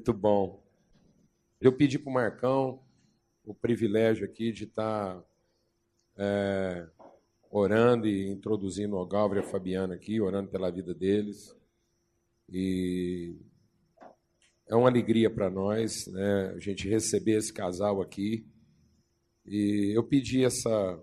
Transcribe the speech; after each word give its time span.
Muito 0.00 0.14
bom. 0.14 0.64
Eu 1.60 1.76
pedi 1.76 1.98
para 1.98 2.08
o 2.08 2.14
Marcão 2.14 2.82
o 3.44 3.52
privilégio 3.52 4.24
aqui 4.24 4.50
de 4.50 4.64
estar 4.64 5.14
tá, 5.14 5.24
é, 6.16 6.88
orando 7.50 8.08
e 8.08 8.30
introduzindo 8.30 8.96
o 8.96 9.06
Galvio 9.06 9.36
e 9.36 9.40
a 9.40 9.46
Fabiana 9.46 9.94
aqui, 9.94 10.18
orando 10.18 10.48
pela 10.48 10.70
vida 10.70 10.94
deles. 10.94 11.54
E 12.48 13.36
é 14.66 14.74
uma 14.74 14.88
alegria 14.88 15.28
para 15.28 15.50
nós 15.50 16.06
né, 16.06 16.54
a 16.56 16.58
gente 16.58 16.88
receber 16.88 17.36
esse 17.36 17.52
casal 17.52 18.00
aqui. 18.00 18.48
E 19.44 19.92
eu 19.94 20.02
pedi 20.02 20.42
essa, 20.42 20.98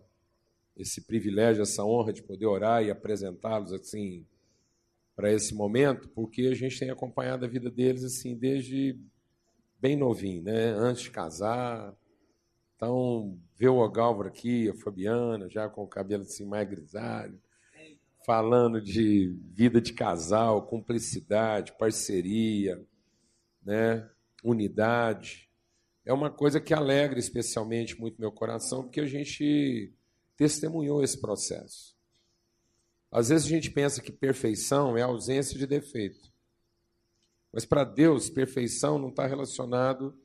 esse 0.75 1.05
privilégio, 1.05 1.61
essa 1.61 1.85
honra 1.85 2.11
de 2.11 2.23
poder 2.23 2.47
orar 2.47 2.83
e 2.83 2.89
apresentá-los 2.89 3.71
assim 3.71 4.25
para 5.17 5.33
esse 5.33 5.55
momento, 5.55 6.07
porque 6.09 6.43
a 6.43 6.53
gente 6.53 6.77
tem 6.77 6.91
acompanhado 6.91 7.43
a 7.43 7.47
vida 7.47 7.71
deles 7.71 8.03
assim 8.03 8.37
desde 8.37 8.95
bem 9.81 9.95
novinho, 9.95 10.43
né? 10.43 10.69
Antes 10.69 11.01
de 11.01 11.09
casar. 11.11 11.91
Então, 12.75 13.35
ver 13.55 13.69
o 13.69 13.79
Ogálvaro 13.79 14.29
aqui, 14.29 14.69
a 14.69 14.75
Fabiana, 14.75 15.49
já 15.49 15.67
com 15.67 15.83
o 15.83 15.87
cabelo 15.87 16.21
assim 16.21 16.45
mais 16.45 16.69
grisalho, 16.69 17.41
falando 18.23 18.79
de 18.79 19.35
vida 19.55 19.81
de 19.81 19.91
casal, 19.91 20.67
cumplicidade, 20.67 21.75
parceria, 21.79 22.79
né? 23.65 24.07
Unidade. 24.43 25.49
É 26.05 26.13
uma 26.13 26.29
coisa 26.29 26.61
que 26.61 26.75
alegra 26.75 27.17
especialmente 27.17 27.99
muito 27.99 28.21
meu 28.21 28.31
coração, 28.31 28.83
porque 28.83 29.01
a 29.01 29.07
gente 29.07 29.91
testemunhou 30.35 31.03
esse 31.03 31.19
processo. 31.19 31.96
Às 33.11 33.29
vezes 33.29 33.47
a 33.47 33.49
gente 33.49 33.71
pensa 33.71 34.01
que 34.01 34.11
perfeição 34.11 34.97
é 34.97 35.01
ausência 35.01 35.57
de 35.57 35.65
defeito. 35.65 36.31
Mas 37.51 37.65
para 37.65 37.83
Deus, 37.83 38.29
perfeição 38.29 38.99
não 38.99 39.09
está 39.09 39.25
relacionado 39.25 40.17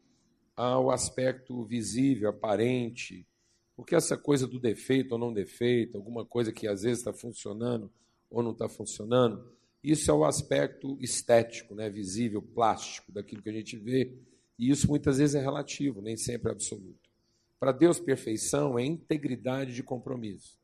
ao 0.56 0.91
aspecto 0.91 1.64
visível, 1.64 2.28
aparente, 2.28 3.27
porque 3.74 3.94
essa 3.94 4.16
coisa 4.16 4.47
do 4.47 4.61
defeito 4.61 5.12
ou 5.12 5.19
não 5.19 5.33
defeito, 5.33 5.97
alguma 5.97 6.27
coisa 6.27 6.52
que 6.52 6.66
às 6.66 6.83
vezes 6.83 6.98
está 6.98 7.12
funcionando 7.12 7.91
ou 8.30 8.42
não 8.42 8.52
está 8.52 8.69
funcionando, 8.69 9.50
isso 9.83 10.11
é 10.11 10.14
o 10.14 10.24
aspecto 10.24 10.96
estético, 11.00 11.74
né, 11.74 11.91
visível, 11.91 12.41
plástico 12.41 13.11
daquilo 13.11 13.42
que 13.42 13.48
a 13.48 13.52
gente 13.52 13.77
vê, 13.77 14.17
e 14.58 14.70
isso 14.70 14.86
muitas 14.89 15.19
vezes 15.19 15.34
é 15.34 15.41
relativo, 15.41 16.00
nem 16.00 16.17
sempre 16.17 16.50
é 16.50 16.52
absoluto. 16.52 17.11
Para 17.58 17.72
Deus, 17.72 17.98
perfeição 17.98 18.78
é 18.78 18.84
integridade 18.84 19.74
de 19.74 19.83
compromisso. 19.83 20.61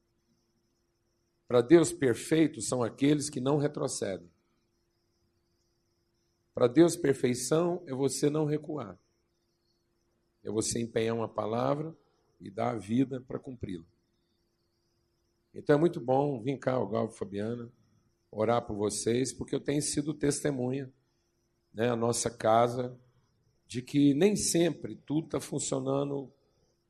Para 1.49 1.63
Deus, 1.63 1.91
perfeitos 1.91 2.69
são 2.69 2.83
aqueles 2.83 3.31
que 3.31 3.41
não 3.41 3.57
retrocedem. 3.57 4.31
Para 6.55 6.67
Deus, 6.67 6.95
perfeição 6.95 7.83
é 7.87 7.95
você 7.95 8.29
não 8.29 8.45
recuar. 8.45 8.99
É 10.45 10.51
você 10.51 10.79
empenhar 10.79 11.17
uma 11.17 11.29
palavra 11.29 11.97
e 12.39 12.51
dar 12.51 12.73
a 12.73 12.79
vida 12.79 13.21
para 13.23 13.39
cumpri-la. 13.39 13.85
Então 15.55 15.75
é 15.75 15.79
muito 15.79 16.01
bom 16.01 16.41
vir 16.43 16.59
cá, 16.59 16.79
o 16.79 16.87
Galvo 16.87 17.15
Fabiana, 17.15 17.73
orar 18.31 18.67
por 18.67 18.77
vocês, 18.77 19.33
porque 19.33 19.55
eu 19.55 19.61
tenho 19.61 19.81
sido 19.81 20.13
testemunha, 20.13 20.93
né, 21.73 21.89
a 21.89 21.97
nossa 21.97 22.31
casa, 22.31 22.99
de 23.67 23.81
que 23.81 24.13
nem 24.13 24.37
sempre 24.37 24.97
tudo 24.97 25.27
está 25.27 25.41
funcionando 25.41 26.31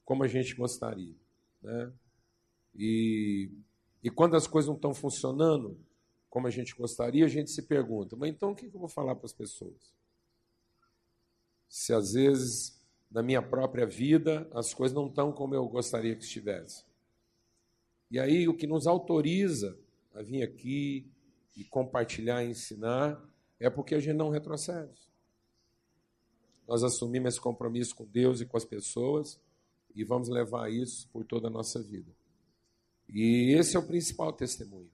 como 0.04 0.24
a 0.24 0.28
gente 0.28 0.54
gostaria. 0.54 1.14
Né? 1.62 1.92
E 2.74 3.50
e 4.02 4.10
quando 4.10 4.36
as 4.36 4.46
coisas 4.46 4.68
não 4.68 4.76
estão 4.76 4.94
funcionando 4.94 5.78
como 6.30 6.46
a 6.46 6.50
gente 6.50 6.74
gostaria, 6.74 7.24
a 7.24 7.28
gente 7.28 7.50
se 7.50 7.62
pergunta: 7.62 8.16
mas 8.16 8.30
então 8.30 8.52
o 8.52 8.54
que 8.54 8.66
eu 8.66 8.70
vou 8.70 8.88
falar 8.88 9.14
para 9.14 9.26
as 9.26 9.32
pessoas? 9.32 9.94
Se 11.68 11.92
às 11.92 12.12
vezes 12.12 12.78
na 13.10 13.22
minha 13.22 13.42
própria 13.42 13.86
vida 13.86 14.48
as 14.52 14.72
coisas 14.74 14.94
não 14.94 15.06
estão 15.06 15.32
como 15.32 15.54
eu 15.54 15.66
gostaria 15.68 16.14
que 16.14 16.24
estivessem. 16.24 16.84
E 18.10 18.18
aí 18.18 18.48
o 18.48 18.56
que 18.56 18.66
nos 18.66 18.86
autoriza 18.86 19.78
a 20.14 20.22
vir 20.22 20.42
aqui 20.42 21.10
e 21.56 21.64
compartilhar 21.64 22.44
e 22.44 22.50
ensinar 22.50 23.22
é 23.60 23.68
porque 23.68 23.94
a 23.94 24.00
gente 24.00 24.16
não 24.16 24.30
retrocede. 24.30 25.08
Nós 26.66 26.82
assumimos 26.82 27.34
esse 27.34 27.40
compromisso 27.40 27.94
com 27.94 28.04
Deus 28.04 28.40
e 28.40 28.46
com 28.46 28.56
as 28.56 28.64
pessoas 28.64 29.40
e 29.94 30.04
vamos 30.04 30.28
levar 30.28 30.70
isso 30.70 31.08
por 31.08 31.24
toda 31.24 31.48
a 31.48 31.50
nossa 31.50 31.82
vida. 31.82 32.17
E 33.08 33.54
esse 33.58 33.76
é 33.76 33.78
o 33.78 33.86
principal 33.86 34.32
testemunho. 34.32 34.90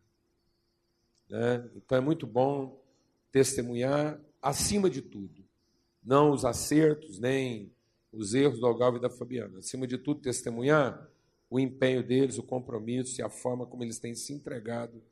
Né? 1.28 1.69
Então 1.75 1.98
é 1.98 2.00
muito 2.00 2.26
bom 2.26 2.80
testemunhar 3.32 4.20
acima 4.41 4.88
de 4.88 5.02
tudo. 5.02 5.44
Não 6.02 6.30
os 6.30 6.44
acertos, 6.44 7.19
nem 7.19 7.72
os 8.12 8.34
erros 8.34 8.60
do 8.60 8.66
Algalvo 8.66 8.98
e 8.98 9.00
da 9.00 9.10
Fabiana. 9.10 9.58
Acima 9.58 9.86
de 9.86 9.98
tudo, 9.98 10.20
testemunhar 10.20 11.10
o 11.50 11.58
empenho 11.58 12.03
deles, 12.03 12.38
o 12.38 12.42
compromisso 12.42 13.20
e 13.20 13.24
a 13.24 13.28
forma 13.28 13.66
como 13.66 13.82
eles 13.82 13.98
têm 13.98 14.14
se 14.14 14.32
entregado 14.32 15.03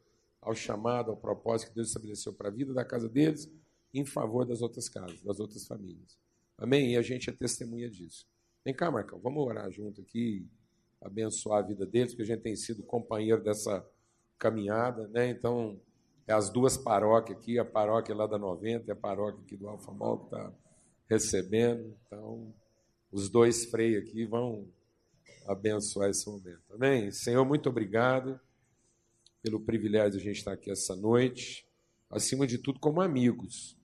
ao 0.41 0.55
chamado, 0.55 1.11
ao 1.11 1.17
propósito 1.17 1.69
que 1.69 1.75
Deus 1.77 1.89
estabeleceu 1.89 2.33
para 2.33 2.49
a 2.49 2.53
vida 2.53 2.73
da 2.73 2.85
casa 2.85 3.09
deles, 3.09 3.51
em 3.95 4.05
favor 4.05 4.45
das 4.45 4.61
outras 4.63 4.89
casas, 4.89 5.23
das 5.23 5.39
outras 5.39 5.67
famílias. 5.67 6.19
Amém? 6.59 6.93
E 6.93 6.97
a 6.97 7.03
gente 7.03 7.31
é 7.31 7.33
testemunha 7.33 7.89
disso. 7.89 8.27
Vem 8.65 8.75
cá, 8.75 8.91
Marcão, 8.91 9.19
vamos 9.19 9.45
orar 9.45 9.71
junto 9.71 10.01
aqui 10.01 10.47
abençoar 11.03 11.59
a 11.59 11.67
vida 11.67 11.85
deles, 11.85 12.13
porque 12.13 12.23
a 12.23 12.35
gente 12.35 12.43
tem 12.43 12.57
sido 12.57 12.83
companheiro 12.83 13.43
dessa 13.43 13.87
caminhada, 14.39 15.07
né? 15.09 15.29
Então, 15.31 15.81
é 16.27 16.33
as 16.33 16.51
duas 16.51 16.77
paróquias 16.77 17.39
aqui, 17.39 17.59
a 17.59 17.65
paróquia 17.65 18.15
lá 18.15 18.27
da 18.27 18.39
90 18.39 18.87
e 18.87 18.91
a 18.91 18.97
paróquia 18.97 19.43
aqui 19.43 19.57
do 19.57 19.69
Alfamol 19.69 20.19
que 20.19 20.25
está 20.27 20.53
recebendo. 21.09 21.97
Então, 22.07 22.55
os 23.11 23.29
dois 23.29 23.67
freios 23.67 24.03
aqui 24.03 24.25
vão 24.25 24.67
abençoar 25.47 26.11
esse 26.11 26.29
momento. 26.29 26.63
Amém? 26.73 27.11
Senhor, 27.11 27.45
muito 27.45 27.69
obrigado 27.69 28.41
pelo 29.43 29.61
privilégio 29.61 30.13
de 30.13 30.19
a 30.19 30.21
gente 30.21 30.39
estar 30.39 30.53
aqui 30.53 30.71
essa 30.71 30.95
noite, 30.95 31.67
acima 32.09 32.47
de 32.47 32.59
tudo 32.59 32.79
como 32.79 33.01
amigos. 33.01 33.77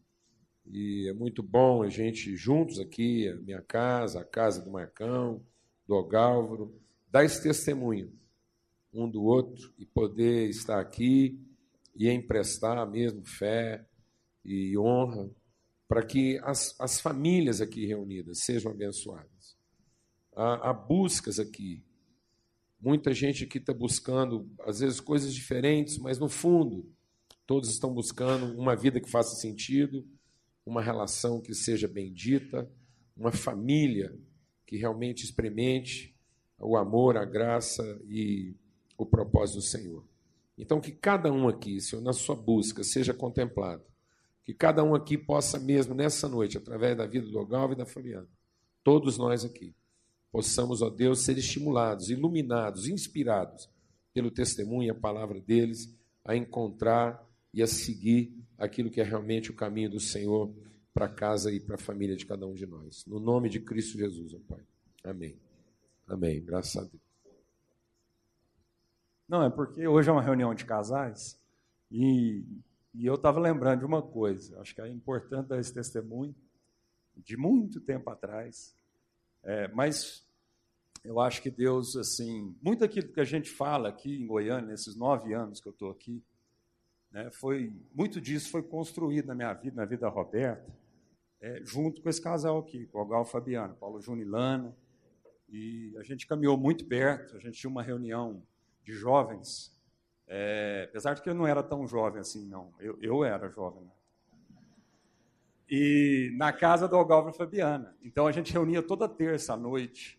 E 0.64 1.08
é 1.08 1.12
muito 1.12 1.42
bom 1.42 1.82
a 1.82 1.88
gente 1.88 2.36
juntos 2.36 2.78
aqui, 2.78 3.28
a 3.28 3.34
minha 3.36 3.62
casa, 3.62 4.20
a 4.20 4.24
casa 4.24 4.62
do 4.62 4.70
Marcão, 4.70 5.42
do 5.86 5.94
Ogálvaro, 5.94 6.74
dar 7.10 7.24
esse 7.24 7.42
testemunho 7.42 8.12
um 8.92 9.08
do 9.08 9.22
outro 9.22 9.72
e 9.78 9.84
poder 9.84 10.48
estar 10.48 10.80
aqui 10.80 11.40
e 11.94 12.08
emprestar 12.08 12.88
mesmo 12.90 13.24
fé 13.24 13.86
e 14.44 14.76
honra 14.78 15.30
para 15.86 16.04
que 16.04 16.38
as, 16.42 16.74
as 16.78 17.00
famílias 17.00 17.60
aqui 17.60 17.86
reunidas 17.86 18.40
sejam 18.40 18.72
abençoadas. 18.72 19.56
Há, 20.34 20.70
há 20.70 20.72
buscas 20.72 21.38
aqui. 21.38 21.82
Muita 22.80 23.12
gente 23.12 23.44
aqui 23.44 23.58
está 23.58 23.74
buscando, 23.74 24.48
às 24.60 24.80
vezes, 24.80 25.00
coisas 25.00 25.34
diferentes, 25.34 25.98
mas 25.98 26.18
no 26.18 26.28
fundo, 26.28 26.88
todos 27.46 27.70
estão 27.70 27.92
buscando 27.92 28.56
uma 28.56 28.76
vida 28.76 29.00
que 29.00 29.10
faça 29.10 29.34
sentido, 29.34 30.06
uma 30.64 30.82
relação 30.82 31.40
que 31.40 31.54
seja 31.54 31.88
bendita, 31.88 32.70
uma 33.16 33.32
família 33.32 34.16
que 34.66 34.76
realmente 34.76 35.24
experimente 35.24 36.17
o 36.58 36.76
amor, 36.76 37.16
a 37.16 37.24
graça 37.24 38.00
e 38.08 38.54
o 38.96 39.06
propósito 39.06 39.56
do 39.56 39.62
Senhor. 39.62 40.04
Então, 40.56 40.80
que 40.80 40.90
cada 40.90 41.32
um 41.32 41.48
aqui, 41.48 41.80
Senhor, 41.80 42.02
na 42.02 42.12
sua 42.12 42.34
busca, 42.34 42.82
seja 42.82 43.14
contemplado. 43.14 43.82
Que 44.44 44.52
cada 44.52 44.82
um 44.82 44.94
aqui 44.94 45.16
possa 45.16 45.58
mesmo, 45.58 45.94
nessa 45.94 46.28
noite, 46.28 46.58
através 46.58 46.96
da 46.96 47.06
vida 47.06 47.28
do 47.28 47.38
Ogalvo 47.38 47.74
e 47.74 47.76
da 47.76 47.86
Fabiana, 47.86 48.26
todos 48.82 49.18
nós 49.18 49.44
aqui, 49.44 49.74
possamos, 50.32 50.82
ó 50.82 50.90
Deus, 50.90 51.20
ser 51.20 51.38
estimulados, 51.38 52.10
iluminados, 52.10 52.88
inspirados 52.88 53.68
pelo 54.12 54.30
testemunho 54.30 54.88
e 54.88 54.90
a 54.90 54.94
palavra 54.94 55.40
deles, 55.40 55.94
a 56.24 56.34
encontrar 56.34 57.24
e 57.54 57.62
a 57.62 57.66
seguir 57.66 58.34
aquilo 58.56 58.90
que 58.90 59.00
é 59.00 59.04
realmente 59.04 59.50
o 59.50 59.54
caminho 59.54 59.90
do 59.90 60.00
Senhor 60.00 60.52
para 60.92 61.08
casa 61.08 61.52
e 61.52 61.60
para 61.60 61.76
a 61.76 61.78
família 61.78 62.16
de 62.16 62.26
cada 62.26 62.46
um 62.46 62.54
de 62.54 62.66
nós. 62.66 63.04
No 63.06 63.20
nome 63.20 63.48
de 63.48 63.60
Cristo 63.60 63.96
Jesus, 63.96 64.34
ó 64.34 64.38
Pai. 64.48 64.62
Amém. 65.04 65.47
Amém. 66.08 66.42
Graças 66.42 66.76
a 66.76 66.80
Deus. 66.86 67.02
Não, 69.28 69.42
é 69.42 69.50
porque 69.50 69.86
hoje 69.86 70.08
é 70.08 70.12
uma 70.12 70.22
reunião 70.22 70.54
de 70.54 70.64
casais 70.64 71.38
e, 71.92 72.42
e 72.94 73.04
eu 73.04 73.14
estava 73.14 73.38
lembrando 73.38 73.80
de 73.80 73.84
uma 73.84 74.00
coisa. 74.00 74.58
Acho 74.58 74.74
que 74.74 74.80
é 74.80 74.88
importante 74.88 75.48
dar 75.48 75.60
esse 75.60 75.72
testemunho 75.72 76.34
de 77.14 77.36
muito 77.36 77.78
tempo 77.78 78.08
atrás. 78.08 78.74
É, 79.42 79.68
mas 79.68 80.26
eu 81.04 81.20
acho 81.20 81.42
que 81.42 81.50
Deus, 81.50 81.94
assim, 81.94 82.56
muito 82.62 82.82
aquilo 82.82 83.12
que 83.12 83.20
a 83.20 83.24
gente 83.24 83.50
fala 83.50 83.90
aqui 83.90 84.16
em 84.16 84.26
Goiânia, 84.26 84.70
nesses 84.70 84.96
nove 84.96 85.34
anos 85.34 85.60
que 85.60 85.68
eu 85.68 85.72
estou 85.72 85.90
aqui, 85.90 86.22
né, 87.10 87.30
foi 87.30 87.70
muito 87.94 88.18
disso 88.20 88.50
foi 88.50 88.62
construído 88.62 89.26
na 89.26 89.34
minha 89.34 89.52
vida, 89.52 89.76
na 89.76 89.84
vida 89.84 90.02
da 90.02 90.08
Roberta, 90.08 90.74
é, 91.40 91.60
junto 91.64 92.00
com 92.00 92.08
esse 92.08 92.20
casal 92.20 92.58
aqui, 92.58 92.86
com 92.86 93.00
o 93.00 93.06
Gal 93.06 93.26
Fabiano, 93.26 93.74
Paulo 93.74 94.00
Junilana. 94.00 94.74
E 95.48 95.94
a 95.98 96.02
gente 96.02 96.26
caminhou 96.26 96.56
muito 96.56 96.84
perto, 96.84 97.36
a 97.36 97.40
gente 97.40 97.58
tinha 97.58 97.70
uma 97.70 97.82
reunião 97.82 98.42
de 98.84 98.92
jovens, 98.92 99.74
é, 100.26 100.86
apesar 100.88 101.14
de 101.14 101.22
que 101.22 101.30
eu 101.30 101.34
não 101.34 101.46
era 101.46 101.62
tão 101.62 101.86
jovem 101.86 102.20
assim, 102.20 102.46
não. 102.46 102.72
Eu, 102.78 102.98
eu 103.00 103.24
era 103.24 103.48
jovem. 103.48 103.84
Né? 103.84 103.90
e 105.68 106.32
na 106.36 106.52
casa 106.52 106.88
do 106.88 106.96
Algalva 106.96 107.32
Fabiana. 107.32 107.94
Então 108.02 108.26
a 108.26 108.32
gente 108.32 108.52
reunia 108.52 108.82
toda 108.82 109.08
terça 109.08 109.52
à 109.52 109.56
noite. 109.56 110.18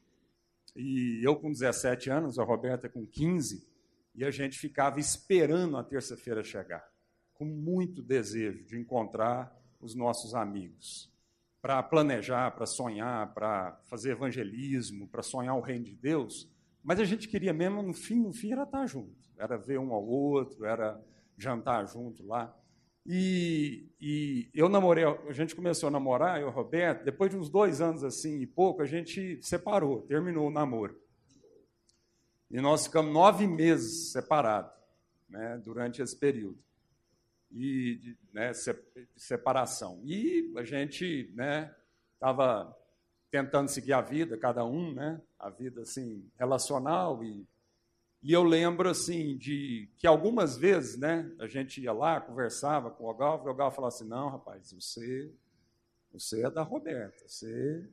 E 0.75 1.19
eu 1.23 1.35
com 1.35 1.51
17 1.51 2.09
anos, 2.09 2.37
a 2.37 2.43
Roberta 2.43 2.87
com 2.87 3.05
15, 3.05 3.67
e 4.13 4.23
a 4.23 4.29
gente 4.29 4.59
ficava 4.59 4.99
esperando 4.99 5.75
a 5.75 5.83
terça-feira 5.83 6.43
chegar, 6.43 6.87
com 7.33 7.45
muito 7.45 8.03
desejo 8.03 8.63
de 8.65 8.77
encontrar 8.77 9.55
os 9.81 9.95
nossos 9.95 10.35
amigos, 10.35 11.11
para 11.61 11.83
planejar, 11.83 12.51
para 12.51 12.65
sonhar, 12.65 13.33
para 13.33 13.79
fazer 13.85 14.11
evangelismo, 14.11 15.07
para 15.07 15.21
sonhar 15.21 15.55
o 15.55 15.61
reino 15.61 15.85
de 15.85 15.95
Deus. 15.95 16.49
Mas 16.83 16.99
a 16.99 17.03
gente 17.03 17.27
queria 17.27 17.53
mesmo, 17.53 17.81
no 17.81 17.93
fim, 17.93 18.19
no 18.19 18.33
fim, 18.33 18.53
era 18.53 18.63
estar 18.63 18.85
junto, 18.85 19.29
era 19.37 19.57
ver 19.57 19.79
um 19.79 19.93
ao 19.93 20.05
outro, 20.05 20.65
era 20.65 20.99
jantar 21.37 21.85
junto 21.87 22.25
lá. 22.25 22.55
E, 23.05 23.89
e, 23.99 24.49
eu 24.53 24.69
namorei, 24.69 25.03
a 25.03 25.33
gente 25.33 25.55
começou 25.55 25.87
a 25.87 25.91
namorar, 25.91 26.39
eu 26.39 26.47
e 26.47 26.49
o 26.49 26.53
Roberto, 26.53 27.03
depois 27.03 27.31
de 27.31 27.37
uns 27.37 27.49
dois 27.49 27.81
anos 27.81 28.03
assim 28.03 28.39
e 28.39 28.47
pouco, 28.47 28.81
a 28.81 28.85
gente 28.85 29.39
separou, 29.41 30.01
terminou 30.03 30.47
o 30.47 30.51
namoro. 30.51 30.97
E 32.49 32.61
nós 32.61 32.85
ficamos 32.85 33.13
nove 33.13 33.47
meses 33.47 34.11
separados, 34.11 34.71
né, 35.27 35.59
durante 35.63 36.01
esse 36.01 36.17
período 36.17 36.57
e 37.51 37.95
de, 37.95 38.17
né, 38.33 38.51
separação. 39.15 40.01
E 40.03 40.53
a 40.55 40.63
gente 40.63 41.33
estava 42.13 42.65
né, 42.65 42.73
tentando 43.31 43.69
seguir 43.69 43.93
a 43.93 44.01
vida, 44.01 44.37
cada 44.37 44.65
um, 44.65 44.93
né, 44.93 45.21
a 45.37 45.49
vida 45.49 45.81
assim 45.81 46.29
relacional 46.37 47.23
e 47.23 47.47
e 48.21 48.33
eu 48.33 48.43
lembro 48.43 48.89
assim 48.89 49.37
de 49.37 49.89
que 49.97 50.05
algumas 50.05 50.57
vezes, 50.57 50.97
né, 50.97 51.31
a 51.39 51.47
gente 51.47 51.81
ia 51.81 51.93
lá, 51.93 52.19
conversava 52.19 52.91
com 52.91 53.05
o 53.05 53.09
Ogal, 53.09 53.41
e 53.43 53.47
o 53.47 53.51
Ogal 53.51 53.71
falava 53.71 53.93
assim: 53.95 54.07
"Não, 54.07 54.29
rapaz, 54.29 54.73
você 54.73 55.31
você 56.11 56.43
é 56.45 56.49
da 56.49 56.61
Roberta, 56.61 57.27
você 57.27 57.87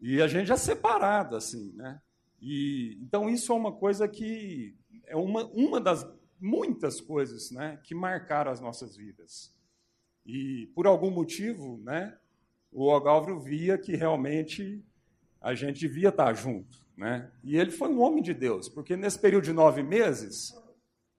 e 0.00 0.20
a 0.22 0.28
gente 0.28 0.46
já 0.46 0.56
separado 0.56 1.36
assim, 1.36 1.72
né? 1.72 2.00
E 2.40 2.96
então 3.02 3.28
isso 3.28 3.50
é 3.52 3.56
uma 3.56 3.72
coisa 3.72 4.06
que 4.06 4.76
é 5.04 5.16
uma 5.16 5.44
uma 5.46 5.80
das 5.80 6.06
muitas 6.40 7.00
coisas, 7.00 7.50
né, 7.50 7.78
que 7.82 7.94
marcaram 7.94 8.50
as 8.50 8.60
nossas 8.60 8.96
vidas. 8.96 9.54
E 10.24 10.70
por 10.74 10.86
algum 10.86 11.10
motivo, 11.10 11.80
né, 11.82 12.16
o 12.72 12.88
Ogalvio 12.88 13.40
via 13.40 13.78
que 13.78 13.96
realmente 13.96 14.84
a 15.40 15.54
gente 15.54 15.80
devia 15.80 16.08
estar 16.08 16.34
junto. 16.34 16.84
Né? 16.96 17.30
E 17.44 17.56
ele 17.56 17.70
foi 17.70 17.88
um 17.88 18.00
homem 18.00 18.22
de 18.22 18.32
Deus, 18.32 18.68
porque 18.68 18.96
nesse 18.96 19.18
período 19.18 19.44
de 19.44 19.52
nove 19.52 19.82
meses, 19.82 20.54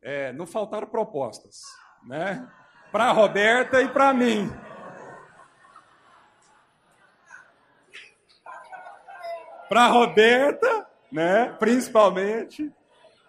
é, 0.02 0.31
não 0.34 0.46
faltaram 0.46 0.88
propostas, 0.88 1.62
né? 2.04 2.50
Para 2.92 3.06
a 3.06 3.12
Roberta 3.12 3.81
e 3.81 3.90
para 3.90 4.14
mim. 4.14 4.50
Para 9.68 9.86
a 9.86 9.88
Roberta, 9.88 10.88
né? 11.12 11.52
Principalmente, 11.60 12.72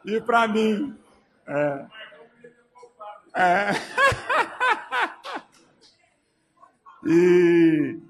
e 0.04 0.20
para 0.20 0.46
mim. 0.46 0.96
É. 1.48 1.86
É. 3.34 3.70
e 7.06 8.08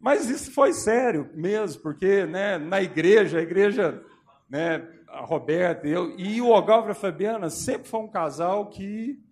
mas 0.00 0.30
isso 0.30 0.50
foi 0.52 0.72
sério 0.72 1.28
mesmo, 1.34 1.82
porque 1.82 2.24
né, 2.24 2.56
na 2.56 2.80
igreja, 2.80 3.38
a 3.38 3.42
igreja, 3.42 4.02
né, 4.48 4.82
a 5.06 5.20
Roberta 5.20 5.86
e 5.86 5.90
eu, 5.90 6.18
e 6.18 6.40
o 6.40 6.48
Ogalvo 6.50 6.88
e 6.88 6.92
a 6.92 6.94
Fabiana 6.94 7.50
sempre 7.50 7.86
foi 7.86 8.00
um 8.00 8.08
casal 8.08 8.70
que 8.70 9.22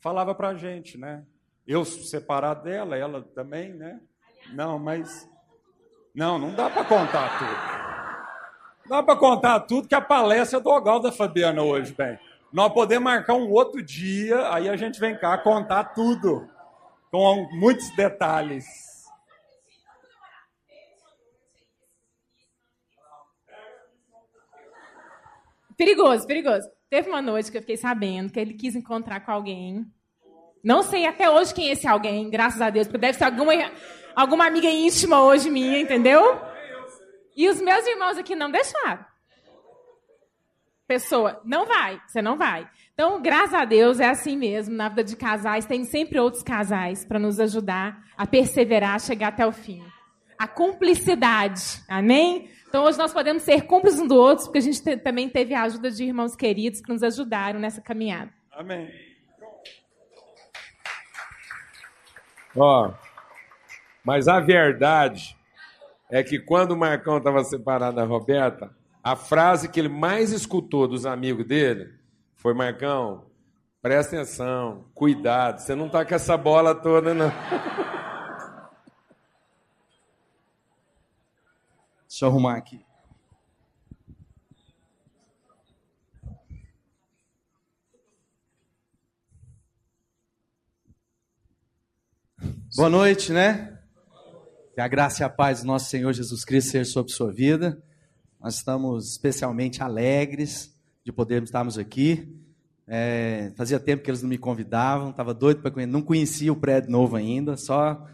falava 0.00 0.34
para 0.34 0.48
a 0.48 0.54
gente, 0.54 0.98
né? 0.98 1.24
Eu 1.64 1.84
separado 1.84 2.64
dela, 2.64 2.96
ela 2.96 3.22
também, 3.22 3.72
né? 3.72 4.00
Não, 4.52 4.78
mas. 4.78 5.28
Não, 6.14 6.38
não 6.38 6.54
dá 6.54 6.70
para 6.70 6.84
contar 6.84 7.38
tudo. 7.38 8.84
Não 8.84 8.96
dá 8.96 9.02
para 9.02 9.16
contar 9.16 9.60
tudo 9.60 9.88
que 9.88 9.94
a 9.94 10.00
palestra 10.00 10.58
é 10.58 10.62
do 10.62 10.70
Ogalvo 10.70 11.04
da 11.04 11.12
Fabiana 11.12 11.62
hoje, 11.62 11.92
bem. 11.92 12.18
Nós 12.56 12.72
podemos 12.72 13.04
marcar 13.04 13.34
um 13.34 13.50
outro 13.50 13.82
dia, 13.82 14.50
aí 14.50 14.66
a 14.66 14.76
gente 14.76 14.98
vem 14.98 15.14
cá 15.14 15.36
contar 15.36 15.92
tudo, 15.92 16.48
com 17.10 17.46
muitos 17.52 17.94
detalhes. 17.94 18.64
Perigoso, 25.76 26.26
perigoso. 26.26 26.66
Teve 26.88 27.10
uma 27.10 27.20
noite 27.20 27.50
que 27.50 27.58
eu 27.58 27.60
fiquei 27.60 27.76
sabendo 27.76 28.32
que 28.32 28.40
ele 28.40 28.54
quis 28.54 28.74
encontrar 28.74 29.20
com 29.20 29.32
alguém. 29.32 29.84
Não 30.64 30.82
sei 30.82 31.04
até 31.04 31.28
hoje 31.28 31.52
quem 31.52 31.68
é 31.68 31.72
esse 31.72 31.86
alguém, 31.86 32.30
graças 32.30 32.62
a 32.62 32.70
Deus, 32.70 32.86
porque 32.86 32.96
deve 32.96 33.18
ser 33.18 33.24
alguma, 33.24 33.52
alguma 34.14 34.46
amiga 34.46 34.68
íntima 34.70 35.22
hoje 35.22 35.50
minha, 35.50 35.78
entendeu? 35.78 36.40
E 37.36 37.50
os 37.50 37.60
meus 37.60 37.86
irmãos 37.86 38.16
aqui 38.16 38.34
não 38.34 38.50
deixaram. 38.50 39.04
Pessoa, 40.86 41.40
não 41.44 41.66
vai, 41.66 42.00
você 42.06 42.22
não 42.22 42.36
vai. 42.36 42.68
Então, 42.94 43.20
graças 43.20 43.54
a 43.54 43.64
Deus, 43.64 43.98
é 43.98 44.08
assim 44.08 44.36
mesmo. 44.36 44.74
Na 44.74 44.88
vida 44.88 45.02
de 45.02 45.16
casais, 45.16 45.66
tem 45.66 45.84
sempre 45.84 46.18
outros 46.18 46.42
casais 46.42 47.04
para 47.04 47.18
nos 47.18 47.40
ajudar 47.40 48.04
a 48.16 48.26
perseverar, 48.26 48.94
a 48.94 48.98
chegar 48.98 49.28
até 49.28 49.46
o 49.46 49.52
fim. 49.52 49.82
A 50.38 50.46
cumplicidade, 50.46 51.82
amém? 51.88 52.48
Então 52.68 52.84
hoje 52.84 52.98
nós 52.98 53.12
podemos 53.12 53.42
ser 53.42 53.62
cúmplices 53.62 54.00
um 54.00 54.06
do 54.06 54.16
outro, 54.16 54.44
porque 54.44 54.58
a 54.58 54.62
gente 54.62 54.82
te, 54.82 54.96
também 54.98 55.30
teve 55.30 55.54
a 55.54 55.62
ajuda 55.62 55.90
de 55.90 56.04
irmãos 56.04 56.36
queridos 56.36 56.80
que 56.80 56.92
nos 56.92 57.02
ajudaram 57.02 57.58
nessa 57.58 57.80
caminhada. 57.80 58.30
Amém. 58.52 58.90
Ó, 62.54 62.92
mas 64.04 64.28
a 64.28 64.40
verdade 64.40 65.36
é 66.10 66.22
que 66.22 66.38
quando 66.38 66.72
o 66.72 66.76
Marcão 66.76 67.18
estava 67.18 67.42
separado 67.44 67.96
da 67.96 68.04
Roberta, 68.04 68.75
a 69.06 69.14
frase 69.14 69.68
que 69.68 69.78
ele 69.78 69.88
mais 69.88 70.32
escutou 70.32 70.88
dos 70.88 71.06
amigos 71.06 71.46
dele 71.46 71.94
foi: 72.34 72.52
Marcão, 72.52 73.30
presta 73.80 74.16
atenção, 74.16 74.84
cuidado, 74.96 75.60
você 75.60 75.76
não 75.76 75.86
está 75.86 76.04
com 76.04 76.12
essa 76.12 76.36
bola 76.36 76.74
toda, 76.74 77.14
não. 77.14 77.30
Deixa 82.08 82.24
eu 82.24 82.28
arrumar 82.30 82.56
aqui. 82.56 82.84
Boa 92.74 92.88
noite, 92.88 93.32
né? 93.32 93.78
Que 94.74 94.80
a 94.80 94.88
graça 94.88 95.22
e 95.22 95.24
a 95.24 95.28
paz 95.28 95.60
do 95.60 95.68
nosso 95.68 95.88
Senhor 95.88 96.12
Jesus 96.12 96.44
Cristo 96.44 96.72
seja 96.72 96.90
sobre 96.90 97.12
sua 97.12 97.32
vida. 97.32 97.80
Nós 98.40 98.56
estamos 98.56 99.12
especialmente 99.12 99.82
alegres 99.82 100.74
de 101.04 101.12
podermos 101.12 101.48
estarmos 101.48 101.78
aqui. 101.78 102.36
É, 102.86 103.52
fazia 103.56 103.80
tempo 103.80 104.02
que 104.02 104.10
eles 104.10 104.22
não 104.22 104.28
me 104.28 104.38
convidavam, 104.38 105.10
estava 105.10 105.34
doido 105.34 105.60
para 105.60 105.70
conhecer, 105.70 105.92
não 105.92 106.02
conhecia 106.02 106.52
o 106.52 106.56
prédio 106.56 106.90
novo 106.90 107.16
ainda, 107.16 107.56
só 107.56 108.06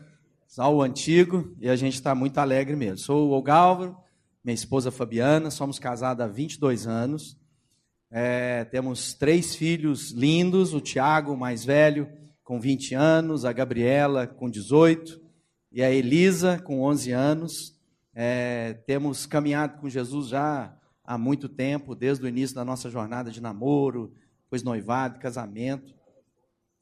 só 0.53 0.71
o 0.71 0.83
antigo, 0.83 1.57
e 1.59 1.67
a 1.67 1.75
gente 1.75 1.95
está 1.95 2.15
muito 2.15 2.37
alegre 2.37 2.77
mesmo. 2.77 2.99
Sou 2.99 3.33
o 3.33 3.43
Galvaro, 3.43 3.97
minha 4.45 4.55
esposa 4.55 4.91
Fabiana, 4.91 5.51
somos 5.51 5.79
casados 5.79 6.23
há 6.23 6.29
22 6.29 6.87
anos. 6.87 7.39
É, 8.11 8.63
temos 8.67 9.15
três 9.15 9.55
filhos 9.55 10.11
lindos, 10.11 10.75
o 10.75 10.81
Tiago, 10.83 11.35
mais 11.35 11.65
velho, 11.65 12.07
com 12.45 12.61
20 12.61 12.95
anos, 12.95 13.47
a 13.47 13.53
Gabriela, 13.55 14.27
com 14.27 14.51
18, 14.51 15.19
e 15.73 15.83
a 15.83 15.91
Elisa, 15.91 16.61
com 16.63 16.83
11 16.83 17.13
anos. 17.13 17.75
É, 18.15 18.75
temos 18.87 19.25
caminhado 19.25 19.81
com 19.81 19.89
Jesus 19.89 20.29
já 20.29 20.77
há 21.05 21.17
muito 21.17 21.49
tempo, 21.49 21.95
desde 21.95 22.25
o 22.25 22.29
início 22.29 22.55
da 22.55 22.65
nossa 22.65 22.91
jornada 22.91 23.31
de 23.31 23.41
namoro, 23.41 24.13
depois 24.45 24.63
noivado, 24.63 25.19
casamento. 25.19 25.95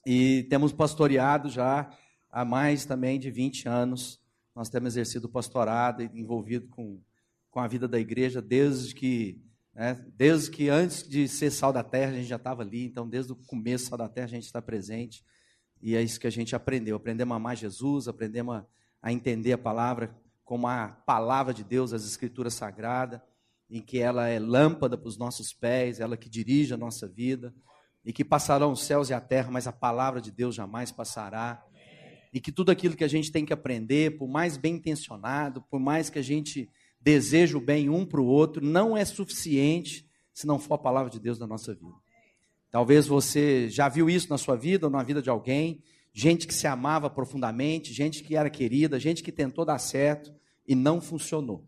E 0.05 0.45
temos 0.45 0.73
pastoreado 0.73 1.49
já 1.49 1.91
há 2.31 2.45
mais 2.45 2.85
também 2.85 3.19
de 3.19 3.31
20 3.31 3.69
anos. 3.69 4.21
Nós 4.55 4.69
temos 4.69 4.95
exercido 4.95 5.29
pastorado, 5.29 6.03
envolvido 6.03 6.67
com, 6.69 7.01
com 7.51 7.61
a 7.61 7.69
vida 7.69 7.87
da 7.87 7.99
igreja 7.99 8.43
desde 8.43 8.95
que, 8.95 9.41
né, 9.73 10.05
desde 10.17 10.51
que 10.51 10.69
antes 10.69 11.09
de 11.09 11.29
ser 11.29 11.51
sal 11.53 11.73
da 11.73 11.85
terra 11.85 12.11
a 12.11 12.15
gente 12.17 12.29
já 12.29 12.37
estava 12.37 12.63
ali. 12.63 12.87
Então, 12.87 13.09
desde 13.09 13.33
o 13.33 13.37
começo 13.37 13.87
sal 13.87 13.99
da 13.99 14.09
terra 14.09 14.27
a 14.27 14.31
gente 14.31 14.47
está 14.47 14.61
presente. 14.61 15.25
E 15.81 15.95
é 15.95 16.03
isso 16.03 16.19
que 16.19 16.27
a 16.27 16.31
gente 16.31 16.57
aprendeu. 16.57 16.97
Aprendemos 16.97 17.33
a 17.33 17.37
amar 17.37 17.57
Jesus, 17.57 18.09
aprendemos 18.09 18.57
a, 18.57 18.67
a 19.01 19.13
entender 19.13 19.53
a 19.53 19.59
palavra 19.59 20.15
como 20.51 20.67
a 20.67 20.89
palavra 20.89 21.55
de 21.55 21.63
Deus, 21.63 21.93
as 21.93 22.05
escrituras 22.05 22.55
sagradas, 22.55 23.21
em 23.71 23.81
que 23.81 24.01
ela 24.01 24.27
é 24.27 24.41
lâmpada 24.41 24.99
para 24.99 25.07
os 25.07 25.17
nossos 25.17 25.53
pés, 25.53 26.01
ela 26.01 26.17
que 26.17 26.29
dirige 26.29 26.75
a 26.75 26.77
nossa 26.77 27.07
vida, 27.07 27.55
e 28.05 28.13
que 28.13 28.25
passarão 28.25 28.73
os 28.73 28.83
céus 28.83 29.11
e 29.11 29.15
a 29.15 29.21
terra, 29.21 29.49
mas 29.49 29.69
a 29.69 29.73
palavra 29.73 30.21
de 30.21 30.33
Deus 30.33 30.57
jamais 30.57 30.91
passará 30.91 31.65
e 32.33 32.41
que 32.41 32.51
tudo 32.51 32.73
aquilo 32.73 32.97
que 32.97 33.05
a 33.05 33.09
gente 33.09 33.31
tem 33.31 33.47
que 33.47 33.53
aprender, 33.53 34.19
por 34.19 34.27
mais 34.27 34.57
bem 34.57 34.75
intencionado, 34.75 35.63
por 35.71 35.79
mais 35.79 36.11
que 36.11 36.19
a 36.19 36.23
gente 36.23 36.69
deseje 37.01 37.57
o 37.57 37.61
bem 37.61 37.89
um 37.89 38.05
para 38.05 38.21
o 38.21 38.27
outro, 38.27 38.61
não 38.61 38.97
é 38.97 39.05
suficiente 39.05 40.05
se 40.35 40.49
não 40.49 40.59
for 40.59 40.75
a 40.75 40.79
palavra 40.79 41.13
de 41.13 41.21
Deus 41.21 41.39
na 41.39 41.47
nossa 41.47 41.73
vida. 41.73 41.95
Talvez 42.73 43.07
você 43.07 43.69
já 43.69 43.89
viu 43.89 44.11
isso 44.11 44.29
na 44.29 44.37
sua 44.37 44.57
vida 44.57 44.89
ou 44.89 44.91
na 44.91 45.05
vida 45.05 45.23
de 45.23 45.31
alguém, 45.31 45.81
gente 46.13 46.49
que 46.49 46.55
se 46.55 46.67
amava 46.67 47.09
profundamente, 47.09 47.93
gente 47.93 48.25
que 48.25 48.35
era 48.35 48.51
querida, 48.51 48.99
gente 48.99 49.23
que 49.23 49.31
tentou 49.31 49.65
dar 49.65 49.79
certo 49.79 50.40
e 50.67 50.75
não 50.75 51.01
funcionou. 51.01 51.67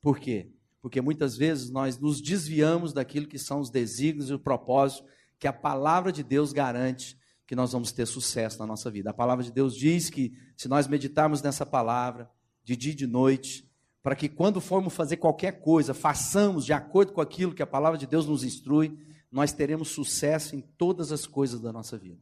Por 0.00 0.18
quê? 0.18 0.50
Porque 0.80 1.00
muitas 1.00 1.36
vezes 1.36 1.70
nós 1.70 1.98
nos 1.98 2.20
desviamos 2.20 2.92
daquilo 2.92 3.26
que 3.26 3.38
são 3.38 3.60
os 3.60 3.70
desígnios 3.70 4.30
e 4.30 4.34
o 4.34 4.38
propósito 4.38 5.04
que 5.38 5.46
a 5.46 5.52
palavra 5.52 6.10
de 6.10 6.22
Deus 6.22 6.52
garante 6.52 7.18
que 7.46 7.56
nós 7.56 7.72
vamos 7.72 7.92
ter 7.92 8.06
sucesso 8.06 8.58
na 8.58 8.66
nossa 8.66 8.90
vida. 8.90 9.10
A 9.10 9.14
palavra 9.14 9.42
de 9.42 9.50
Deus 9.50 9.74
diz 9.74 10.10
que 10.10 10.36
se 10.56 10.68
nós 10.68 10.86
meditarmos 10.86 11.40
nessa 11.40 11.64
palavra 11.64 12.30
de 12.62 12.76
dia 12.76 12.92
e 12.92 12.94
de 12.94 13.06
noite, 13.06 13.66
para 14.02 14.14
que 14.14 14.28
quando 14.28 14.60
formos 14.60 14.94
fazer 14.94 15.16
qualquer 15.16 15.60
coisa, 15.60 15.94
façamos 15.94 16.64
de 16.64 16.72
acordo 16.72 17.12
com 17.12 17.20
aquilo 17.20 17.54
que 17.54 17.62
a 17.62 17.66
palavra 17.66 17.98
de 17.98 18.06
Deus 18.06 18.26
nos 18.26 18.44
instrui, 18.44 18.98
nós 19.30 19.52
teremos 19.52 19.88
sucesso 19.88 20.56
em 20.56 20.60
todas 20.60 21.12
as 21.12 21.26
coisas 21.26 21.60
da 21.60 21.72
nossa 21.72 21.96
vida. 21.96 22.20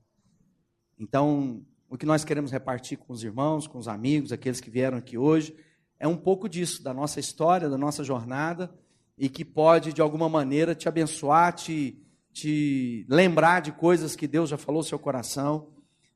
Então, 0.98 1.64
o 1.88 1.96
que 1.96 2.06
nós 2.06 2.24
queremos 2.24 2.50
repartir 2.50 2.98
com 2.98 3.12
os 3.12 3.22
irmãos, 3.22 3.66
com 3.66 3.78
os 3.78 3.88
amigos, 3.88 4.32
aqueles 4.32 4.60
que 4.60 4.70
vieram 4.70 4.98
aqui 4.98 5.18
hoje, 5.18 5.56
é 5.98 6.06
um 6.06 6.16
pouco 6.16 6.48
disso, 6.48 6.82
da 6.82 6.92
nossa 6.92 7.20
história, 7.20 7.68
da 7.68 7.78
nossa 7.78 8.04
jornada, 8.04 8.72
e 9.16 9.28
que 9.28 9.44
pode, 9.44 9.92
de 9.92 10.02
alguma 10.02 10.28
maneira, 10.28 10.74
te 10.74 10.88
abençoar, 10.88 11.54
te, 11.54 11.98
te 12.32 13.06
lembrar 13.08 13.60
de 13.60 13.72
coisas 13.72 14.14
que 14.14 14.26
Deus 14.26 14.50
já 14.50 14.58
falou 14.58 14.82
no 14.82 14.88
seu 14.88 14.98
coração. 14.98 15.72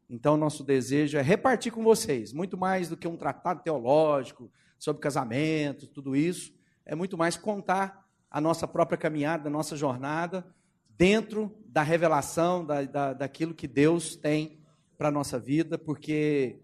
Então, 0.09 0.37
nosso 0.37 0.63
desejo 0.63 1.17
é 1.17 1.23
repartir 1.23 1.73
com 1.73 1.83
vocês, 1.83 2.33
muito 2.33 2.59
mais 2.59 2.89
do 2.89 2.97
que 2.97 3.09
um 3.09 3.17
tratado 3.17 3.63
teológico 3.63 4.51
sobre 4.79 5.01
casamento, 5.01 5.87
tudo 5.87 6.17
isso, 6.17 6.53
é 6.85 6.95
muito 6.95 7.17
mais 7.17 7.37
contar 7.37 8.07
a 8.31 8.41
nossa 8.41 8.67
própria 8.67 8.99
caminhada, 8.99 9.49
a 9.49 9.53
nossa 9.53 9.77
jornada, 9.77 10.47
dentro 10.89 11.57
da 11.65 11.83
revelação, 11.83 12.65
da, 12.65 12.83
da, 12.83 13.13
daquilo 13.13 13.55
que 13.55 13.67
Deus 13.67 14.17
tem 14.17 14.61
para 14.99 15.09
a 15.09 15.13
nossa 15.13 15.39
vida, 15.39 15.79
porque 15.79 16.61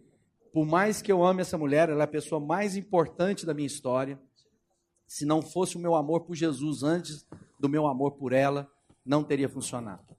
por 0.56 0.64
mais 0.64 1.02
que 1.02 1.12
eu 1.12 1.22
ame 1.22 1.42
essa 1.42 1.58
mulher, 1.58 1.90
ela 1.90 2.00
é 2.00 2.04
a 2.04 2.08
pessoa 2.08 2.40
mais 2.40 2.78
importante 2.78 3.44
da 3.44 3.52
minha 3.52 3.66
história. 3.66 4.18
Se 5.06 5.26
não 5.26 5.42
fosse 5.42 5.76
o 5.76 5.78
meu 5.78 5.94
amor 5.94 6.22
por 6.22 6.34
Jesus 6.34 6.82
antes 6.82 7.26
do 7.60 7.68
meu 7.68 7.86
amor 7.86 8.12
por 8.12 8.32
ela, 8.32 8.66
não 9.04 9.22
teria 9.22 9.50
funcionado. 9.50 10.16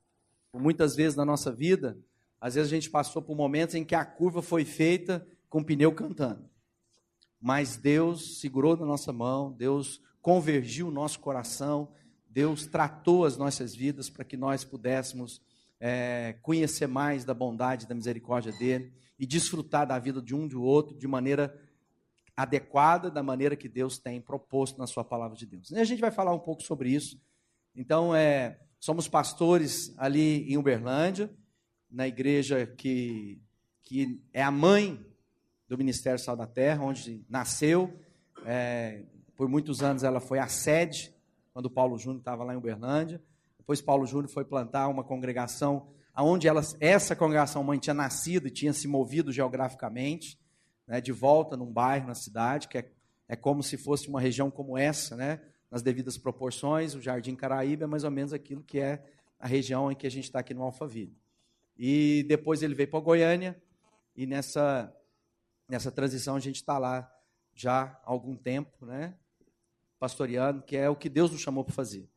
Muitas 0.53 0.96
vezes 0.96 1.15
na 1.15 1.25
nossa 1.25 1.51
vida, 1.51 1.98
às 2.39 2.53
vezes 2.53 2.72
a 2.72 2.75
gente 2.75 2.88
passou 2.88 3.20
por 3.20 3.36
momentos 3.36 3.74
em 3.74 3.84
que 3.84 3.96
a 3.96 4.06
curva 4.06 4.44
foi 4.44 4.63
feita 4.63 5.27
com 5.50 5.62
o 5.62 5.65
pneu 5.65 5.91
cantando. 5.91 6.48
Mas 7.41 7.75
Deus 7.75 8.39
segurou 8.39 8.77
na 8.77 8.86
nossa 8.86 9.12
mão, 9.12 9.51
Deus 9.51 10.00
convergiu 10.22 10.89
o 10.89 10.91
nosso 10.91 11.20
coração, 11.20 11.91
Deus 12.29 12.67
tratou 12.67 13.25
as 13.25 13.38
nossas 13.38 13.74
vidas 13.74 14.08
para 14.08 14.24
que 14.24 14.38
nós 14.38 14.63
pudéssemos 14.63 15.41
é, 15.79 16.36
conhecer 16.44 16.86
mais 16.86 17.25
da 17.25 17.34
bondade, 17.34 17.88
da 17.88 17.96
misericórdia 17.96 18.51
dele 18.51 18.94
e 19.19 19.25
desfrutar 19.25 19.88
da 19.88 19.97
vida 19.97 20.21
de 20.21 20.36
um 20.36 20.47
de 20.47 20.55
outro 20.55 20.97
de 20.97 21.07
maneira 21.07 21.53
adequada, 22.36 23.09
da 23.09 23.24
maneira 23.24 23.55
que 23.55 23.67
Deus 23.67 23.97
tem 23.97 24.21
proposto 24.21 24.77
na 24.77 24.86
sua 24.86 25.03
palavra 25.03 25.36
de 25.36 25.45
Deus. 25.45 25.71
E 25.71 25.79
a 25.79 25.83
gente 25.83 26.00
vai 26.00 26.12
falar 26.12 26.33
um 26.33 26.39
pouco 26.39 26.62
sobre 26.62 26.89
isso. 26.89 27.19
Então, 27.75 28.13
é, 28.15 28.59
somos 28.79 29.07
pastores 29.07 29.93
ali 29.97 30.51
em 30.51 30.57
Uberlândia, 30.57 31.33
na 31.89 32.07
igreja 32.07 32.67
que, 32.67 33.41
que 33.81 34.21
é 34.31 34.43
a 34.43 34.51
mãe 34.51 35.03
do 35.67 35.77
Ministério 35.77 36.19
Sal 36.19 36.36
da 36.36 36.45
Terra, 36.45 36.83
onde 36.83 37.25
nasceu. 37.27 38.00
É, 38.45 39.03
por 39.36 39.50
muitos 39.50 39.81
anos 39.81 40.03
ela 40.03 40.19
foi 40.19 40.38
a 40.38 40.47
sede, 40.47 41.13
quando 41.53 41.69
Paulo 41.71 41.97
Júnior 41.97 42.19
estava 42.19 42.43
lá 42.43 42.53
em 42.53 42.57
Uberlândia. 42.57 43.21
Depois 43.57 43.81
Paulo 43.81 44.05
Júnior 44.05 44.29
foi 44.29 44.45
plantar 44.45 44.88
uma 44.88 45.03
congregação 45.03 45.89
onde 46.24 46.47
essa 46.79 47.15
congregação 47.15 47.63
mãe 47.63 47.77
tinha 47.77 47.93
nascido 47.93 48.47
e 48.47 48.51
tinha 48.51 48.74
se 48.74 48.88
movido 48.88 49.31
geograficamente, 49.31 50.39
né, 50.88 51.00
de 51.00 51.12
volta 51.12 51.55
num 51.55 51.71
bairro 51.71 52.07
na 52.07 52.15
cidade, 52.15 52.67
que 52.67 52.77
é, 52.77 52.91
é 53.27 53.36
como 53.36 53.62
se 53.62 53.77
fosse 53.77 54.07
uma 54.07 54.19
região 54.19 54.50
como 54.50 54.77
essa, 54.77 55.15
né, 55.15 55.41
nas 55.69 55.81
devidas 55.81 56.17
proporções. 56.17 56.95
O 56.95 57.01
Jardim 57.01 57.36
Caraíba 57.36 57.83
é 57.83 57.88
mais 57.88 58.03
ou 58.03 58.12
menos 58.12 58.33
aquilo 58.33 58.63
que 58.63 58.79
é 58.79 59.03
a 59.39 59.47
região 59.47 59.91
em 59.91 59.95
que 59.95 60.07
a 60.07 60.12
gente 60.12 60.24
está 60.24 60.39
aqui 60.39 60.53
no 60.53 60.63
Alphaville. 60.63 61.15
E 61.77 62.25
depois 62.27 62.63
ele 62.63 62.74
veio 62.74 62.89
para 62.89 63.00
Goiânia, 63.00 63.62
e 64.15 64.25
nessa, 64.25 64.91
nessa 65.69 65.91
transição 65.91 66.36
a 66.36 66.39
gente 66.39 66.55
está 66.55 66.79
lá 66.79 67.12
já 67.53 67.83
há 67.83 68.00
algum 68.03 68.36
tempo, 68.36 68.86
né, 68.86 69.13
pastoreando, 70.00 70.63
que 70.63 70.75
é 70.75 70.89
o 70.89 70.95
que 70.95 71.09
Deus 71.09 71.31
nos 71.31 71.41
chamou 71.41 71.63
para 71.63 71.74
fazer. 71.74 72.09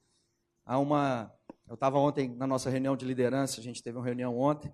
Há 0.65 0.79
uma 0.79 1.35
eu 1.71 1.75
estava 1.75 2.01
ontem 2.01 2.29
na 2.35 2.49
nossa 2.49 2.69
reunião 2.69 2.97
de 2.97 3.05
liderança, 3.05 3.61
a 3.61 3.63
gente 3.63 3.81
teve 3.81 3.97
uma 3.97 4.05
reunião 4.05 4.37
ontem, 4.37 4.73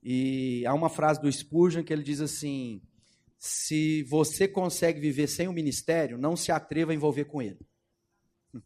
e 0.00 0.64
há 0.64 0.72
uma 0.72 0.88
frase 0.88 1.20
do 1.20 1.30
Spurgeon 1.30 1.82
que 1.82 1.92
ele 1.92 2.04
diz 2.04 2.20
assim: 2.20 2.80
se 3.36 4.04
você 4.04 4.46
consegue 4.46 5.00
viver 5.00 5.26
sem 5.26 5.48
o 5.48 5.52
ministério, 5.52 6.16
não 6.16 6.36
se 6.36 6.52
atreva 6.52 6.92
a 6.92 6.94
envolver 6.94 7.24
com 7.24 7.42
ele. 7.42 7.58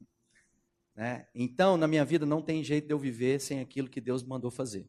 né? 0.94 1.26
Então, 1.34 1.78
na 1.78 1.88
minha 1.88 2.04
vida, 2.04 2.26
não 2.26 2.42
tem 2.42 2.62
jeito 2.62 2.86
de 2.86 2.92
eu 2.92 2.98
viver 2.98 3.40
sem 3.40 3.60
aquilo 3.60 3.88
que 3.88 3.98
Deus 3.98 4.22
mandou 4.22 4.50
fazer. 4.50 4.86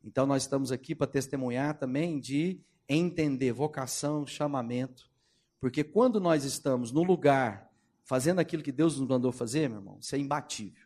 Então, 0.00 0.24
nós 0.24 0.44
estamos 0.44 0.70
aqui 0.70 0.94
para 0.94 1.08
testemunhar 1.08 1.76
também 1.76 2.20
de 2.20 2.60
entender 2.88 3.52
vocação, 3.52 4.24
chamamento, 4.24 5.10
porque 5.58 5.82
quando 5.82 6.20
nós 6.20 6.44
estamos 6.44 6.92
no 6.92 7.02
lugar 7.02 7.68
fazendo 8.04 8.38
aquilo 8.38 8.62
que 8.62 8.70
Deus 8.70 9.00
nos 9.00 9.08
mandou 9.08 9.32
fazer, 9.32 9.68
meu 9.68 9.78
irmão, 9.78 9.98
isso 9.98 10.14
é 10.14 10.18
imbatível. 10.18 10.83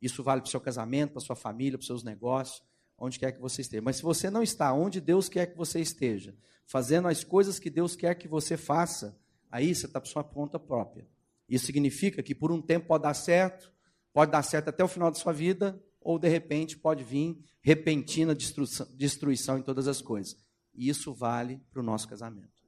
Isso 0.00 0.22
vale 0.22 0.40
para 0.40 0.48
o 0.48 0.50
seu 0.50 0.60
casamento, 0.60 1.12
para 1.12 1.22
a 1.22 1.24
sua 1.24 1.36
família, 1.36 1.78
para 1.78 1.80
os 1.80 1.86
seus 1.86 2.02
negócios, 2.02 2.62
onde 2.98 3.18
quer 3.18 3.32
que 3.32 3.40
você 3.40 3.62
esteja. 3.62 3.82
Mas 3.82 3.96
se 3.96 4.02
você 4.02 4.30
não 4.30 4.42
está 4.42 4.72
onde 4.72 5.00
Deus 5.00 5.28
quer 5.28 5.46
que 5.46 5.56
você 5.56 5.80
esteja, 5.80 6.34
fazendo 6.66 7.08
as 7.08 7.22
coisas 7.22 7.58
que 7.58 7.70
Deus 7.70 7.94
quer 7.94 8.14
que 8.14 8.28
você 8.28 8.56
faça, 8.56 9.18
aí 9.50 9.74
você 9.74 9.86
está 9.86 10.00
por 10.00 10.08
sua 10.08 10.24
conta 10.24 10.58
própria. 10.58 11.06
Isso 11.48 11.66
significa 11.66 12.22
que 12.22 12.34
por 12.34 12.50
um 12.50 12.60
tempo 12.60 12.86
pode 12.86 13.04
dar 13.04 13.14
certo, 13.14 13.72
pode 14.12 14.32
dar 14.32 14.42
certo 14.42 14.68
até 14.68 14.82
o 14.82 14.88
final 14.88 15.10
da 15.10 15.18
sua 15.18 15.32
vida, 15.32 15.80
ou 16.00 16.18
de 16.18 16.28
repente 16.28 16.76
pode 16.76 17.02
vir 17.02 17.38
repentina 17.60 18.34
destruição, 18.34 18.86
destruição 18.94 19.58
em 19.58 19.62
todas 19.62 19.88
as 19.88 20.00
coisas. 20.00 20.36
E 20.74 20.88
isso 20.88 21.12
vale 21.12 21.60
para 21.70 21.80
o 21.80 21.84
nosso 21.84 22.08
casamento. 22.08 22.64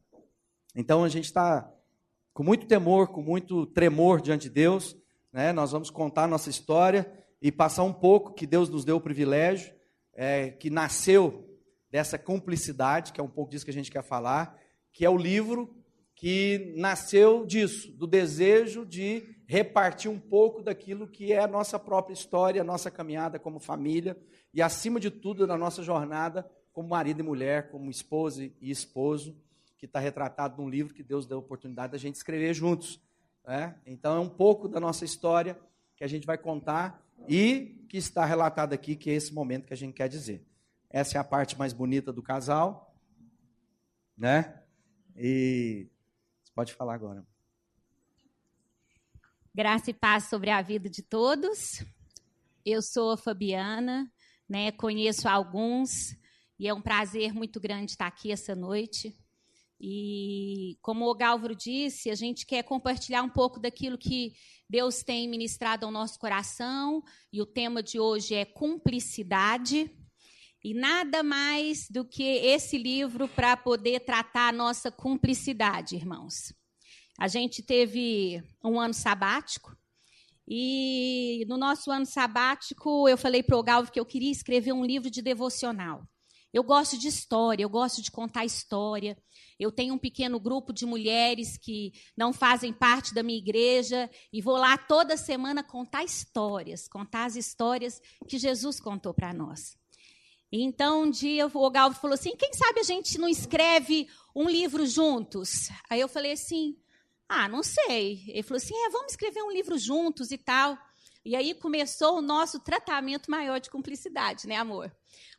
Então 0.74 1.04
a 1.04 1.08
gente 1.08 1.24
está 1.24 1.72
com 2.32 2.42
muito 2.42 2.66
temor, 2.66 3.08
com 3.08 3.22
muito 3.22 3.66
tremor 3.66 4.20
diante 4.20 4.44
de 4.44 4.50
Deus, 4.50 4.96
né? 5.32 5.52
Nós 5.52 5.72
vamos 5.72 5.90
contar 5.90 6.26
nossa 6.26 6.50
história 6.50 7.10
e 7.40 7.52
passar 7.52 7.84
um 7.84 7.92
pouco 7.92 8.34
que 8.34 8.46
Deus 8.46 8.68
nos 8.68 8.84
deu 8.84 8.96
o 8.96 9.00
privilégio, 9.00 9.74
é, 10.14 10.50
que 10.50 10.70
nasceu 10.70 11.48
dessa 11.90 12.18
cumplicidade, 12.18 13.12
que 13.12 13.20
é 13.20 13.24
um 13.24 13.28
pouco 13.28 13.50
disso 13.50 13.64
que 13.64 13.70
a 13.70 13.74
gente 13.74 13.90
quer 13.90 14.02
falar, 14.02 14.58
que 14.92 15.04
é 15.04 15.10
o 15.10 15.16
livro 15.16 15.74
que 16.14 16.74
nasceu 16.76 17.46
disso, 17.46 17.92
do 17.92 18.04
desejo 18.06 18.84
de 18.84 19.22
repartir 19.46 20.10
um 20.10 20.18
pouco 20.18 20.62
daquilo 20.62 21.06
que 21.06 21.32
é 21.32 21.38
a 21.38 21.46
nossa 21.46 21.78
própria 21.78 22.12
história, 22.12 22.60
a 22.60 22.64
nossa 22.64 22.90
caminhada 22.90 23.38
como 23.38 23.60
família 23.60 24.16
e, 24.52 24.60
acima 24.60 24.98
de 24.98 25.10
tudo, 25.10 25.46
na 25.46 25.56
nossa 25.56 25.82
jornada 25.82 26.50
como 26.72 26.88
marido 26.88 27.20
e 27.20 27.22
mulher, 27.22 27.70
como 27.70 27.90
esposa 27.90 28.44
e 28.44 28.70
esposo, 28.70 29.36
que 29.76 29.86
está 29.86 30.00
retratado 30.00 30.60
num 30.60 30.68
livro 30.68 30.92
que 30.92 31.02
Deus 31.02 31.24
deu 31.24 31.38
a 31.38 31.40
oportunidade 31.40 31.92
da 31.92 31.98
gente 31.98 32.16
escrever 32.16 32.52
juntos. 32.52 33.00
Né? 33.48 33.74
Então 33.86 34.14
é 34.14 34.20
um 34.20 34.28
pouco 34.28 34.68
da 34.68 34.78
nossa 34.78 35.06
história 35.06 35.58
que 35.96 36.04
a 36.04 36.06
gente 36.06 36.26
vai 36.26 36.36
contar 36.36 37.02
e 37.26 37.82
que 37.88 37.96
está 37.96 38.26
relatado 38.26 38.74
aqui, 38.74 38.94
que 38.94 39.08
é 39.08 39.14
esse 39.14 39.32
momento 39.32 39.64
que 39.64 39.72
a 39.72 39.76
gente 39.76 39.94
quer 39.94 40.06
dizer. 40.06 40.46
Essa 40.90 41.16
é 41.16 41.20
a 41.20 41.24
parte 41.24 41.58
mais 41.58 41.72
bonita 41.72 42.12
do 42.12 42.22
casal, 42.22 42.94
né? 44.14 44.62
E 45.16 45.88
você 46.44 46.52
pode 46.54 46.74
falar 46.74 46.92
agora. 46.92 47.26
Graça 49.54 49.92
e 49.92 49.94
paz 49.94 50.24
sobre 50.24 50.50
a 50.50 50.60
vida 50.60 50.90
de 50.90 51.02
todos. 51.02 51.82
Eu 52.66 52.82
sou 52.82 53.12
a 53.12 53.16
Fabiana, 53.16 54.12
né? 54.46 54.72
Conheço 54.72 55.26
alguns 55.26 56.14
e 56.58 56.68
é 56.68 56.74
um 56.74 56.82
prazer 56.82 57.32
muito 57.32 57.58
grande 57.58 57.92
estar 57.92 58.08
aqui 58.08 58.30
essa 58.30 58.54
noite. 58.54 59.18
E 59.80 60.76
como 60.82 61.08
o 61.08 61.14
Gálvaro 61.14 61.54
disse, 61.54 62.10
a 62.10 62.14
gente 62.14 62.44
quer 62.44 62.64
compartilhar 62.64 63.22
um 63.22 63.28
pouco 63.28 63.60
daquilo 63.60 63.96
que 63.96 64.32
Deus 64.68 65.02
tem 65.02 65.28
ministrado 65.28 65.86
ao 65.86 65.92
nosso 65.92 66.18
coração, 66.18 67.02
e 67.32 67.40
o 67.40 67.46
tema 67.46 67.82
de 67.82 68.00
hoje 68.00 68.34
é 68.34 68.44
cumplicidade. 68.44 69.90
E 70.64 70.74
nada 70.74 71.22
mais 71.22 71.86
do 71.88 72.04
que 72.04 72.22
esse 72.22 72.76
livro 72.76 73.28
para 73.28 73.56
poder 73.56 74.00
tratar 74.00 74.48
a 74.48 74.52
nossa 74.52 74.90
cumplicidade, 74.90 75.94
irmãos. 75.94 76.52
A 77.16 77.28
gente 77.28 77.62
teve 77.62 78.42
um 78.64 78.80
ano 78.80 78.94
sabático, 78.94 79.76
e 80.50 81.44
no 81.46 81.56
nosso 81.56 81.90
ano 81.90 82.06
sabático 82.06 83.08
eu 83.08 83.18
falei 83.18 83.42
para 83.42 83.56
o 83.56 83.62
Galvo 83.62 83.92
que 83.92 84.00
eu 84.00 84.06
queria 84.06 84.32
escrever 84.32 84.72
um 84.72 84.84
livro 84.84 85.10
de 85.10 85.22
devocional. 85.22 86.02
Eu 86.52 86.64
gosto 86.64 86.98
de 86.98 87.06
história, 87.06 87.62
eu 87.62 87.68
gosto 87.68 88.00
de 88.00 88.10
contar 88.10 88.44
história. 88.44 89.16
Eu 89.58 89.72
tenho 89.72 89.94
um 89.94 89.98
pequeno 89.98 90.38
grupo 90.38 90.72
de 90.72 90.86
mulheres 90.86 91.56
que 91.56 91.92
não 92.16 92.32
fazem 92.32 92.72
parte 92.72 93.12
da 93.12 93.22
minha 93.22 93.38
igreja 93.38 94.08
e 94.32 94.40
vou 94.40 94.56
lá 94.56 94.78
toda 94.78 95.16
semana 95.16 95.62
contar 95.62 96.04
histórias, 96.04 96.86
contar 96.86 97.24
as 97.24 97.34
histórias 97.34 98.00
que 98.28 98.38
Jesus 98.38 98.78
contou 98.78 99.12
para 99.12 99.32
nós. 99.32 99.76
Então, 100.50 101.02
um 101.02 101.10
dia 101.10 101.46
o 101.46 101.70
Galvo 101.70 102.00
falou 102.00 102.14
assim: 102.14 102.36
quem 102.36 102.52
sabe 102.54 102.80
a 102.80 102.84
gente 102.84 103.18
não 103.18 103.28
escreve 103.28 104.08
um 104.34 104.48
livro 104.48 104.86
juntos? 104.86 105.68
Aí 105.90 106.00
eu 106.00 106.08
falei 106.08 106.32
assim: 106.32 106.76
ah, 107.28 107.48
não 107.48 107.62
sei. 107.62 108.24
Ele 108.28 108.42
falou 108.42 108.56
assim: 108.56 108.74
é, 108.74 108.90
vamos 108.90 109.12
escrever 109.12 109.42
um 109.42 109.50
livro 109.50 109.76
juntos 109.76 110.30
e 110.30 110.38
tal. 110.38 110.78
E 111.24 111.36
aí 111.36 111.52
começou 111.52 112.16
o 112.16 112.22
nosso 112.22 112.60
tratamento 112.60 113.30
maior 113.30 113.60
de 113.60 113.68
cumplicidade, 113.68 114.46
né, 114.46 114.56
amor? 114.56 114.90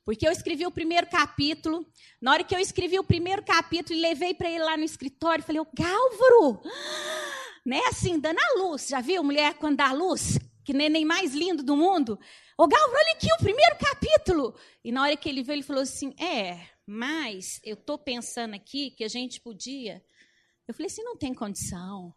Porque 0.09 0.27
eu 0.27 0.31
escrevi 0.31 0.65
o 0.65 0.71
primeiro 0.71 1.05
capítulo. 1.05 1.85
Na 2.19 2.31
hora 2.31 2.43
que 2.43 2.55
eu 2.55 2.59
escrevi 2.59 2.97
o 2.97 3.03
primeiro 3.03 3.43
capítulo 3.43 3.95
e 3.95 4.01
levei 4.01 4.33
para 4.33 4.49
ele 4.49 4.63
lá 4.63 4.75
no 4.75 4.83
escritório, 4.83 5.43
falei: 5.43 5.61
"O 5.61 5.67
Gálvaro!" 5.71 6.59
Né, 7.63 7.79
assim, 7.89 8.17
dando 8.17 8.39
a 8.39 8.63
luz. 8.63 8.87
Já 8.87 9.01
viu 9.01 9.23
mulher 9.23 9.53
quando 9.55 9.77
dá 9.77 9.89
a 9.89 9.93
luz? 9.93 10.39
Que 10.65 10.73
nem 10.73 11.05
mais 11.05 11.35
lindo 11.35 11.61
do 11.61 11.77
mundo. 11.77 12.17
Ô, 12.57 12.67
Gálvaro, 12.67 12.97
olha 12.97 13.13
aqui 13.13 13.27
o 13.31 13.37
primeiro 13.37 13.75
capítulo. 13.77 14.55
E 14.83 14.91
na 14.91 15.03
hora 15.03 15.15
que 15.15 15.29
ele 15.29 15.43
veio, 15.43 15.57
ele 15.57 15.63
falou 15.63 15.83
assim: 15.83 16.15
"É, 16.19 16.59
mas 16.87 17.59
eu 17.63 17.75
estou 17.75 17.99
pensando 17.99 18.55
aqui 18.55 18.89
que 18.89 19.03
a 19.03 19.07
gente 19.07 19.39
podia 19.39 20.01
eu 20.69 20.73
falei 20.75 20.85
assim, 20.85 21.01
não 21.01 21.17
tem 21.17 21.33
condição. 21.33 22.13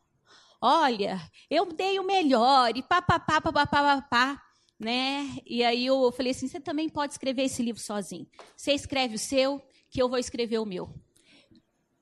Olha, 0.60 1.18
eu 1.50 1.64
dei 1.72 1.98
o 1.98 2.04
melhor, 2.04 2.76
e 2.76 2.82
papapá, 2.82 3.40
papapá, 3.40 3.66
papapá, 3.66 4.42
né? 4.82 5.38
E 5.46 5.62
aí 5.62 5.86
eu 5.86 6.10
falei 6.12 6.32
assim, 6.32 6.48
você 6.48 6.60
também 6.60 6.88
pode 6.88 7.12
escrever 7.12 7.42
esse 7.42 7.62
livro 7.62 7.80
sozinho. 7.80 8.26
Você 8.56 8.72
escreve 8.72 9.14
o 9.14 9.18
seu, 9.18 9.62
que 9.88 10.02
eu 10.02 10.08
vou 10.08 10.18
escrever 10.18 10.58
o 10.58 10.66
meu. 10.66 10.92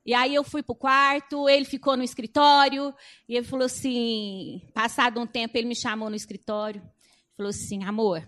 E 0.04 0.14
aí 0.14 0.34
eu 0.34 0.42
fui 0.42 0.62
para 0.62 0.72
o 0.72 0.76
quarto, 0.76 1.48
ele 1.48 1.66
ficou 1.66 1.96
no 1.96 2.02
escritório, 2.02 2.94
e 3.28 3.36
ele 3.36 3.46
falou 3.46 3.66
assim, 3.66 4.62
passado 4.72 5.20
um 5.20 5.26
tempo, 5.26 5.56
ele 5.58 5.68
me 5.68 5.76
chamou 5.76 6.08
no 6.08 6.16
escritório, 6.16 6.82
falou 7.36 7.50
assim, 7.50 7.84
amor, 7.84 8.26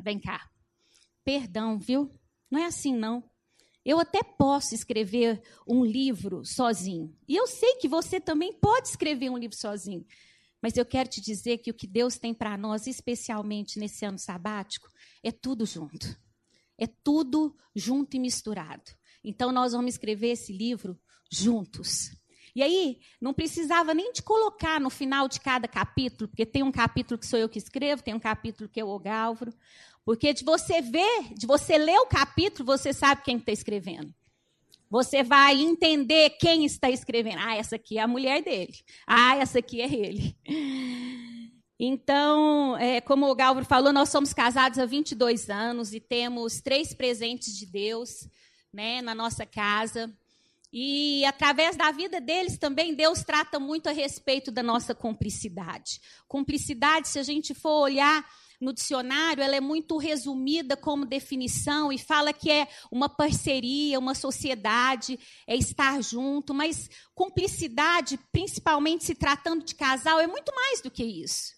vem 0.00 0.18
cá, 0.18 0.48
perdão, 1.22 1.78
viu? 1.78 2.10
Não 2.50 2.58
é 2.58 2.64
assim, 2.64 2.96
não. 2.96 3.22
Eu 3.84 4.00
até 4.00 4.22
posso 4.22 4.74
escrever 4.74 5.42
um 5.66 5.84
livro 5.84 6.42
sozinho. 6.44 7.14
E 7.28 7.36
eu 7.36 7.46
sei 7.46 7.76
que 7.76 7.86
você 7.88 8.18
também 8.18 8.52
pode 8.52 8.88
escrever 8.88 9.30
um 9.30 9.38
livro 9.38 9.56
sozinho. 9.56 10.04
Mas 10.62 10.76
eu 10.76 10.84
quero 10.84 11.08
te 11.08 11.20
dizer 11.20 11.58
que 11.58 11.70
o 11.70 11.74
que 11.74 11.86
Deus 11.86 12.18
tem 12.18 12.34
para 12.34 12.56
nós, 12.56 12.86
especialmente 12.86 13.78
nesse 13.78 14.04
ano 14.04 14.18
sabático, 14.18 14.88
é 15.22 15.30
tudo 15.30 15.64
junto. 15.64 16.16
É 16.76 16.86
tudo 16.86 17.56
junto 17.74 18.16
e 18.16 18.20
misturado. 18.20 18.90
Então 19.22 19.52
nós 19.52 19.72
vamos 19.72 19.94
escrever 19.94 20.28
esse 20.28 20.52
livro 20.52 20.98
juntos. 21.30 22.10
E 22.54 22.62
aí, 22.62 22.98
não 23.20 23.32
precisava 23.32 23.94
nem 23.94 24.12
de 24.12 24.22
colocar 24.22 24.80
no 24.80 24.90
final 24.90 25.28
de 25.28 25.40
cada 25.40 25.68
capítulo, 25.68 26.28
porque 26.28 26.46
tem 26.46 26.62
um 26.62 26.72
capítulo 26.72 27.18
que 27.18 27.26
sou 27.26 27.38
eu 27.38 27.48
que 27.48 27.58
escrevo, 27.58 28.02
tem 28.02 28.14
um 28.14 28.20
capítulo 28.20 28.68
que 28.68 28.80
é 28.80 28.84
o 28.84 28.98
Gálvaro. 28.98 29.52
Porque 30.04 30.32
de 30.32 30.42
você 30.42 30.80
ver, 30.80 31.34
de 31.34 31.46
você 31.46 31.76
ler 31.76 31.98
o 31.98 32.06
capítulo, 32.06 32.64
você 32.64 32.92
sabe 32.92 33.22
quem 33.22 33.36
está 33.36 33.52
escrevendo. 33.52 34.12
Você 34.90 35.22
vai 35.22 35.60
entender 35.60 36.30
quem 36.30 36.64
está 36.64 36.90
escrevendo. 36.90 37.38
Ah, 37.40 37.56
essa 37.56 37.76
aqui 37.76 37.98
é 37.98 38.02
a 38.02 38.08
mulher 38.08 38.42
dele. 38.42 38.74
Ah, 39.06 39.36
essa 39.36 39.58
aqui 39.58 39.80
é 39.80 39.92
ele. 39.92 40.36
Então, 41.80 42.76
é, 42.76 43.00
como 43.00 43.30
o 43.30 43.34
Galvaro 43.36 43.64
falou, 43.64 43.92
nós 43.92 44.08
somos 44.08 44.32
casados 44.32 44.80
há 44.80 44.84
22 44.84 45.48
anos 45.48 45.92
e 45.92 46.00
temos 46.00 46.60
três 46.60 46.92
presentes 46.92 47.56
de 47.56 47.66
Deus 47.66 48.28
né, 48.72 49.00
na 49.00 49.14
nossa 49.14 49.46
casa. 49.46 50.12
E 50.72 51.24
através 51.24 51.76
da 51.76 51.92
vida 51.92 52.20
deles 52.20 52.58
também, 52.58 52.94
Deus 52.94 53.22
trata 53.22 53.60
muito 53.60 53.88
a 53.88 53.92
respeito 53.92 54.50
da 54.50 54.62
nossa 54.62 54.94
cumplicidade. 54.94 56.00
Cumplicidade, 56.26 57.08
se 57.08 57.18
a 57.18 57.22
gente 57.22 57.54
for 57.54 57.82
olhar 57.82 58.26
no 58.60 58.72
dicionário, 58.72 59.42
ela 59.42 59.54
é 59.54 59.60
muito 59.60 59.96
resumida 59.96 60.76
como 60.76 61.06
definição 61.06 61.92
e 61.92 61.98
fala 61.98 62.32
que 62.32 62.50
é 62.50 62.68
uma 62.90 63.08
parceria, 63.08 63.98
uma 63.98 64.14
sociedade, 64.14 65.18
é 65.46 65.56
estar 65.56 66.02
junto, 66.02 66.52
mas 66.52 66.90
cumplicidade, 67.14 68.18
principalmente 68.32 69.04
se 69.04 69.14
tratando 69.14 69.64
de 69.64 69.74
casal, 69.74 70.18
é 70.18 70.26
muito 70.26 70.52
mais 70.54 70.80
do 70.80 70.90
que 70.90 71.04
isso. 71.04 71.56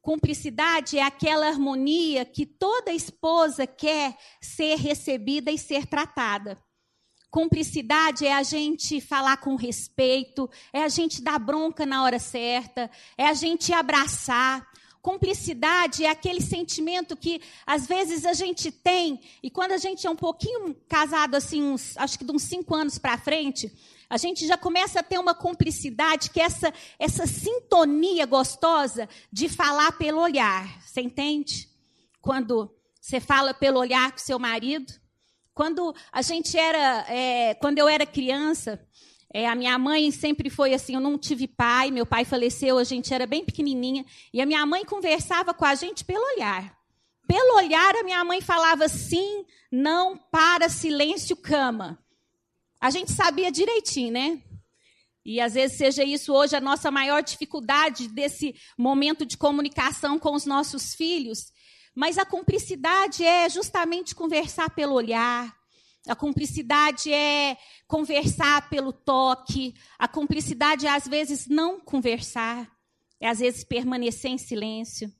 Cumplicidade 0.00 0.98
é 0.98 1.02
aquela 1.02 1.46
harmonia 1.46 2.24
que 2.24 2.44
toda 2.44 2.92
esposa 2.92 3.66
quer 3.68 4.18
ser 4.40 4.76
recebida 4.76 5.50
e 5.52 5.56
ser 5.56 5.86
tratada. 5.86 6.58
Cumplicidade 7.30 8.26
é 8.26 8.34
a 8.34 8.42
gente 8.42 9.00
falar 9.00 9.38
com 9.38 9.54
respeito, 9.54 10.50
é 10.70 10.82
a 10.82 10.88
gente 10.88 11.22
dar 11.22 11.38
bronca 11.38 11.86
na 11.86 12.02
hora 12.02 12.18
certa, 12.18 12.90
é 13.16 13.26
a 13.26 13.32
gente 13.32 13.72
abraçar, 13.72 14.68
Cumplicidade 15.02 16.04
é 16.04 16.08
aquele 16.08 16.40
sentimento 16.40 17.16
que 17.16 17.42
às 17.66 17.86
vezes 17.86 18.24
a 18.24 18.32
gente 18.32 18.70
tem, 18.70 19.20
e 19.42 19.50
quando 19.50 19.72
a 19.72 19.78
gente 19.78 20.06
é 20.06 20.10
um 20.10 20.16
pouquinho 20.16 20.74
casado, 20.88 21.34
assim, 21.34 21.62
uns, 21.62 21.96
acho 21.96 22.18
que 22.18 22.24
de 22.24 22.32
uns 22.32 22.44
cinco 22.44 22.74
anos 22.74 22.98
para 22.98 23.18
frente, 23.18 23.70
a 24.08 24.16
gente 24.16 24.46
já 24.46 24.56
começa 24.56 25.00
a 25.00 25.02
ter 25.02 25.18
uma 25.18 25.34
cumplicidade, 25.34 26.30
que 26.30 26.40
é 26.40 26.44
essa, 26.44 26.72
essa 26.98 27.26
sintonia 27.26 28.24
gostosa 28.24 29.08
de 29.30 29.48
falar 29.48 29.92
pelo 29.98 30.20
olhar. 30.20 30.80
Você 30.86 31.00
entende? 31.00 31.68
Quando 32.20 32.70
você 33.02 33.18
fala 33.18 33.52
pelo 33.52 33.80
olhar 33.80 34.12
com 34.12 34.18
seu 34.18 34.38
marido. 34.38 34.92
Quando 35.52 35.92
a 36.12 36.22
gente 36.22 36.56
era, 36.56 37.04
é, 37.12 37.52
quando 37.54 37.78
eu 37.78 37.88
era 37.88 38.06
criança, 38.06 38.80
é, 39.32 39.48
a 39.48 39.54
minha 39.54 39.78
mãe 39.78 40.10
sempre 40.10 40.50
foi 40.50 40.74
assim, 40.74 40.94
eu 40.94 41.00
não 41.00 41.16
tive 41.16 41.48
pai, 41.48 41.90
meu 41.90 42.04
pai 42.04 42.24
faleceu, 42.24 42.76
a 42.76 42.84
gente 42.84 43.14
era 43.14 43.26
bem 43.26 43.44
pequenininha, 43.44 44.04
e 44.32 44.42
a 44.42 44.46
minha 44.46 44.64
mãe 44.66 44.84
conversava 44.84 45.54
com 45.54 45.64
a 45.64 45.74
gente 45.74 46.04
pelo 46.04 46.22
olhar. 46.34 46.76
Pelo 47.26 47.56
olhar, 47.56 47.96
a 47.96 48.02
minha 48.02 48.22
mãe 48.24 48.42
falava 48.42 48.88
sim, 48.88 49.46
não, 49.70 50.18
para, 50.18 50.68
silêncio, 50.68 51.34
cama. 51.34 51.98
A 52.78 52.90
gente 52.90 53.10
sabia 53.12 53.50
direitinho, 53.50 54.12
né? 54.12 54.42
E 55.24 55.40
às 55.40 55.54
vezes 55.54 55.78
seja 55.78 56.04
isso 56.04 56.34
hoje 56.34 56.56
a 56.56 56.60
nossa 56.60 56.90
maior 56.90 57.22
dificuldade 57.22 58.08
desse 58.08 58.54
momento 58.76 59.24
de 59.24 59.38
comunicação 59.38 60.18
com 60.18 60.34
os 60.34 60.44
nossos 60.44 60.94
filhos. 60.94 61.52
Mas 61.94 62.18
a 62.18 62.26
cumplicidade 62.26 63.24
é 63.24 63.48
justamente 63.48 64.14
conversar 64.14 64.70
pelo 64.70 64.94
olhar, 64.94 65.56
a 66.06 66.16
cumplicidade 66.16 67.12
é 67.12 67.56
conversar 67.86 68.68
pelo 68.68 68.92
toque. 68.92 69.74
A 69.98 70.08
cumplicidade 70.08 70.86
é, 70.86 70.90
às 70.90 71.06
vezes, 71.06 71.46
não 71.46 71.78
conversar. 71.78 72.68
É, 73.20 73.28
às 73.28 73.38
vezes, 73.38 73.62
permanecer 73.62 74.32
em 74.32 74.38
silêncio. 74.38 75.12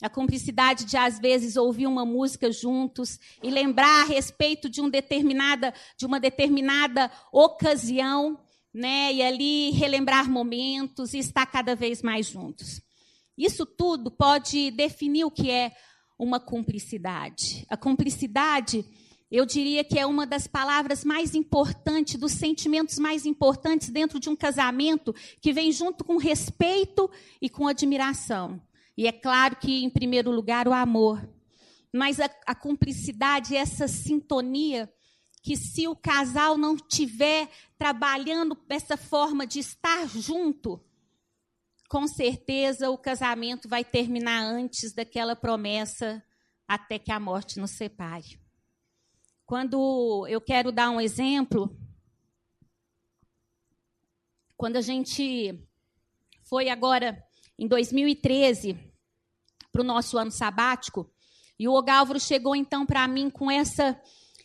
A 0.00 0.08
cumplicidade 0.08 0.86
de, 0.86 0.96
às 0.96 1.18
vezes, 1.18 1.56
ouvir 1.56 1.86
uma 1.86 2.06
música 2.06 2.50
juntos 2.50 3.20
e 3.42 3.50
lembrar 3.50 4.02
a 4.02 4.06
respeito 4.06 4.66
de, 4.66 4.80
um 4.80 4.88
determinada, 4.88 5.74
de 5.94 6.06
uma 6.06 6.18
determinada 6.18 7.10
ocasião, 7.30 8.40
né? 8.72 9.12
e 9.12 9.22
ali 9.22 9.70
relembrar 9.72 10.30
momentos 10.30 11.12
e 11.12 11.18
estar 11.18 11.44
cada 11.44 11.76
vez 11.76 12.00
mais 12.00 12.26
juntos. 12.26 12.80
Isso 13.36 13.66
tudo 13.66 14.10
pode 14.10 14.70
definir 14.70 15.24
o 15.24 15.30
que 15.30 15.50
é 15.50 15.72
uma 16.18 16.40
cumplicidade. 16.40 17.66
A 17.68 17.76
cumplicidade 17.76 18.86
eu 19.30 19.46
diria 19.46 19.84
que 19.84 19.98
é 19.98 20.04
uma 20.04 20.26
das 20.26 20.48
palavras 20.48 21.04
mais 21.04 21.34
importantes, 21.34 22.18
dos 22.18 22.32
sentimentos 22.32 22.98
mais 22.98 23.24
importantes 23.24 23.88
dentro 23.88 24.18
de 24.18 24.28
um 24.28 24.34
casamento, 24.34 25.14
que 25.40 25.52
vem 25.52 25.70
junto 25.70 26.02
com 26.02 26.16
respeito 26.16 27.08
e 27.40 27.48
com 27.48 27.68
admiração. 27.68 28.60
E 28.96 29.06
é 29.06 29.12
claro 29.12 29.56
que, 29.56 29.84
em 29.84 29.90
primeiro 29.90 30.32
lugar, 30.32 30.66
o 30.66 30.72
amor. 30.72 31.26
Mas 31.92 32.18
a, 32.18 32.28
a 32.44 32.54
cumplicidade, 32.54 33.54
essa 33.54 33.86
sintonia, 33.86 34.92
que 35.42 35.56
se 35.56 35.86
o 35.86 35.94
casal 35.94 36.58
não 36.58 36.76
tiver 36.76 37.48
trabalhando 37.78 38.58
essa 38.68 38.96
forma 38.96 39.46
de 39.46 39.60
estar 39.60 40.08
junto, 40.08 40.82
com 41.88 42.06
certeza 42.06 42.90
o 42.90 42.98
casamento 42.98 43.68
vai 43.68 43.84
terminar 43.84 44.42
antes 44.42 44.92
daquela 44.92 45.36
promessa, 45.36 46.22
até 46.66 46.98
que 46.98 47.12
a 47.12 47.20
morte 47.20 47.58
nos 47.58 47.72
separe. 47.72 48.39
Quando 49.50 50.28
eu 50.28 50.40
quero 50.40 50.70
dar 50.70 50.90
um 50.90 51.00
exemplo, 51.00 51.76
quando 54.56 54.76
a 54.76 54.80
gente 54.80 55.60
foi 56.44 56.68
agora 56.68 57.20
em 57.58 57.66
2013 57.66 58.78
para 59.72 59.82
o 59.82 59.84
nosso 59.84 60.16
ano 60.18 60.30
sabático, 60.30 61.12
e 61.58 61.66
o 61.66 61.72
Ogálvaro 61.72 62.20
chegou 62.20 62.54
então 62.54 62.86
para 62.86 63.08
mim 63.08 63.28
com 63.28 63.50
essa 63.50 64.00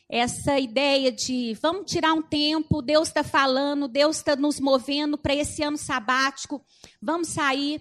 essa 0.10 0.58
ideia 0.58 1.12
de 1.12 1.54
vamos 1.62 1.92
tirar 1.92 2.14
um 2.14 2.24
tempo, 2.24 2.82
Deus 2.82 3.10
está 3.10 3.24
falando, 3.24 3.88
Deus 3.88 4.18
está 4.18 4.36
nos 4.36 4.60
movendo 4.60 5.20
para 5.20 5.36
esse 5.36 5.62
ano 5.62 5.78
sabático, 5.78 6.66
vamos 7.00 7.28
sair. 7.28 7.80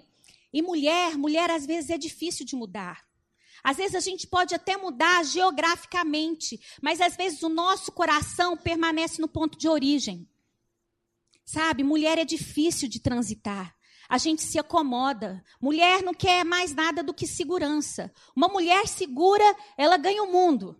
E 0.52 0.60
mulher, 0.60 1.16
mulher 1.16 1.50
às 1.50 1.64
vezes 1.64 1.88
é 1.88 1.96
difícil 1.96 2.44
de 2.44 2.54
mudar. 2.54 3.02
Às 3.64 3.78
vezes 3.78 3.94
a 3.94 4.00
gente 4.00 4.26
pode 4.26 4.54
até 4.54 4.76
mudar 4.76 5.24
geograficamente, 5.24 6.60
mas 6.82 7.00
às 7.00 7.16
vezes 7.16 7.42
o 7.42 7.48
nosso 7.48 7.90
coração 7.90 8.58
permanece 8.58 9.22
no 9.22 9.26
ponto 9.26 9.56
de 9.56 9.66
origem. 9.66 10.28
Sabe, 11.46 11.82
mulher 11.82 12.18
é 12.18 12.24
difícil 12.26 12.88
de 12.88 13.00
transitar. 13.00 13.74
A 14.06 14.18
gente 14.18 14.42
se 14.42 14.58
acomoda. 14.58 15.42
Mulher 15.58 16.02
não 16.02 16.12
quer 16.12 16.44
mais 16.44 16.74
nada 16.74 17.02
do 17.02 17.14
que 17.14 17.26
segurança. 17.26 18.12
Uma 18.36 18.48
mulher 18.48 18.86
segura, 18.86 19.44
ela 19.78 19.96
ganha 19.96 20.22
o 20.22 20.30
mundo. 20.30 20.78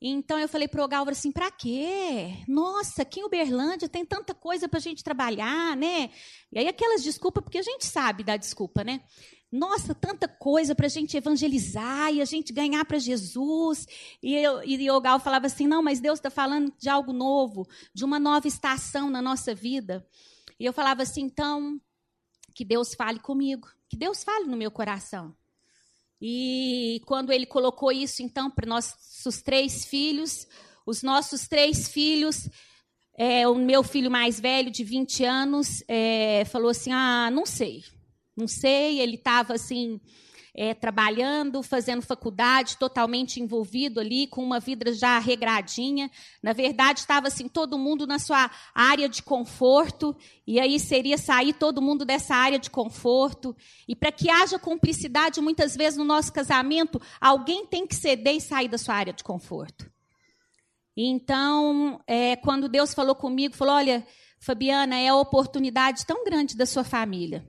Então 0.00 0.38
eu 0.38 0.48
falei 0.48 0.68
para 0.68 0.84
o 0.84 0.88
Galvaro 0.88 1.16
assim, 1.16 1.32
para 1.32 1.50
quê? 1.50 2.32
Nossa, 2.46 3.02
aqui 3.02 3.18
em 3.20 3.24
Uberlândia 3.24 3.88
tem 3.88 4.06
tanta 4.06 4.32
coisa 4.32 4.68
para 4.68 4.78
a 4.78 4.82
gente 4.82 5.02
trabalhar, 5.02 5.76
né? 5.76 6.10
E 6.52 6.58
aí 6.58 6.68
aquelas 6.68 7.02
desculpas, 7.02 7.42
porque 7.42 7.58
a 7.58 7.62
gente 7.62 7.84
sabe 7.84 8.22
dar 8.22 8.36
desculpa, 8.36 8.84
né? 8.84 9.02
Nossa, 9.50 9.94
tanta 9.94 10.28
coisa 10.28 10.74
para 10.74 10.86
a 10.86 10.90
gente 10.90 11.16
evangelizar 11.16 12.12
e 12.12 12.20
a 12.20 12.24
gente 12.26 12.52
ganhar 12.52 12.84
para 12.84 12.98
Jesus. 12.98 13.86
E, 14.22 14.34
eu, 14.34 14.62
e 14.62 14.78
falava 15.20 15.46
assim, 15.46 15.66
não, 15.66 15.82
mas 15.82 16.00
Deus 16.00 16.18
está 16.18 16.28
falando 16.28 16.72
de 16.78 16.88
algo 16.88 17.12
novo, 17.12 17.66
de 17.94 18.04
uma 18.04 18.18
nova 18.18 18.46
estação 18.46 19.08
na 19.08 19.22
nossa 19.22 19.54
vida. 19.54 20.06
E 20.60 20.66
eu 20.66 20.72
falava 20.72 21.02
assim, 21.02 21.22
então, 21.22 21.80
que 22.54 22.64
Deus 22.64 22.94
fale 22.94 23.18
comigo, 23.20 23.68
que 23.88 23.96
Deus 23.96 24.22
fale 24.22 24.44
no 24.44 24.56
meu 24.56 24.70
coração. 24.70 25.34
E 26.20 27.00
quando 27.06 27.32
ele 27.32 27.46
colocou 27.46 27.90
isso, 27.90 28.22
então, 28.22 28.50
para 28.50 28.68
nossos 28.68 29.40
três 29.40 29.86
filhos, 29.86 30.46
os 30.84 31.02
nossos 31.02 31.46
três 31.46 31.88
filhos, 31.88 32.50
é, 33.16 33.48
o 33.48 33.54
meu 33.54 33.82
filho 33.82 34.10
mais 34.10 34.40
velho, 34.40 34.70
de 34.70 34.84
20 34.84 35.24
anos, 35.24 35.82
é, 35.86 36.44
falou 36.46 36.70
assim: 36.70 36.90
Ah, 36.92 37.30
não 37.30 37.46
sei, 37.46 37.84
não 38.38 38.46
sei. 38.46 39.00
Ele 39.00 39.16
estava 39.16 39.54
assim, 39.54 40.00
é, 40.54 40.74
trabalhando, 40.74 41.62
fazendo 41.62 42.02
faculdade, 42.02 42.78
totalmente 42.78 43.40
envolvido 43.40 44.00
ali, 44.00 44.26
com 44.26 44.42
uma 44.42 44.58
vida 44.58 44.92
já 44.92 45.18
regradinha. 45.18 46.10
Na 46.42 46.52
verdade, 46.52 47.00
estava 47.00 47.28
assim, 47.28 47.48
todo 47.48 47.78
mundo 47.78 48.06
na 48.06 48.18
sua 48.18 48.50
área 48.74 49.08
de 49.08 49.22
conforto, 49.22 50.16
e 50.46 50.58
aí 50.58 50.80
seria 50.80 51.18
sair 51.18 51.52
todo 51.52 51.82
mundo 51.82 52.04
dessa 52.04 52.34
área 52.34 52.58
de 52.58 52.70
conforto. 52.70 53.56
E 53.86 53.94
para 53.94 54.10
que 54.10 54.30
haja 54.30 54.58
cumplicidade, 54.58 55.40
muitas 55.40 55.76
vezes 55.76 55.98
no 55.98 56.04
nosso 56.04 56.32
casamento, 56.32 57.00
alguém 57.20 57.66
tem 57.66 57.86
que 57.86 57.94
ceder 57.94 58.36
e 58.36 58.40
sair 58.40 58.68
da 58.68 58.78
sua 58.78 58.94
área 58.94 59.12
de 59.12 59.22
conforto. 59.22 59.90
Então, 60.96 62.00
é, 62.04 62.34
quando 62.34 62.68
Deus 62.68 62.92
falou 62.92 63.14
comigo, 63.14 63.54
falou: 63.54 63.74
olha, 63.74 64.04
Fabiana, 64.40 64.96
é 64.98 65.06
a 65.06 65.14
oportunidade 65.14 66.04
tão 66.04 66.24
grande 66.24 66.56
da 66.56 66.66
sua 66.66 66.82
família. 66.82 67.46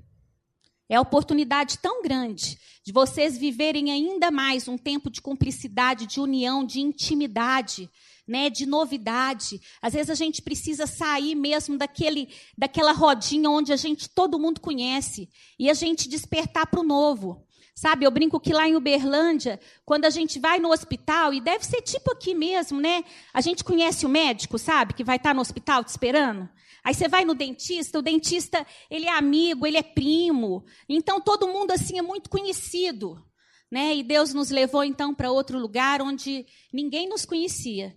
É 0.89 0.95
a 0.95 1.01
oportunidade 1.01 1.77
tão 1.77 2.01
grande 2.01 2.57
de 2.83 2.91
vocês 2.91 3.37
viverem 3.37 3.91
ainda 3.91 4.31
mais 4.31 4.67
um 4.67 4.75
tempo 4.75 5.07
de 5.11 5.21
cumplicidade, 5.21 6.07
de 6.07 6.19
união, 6.19 6.65
de 6.65 6.79
intimidade, 6.79 7.87
né, 8.27 8.49
de 8.49 8.65
novidade. 8.65 9.61
Às 9.79 9.93
vezes 9.93 10.09
a 10.09 10.15
gente 10.15 10.41
precisa 10.41 10.87
sair 10.87 11.35
mesmo 11.35 11.77
daquele, 11.77 12.29
daquela 12.57 12.91
rodinha 12.91 13.51
onde 13.51 13.71
a 13.71 13.75
gente 13.75 14.09
todo 14.09 14.39
mundo 14.39 14.59
conhece 14.59 15.29
e 15.59 15.69
a 15.69 15.75
gente 15.75 16.09
despertar 16.09 16.65
para 16.65 16.79
o 16.79 16.83
novo. 16.83 17.45
Sabe, 17.75 18.05
eu 18.05 18.11
brinco 18.11 18.39
que 18.39 18.51
lá 18.51 18.67
em 18.67 18.75
Uberlândia, 18.75 19.59
quando 19.85 20.05
a 20.05 20.09
gente 20.09 20.37
vai 20.37 20.59
no 20.59 20.71
hospital, 20.71 21.33
e 21.33 21.39
deve 21.39 21.65
ser 21.65 21.81
tipo 21.81 22.11
aqui 22.11 22.35
mesmo, 22.35 22.81
né? 22.81 23.05
A 23.33 23.39
gente 23.39 23.63
conhece 23.63 24.05
o 24.05 24.09
médico, 24.09 24.57
sabe, 24.57 24.93
que 24.93 25.03
vai 25.03 25.15
estar 25.15 25.33
no 25.33 25.39
hospital 25.39 25.81
te 25.83 25.87
esperando. 25.87 26.49
Aí 26.83 26.93
você 26.93 27.07
vai 27.07 27.25
no 27.25 27.35
dentista, 27.35 27.99
o 27.99 28.01
dentista, 28.01 28.65
ele 28.89 29.05
é 29.05 29.11
amigo, 29.11 29.65
ele 29.65 29.77
é 29.77 29.83
primo. 29.83 30.65
Então 30.87 31.19
todo 31.19 31.47
mundo 31.47 31.71
assim 31.71 31.97
é 31.97 32.01
muito 32.01 32.29
conhecido, 32.29 33.23
né? 33.71 33.95
E 33.95 34.03
Deus 34.03 34.33
nos 34.33 34.49
levou 34.49 34.83
então 34.83 35.13
para 35.13 35.31
outro 35.31 35.59
lugar 35.59 36.01
onde 36.01 36.45
ninguém 36.73 37.07
nos 37.07 37.25
conhecia. 37.25 37.95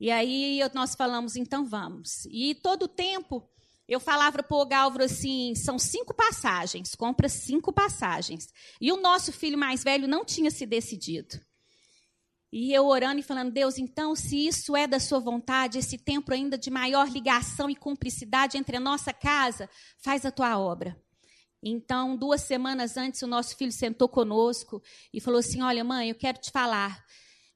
E 0.00 0.10
aí 0.10 0.60
nós 0.74 0.94
falamos, 0.94 1.36
então 1.36 1.64
vamos. 1.64 2.26
E 2.30 2.54
todo 2.54 2.84
o 2.84 2.88
tempo 2.88 3.48
eu 3.86 4.00
falava 4.00 4.42
para 4.42 4.56
o 4.56 4.66
Galvro 4.66 5.04
assim: 5.04 5.54
são 5.54 5.78
cinco 5.78 6.14
passagens, 6.14 6.94
compra 6.94 7.28
cinco 7.28 7.72
passagens. 7.72 8.48
E 8.80 8.90
o 8.90 8.96
nosso 8.96 9.32
filho 9.32 9.58
mais 9.58 9.84
velho 9.84 10.08
não 10.08 10.24
tinha 10.24 10.50
se 10.50 10.66
decidido. 10.66 11.40
E 12.56 12.72
eu 12.72 12.86
orando 12.86 13.18
e 13.18 13.22
falando, 13.24 13.50
Deus, 13.50 13.78
então, 13.78 14.14
se 14.14 14.46
isso 14.46 14.76
é 14.76 14.86
da 14.86 15.00
sua 15.00 15.18
vontade, 15.18 15.76
esse 15.76 15.98
tempo 15.98 16.32
ainda 16.32 16.56
de 16.56 16.70
maior 16.70 17.08
ligação 17.08 17.68
e 17.68 17.74
cumplicidade 17.74 18.56
entre 18.56 18.76
a 18.76 18.80
nossa 18.80 19.12
casa, 19.12 19.68
faz 19.98 20.24
a 20.24 20.30
tua 20.30 20.56
obra. 20.56 20.96
Então, 21.60 22.16
duas 22.16 22.42
semanas 22.42 22.96
antes, 22.96 23.20
o 23.22 23.26
nosso 23.26 23.56
filho 23.56 23.72
sentou 23.72 24.08
conosco 24.08 24.80
e 25.12 25.20
falou 25.20 25.40
assim: 25.40 25.62
Olha, 25.62 25.82
mãe, 25.82 26.10
eu 26.10 26.14
quero 26.14 26.38
te 26.38 26.52
falar. 26.52 27.04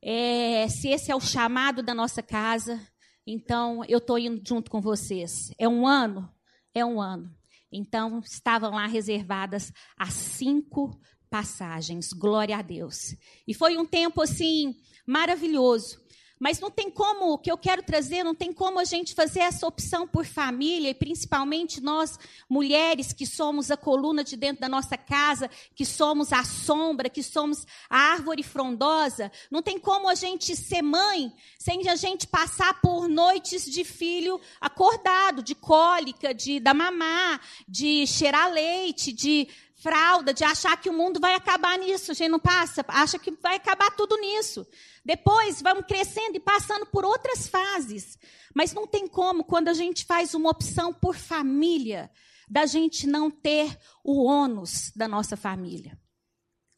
É, 0.02 0.66
se 0.66 0.88
esse 0.88 1.12
é 1.12 1.14
o 1.14 1.20
chamado 1.20 1.80
da 1.80 1.94
nossa 1.94 2.20
casa, 2.20 2.84
então 3.24 3.84
eu 3.84 3.98
estou 3.98 4.18
indo 4.18 4.42
junto 4.44 4.68
com 4.68 4.80
vocês. 4.80 5.52
É 5.56 5.68
um 5.68 5.86
ano? 5.86 6.28
É 6.74 6.84
um 6.84 7.00
ano. 7.00 7.32
Então, 7.70 8.18
estavam 8.18 8.72
lá 8.72 8.86
reservadas 8.86 9.72
as 9.96 10.12
cinco 10.14 11.00
passagens. 11.30 12.12
Glória 12.12 12.56
a 12.56 12.62
Deus. 12.62 13.14
E 13.46 13.54
foi 13.54 13.76
um 13.76 13.86
tempo 13.86 14.20
assim 14.20 14.74
maravilhoso. 15.08 15.98
Mas 16.38 16.60
não 16.60 16.70
tem 16.70 16.88
como, 16.88 17.32
o 17.32 17.38
que 17.38 17.50
eu 17.50 17.58
quero 17.58 17.82
trazer, 17.82 18.22
não 18.22 18.34
tem 18.34 18.52
como 18.52 18.78
a 18.78 18.84
gente 18.84 19.12
fazer 19.12 19.40
essa 19.40 19.66
opção 19.66 20.06
por 20.06 20.24
família, 20.24 20.90
e 20.90 20.94
principalmente 20.94 21.80
nós, 21.80 22.16
mulheres, 22.48 23.12
que 23.12 23.26
somos 23.26 23.72
a 23.72 23.76
coluna 23.76 24.22
de 24.22 24.36
dentro 24.36 24.60
da 24.60 24.68
nossa 24.68 24.96
casa, 24.96 25.50
que 25.74 25.84
somos 25.84 26.32
a 26.32 26.44
sombra, 26.44 27.08
que 27.08 27.24
somos 27.24 27.66
a 27.90 27.98
árvore 28.12 28.44
frondosa. 28.44 29.32
Não 29.50 29.62
tem 29.62 29.80
como 29.80 30.08
a 30.08 30.14
gente 30.14 30.54
ser 30.54 30.82
mãe 30.82 31.32
sem 31.58 31.88
a 31.88 31.96
gente 31.96 32.26
passar 32.26 32.80
por 32.80 33.08
noites 33.08 33.64
de 33.64 33.82
filho 33.82 34.40
acordado, 34.60 35.42
de 35.42 35.56
cólica, 35.56 36.32
de 36.32 36.60
da 36.60 36.72
mamar, 36.72 37.40
de 37.66 38.06
cheirar 38.06 38.52
leite, 38.52 39.12
de 39.12 39.48
fralda, 39.78 40.34
de 40.34 40.44
achar 40.44 40.76
que 40.80 40.90
o 40.90 40.92
mundo 40.92 41.20
vai 41.20 41.34
acabar 41.34 41.78
nisso. 41.78 42.10
A 42.10 42.14
gente 42.14 42.30
não 42.30 42.40
passa, 42.40 42.84
acha 42.88 43.18
que 43.18 43.30
vai 43.30 43.56
acabar 43.56 43.90
tudo 43.92 44.16
nisso. 44.16 44.66
Depois 45.04 45.62
vamos 45.62 45.86
crescendo 45.86 46.36
e 46.36 46.40
passando 46.40 46.84
por 46.86 47.04
outras 47.04 47.48
fases. 47.48 48.18
Mas 48.54 48.74
não 48.74 48.86
tem 48.86 49.06
como, 49.06 49.44
quando 49.44 49.68
a 49.68 49.74
gente 49.74 50.04
faz 50.04 50.34
uma 50.34 50.50
opção 50.50 50.92
por 50.92 51.16
família, 51.16 52.10
da 52.48 52.66
gente 52.66 53.06
não 53.06 53.30
ter 53.30 53.78
o 54.02 54.24
ônus 54.24 54.90
da 54.96 55.06
nossa 55.06 55.36
família. 55.36 55.98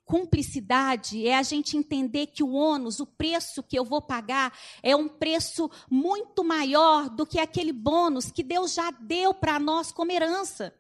Cumplicidade 0.05 1.25
é 1.25 1.37
a 1.37 1.43
gente 1.43 1.77
entender 1.77 2.27
que 2.27 2.43
o 2.43 2.51
ônus, 2.51 2.99
o 2.99 3.07
preço 3.07 3.63
que 3.63 3.79
eu 3.79 3.85
vou 3.85 4.03
pagar, 4.03 4.53
é 4.83 4.95
um 4.97 5.09
preço 5.09 5.71
muito 5.89 6.43
maior 6.43 7.09
do 7.09 7.25
que 7.25 7.39
aquele 7.39 7.73
bônus 7.73 8.31
que 8.31 8.43
Deus 8.43 8.75
já 8.75 8.91
deu 8.91 9.33
para 9.33 9.61
nós 9.61 9.93
como 9.93 10.11
herança 10.11 10.75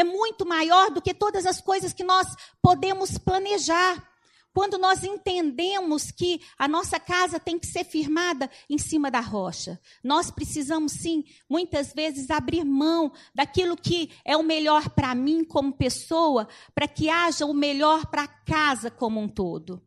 é 0.00 0.04
muito 0.04 0.46
maior 0.46 0.90
do 0.90 1.02
que 1.02 1.14
todas 1.14 1.46
as 1.46 1.60
coisas 1.60 1.92
que 1.92 2.02
nós 2.02 2.26
podemos 2.62 3.18
planejar. 3.18 4.08
Quando 4.52 4.78
nós 4.78 5.04
entendemos 5.04 6.10
que 6.10 6.40
a 6.58 6.66
nossa 6.66 6.98
casa 6.98 7.38
tem 7.38 7.56
que 7.56 7.68
ser 7.68 7.84
firmada 7.84 8.50
em 8.68 8.78
cima 8.78 9.08
da 9.08 9.20
rocha, 9.20 9.80
nós 10.02 10.28
precisamos 10.28 10.92
sim, 10.92 11.24
muitas 11.48 11.92
vezes, 11.92 12.30
abrir 12.30 12.64
mão 12.64 13.12
daquilo 13.32 13.76
que 13.76 14.10
é 14.24 14.36
o 14.36 14.42
melhor 14.42 14.88
para 14.90 15.14
mim 15.14 15.44
como 15.44 15.72
pessoa, 15.72 16.48
para 16.74 16.88
que 16.88 17.08
haja 17.08 17.46
o 17.46 17.54
melhor 17.54 18.06
para 18.06 18.24
a 18.24 18.28
casa 18.28 18.90
como 18.90 19.20
um 19.20 19.28
todo. 19.28 19.80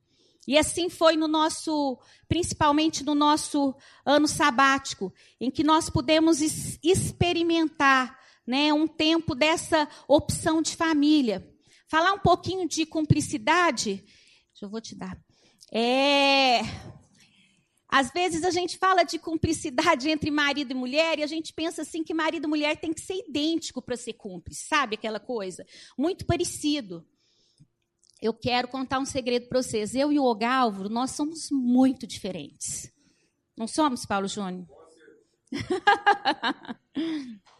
E 0.47 0.57
assim 0.57 0.89
foi 0.89 1.17
no 1.17 1.27
nosso, 1.27 1.99
principalmente 2.27 3.03
no 3.03 3.15
nosso 3.15 3.75
ano 4.05 4.27
sabático, 4.27 5.13
em 5.41 5.51
que 5.51 5.63
nós 5.63 5.89
pudemos 5.89 6.39
experimentar 6.81 8.22
né, 8.45 8.73
um 8.73 8.87
tempo 8.87 9.35
dessa 9.35 9.87
opção 10.07 10.61
de 10.61 10.75
família. 10.75 11.49
Falar 11.87 12.13
um 12.13 12.19
pouquinho 12.19 12.67
de 12.67 12.85
cumplicidade, 12.85 14.03
eu 14.61 14.69
vou 14.69 14.81
te 14.81 14.95
dar. 14.95 15.17
É, 15.71 16.61
às 17.89 18.11
vezes 18.11 18.43
a 18.43 18.49
gente 18.49 18.77
fala 18.77 19.03
de 19.03 19.19
cumplicidade 19.19 20.09
entre 20.09 20.31
marido 20.31 20.71
e 20.71 20.73
mulher 20.73 21.19
e 21.19 21.23
a 21.23 21.27
gente 21.27 21.53
pensa 21.53 21.83
assim 21.83 22.03
que 22.03 22.13
marido 22.13 22.45
e 22.45 22.49
mulher 22.49 22.77
tem 22.77 22.93
que 22.93 23.01
ser 23.01 23.23
idêntico 23.27 23.81
para 23.81 23.97
ser 23.97 24.13
cúmplice, 24.13 24.65
sabe 24.65 24.95
aquela 24.95 25.19
coisa? 25.19 25.65
Muito 25.97 26.25
parecido. 26.25 27.05
Eu 28.21 28.33
quero 28.33 28.69
contar 28.69 28.99
um 28.99 29.05
segredo 29.05 29.49
para 29.49 29.61
vocês. 29.61 29.93
Eu 29.93 30.11
e 30.11 30.17
o 30.17 30.23
Ogálvaro, 30.23 30.89
nós 30.89 31.11
somos 31.11 31.49
muito 31.51 32.07
diferentes. 32.07 32.89
Não 33.57 33.67
somos, 33.67 34.05
Paulo 34.05 34.27
Júnior? 34.27 34.65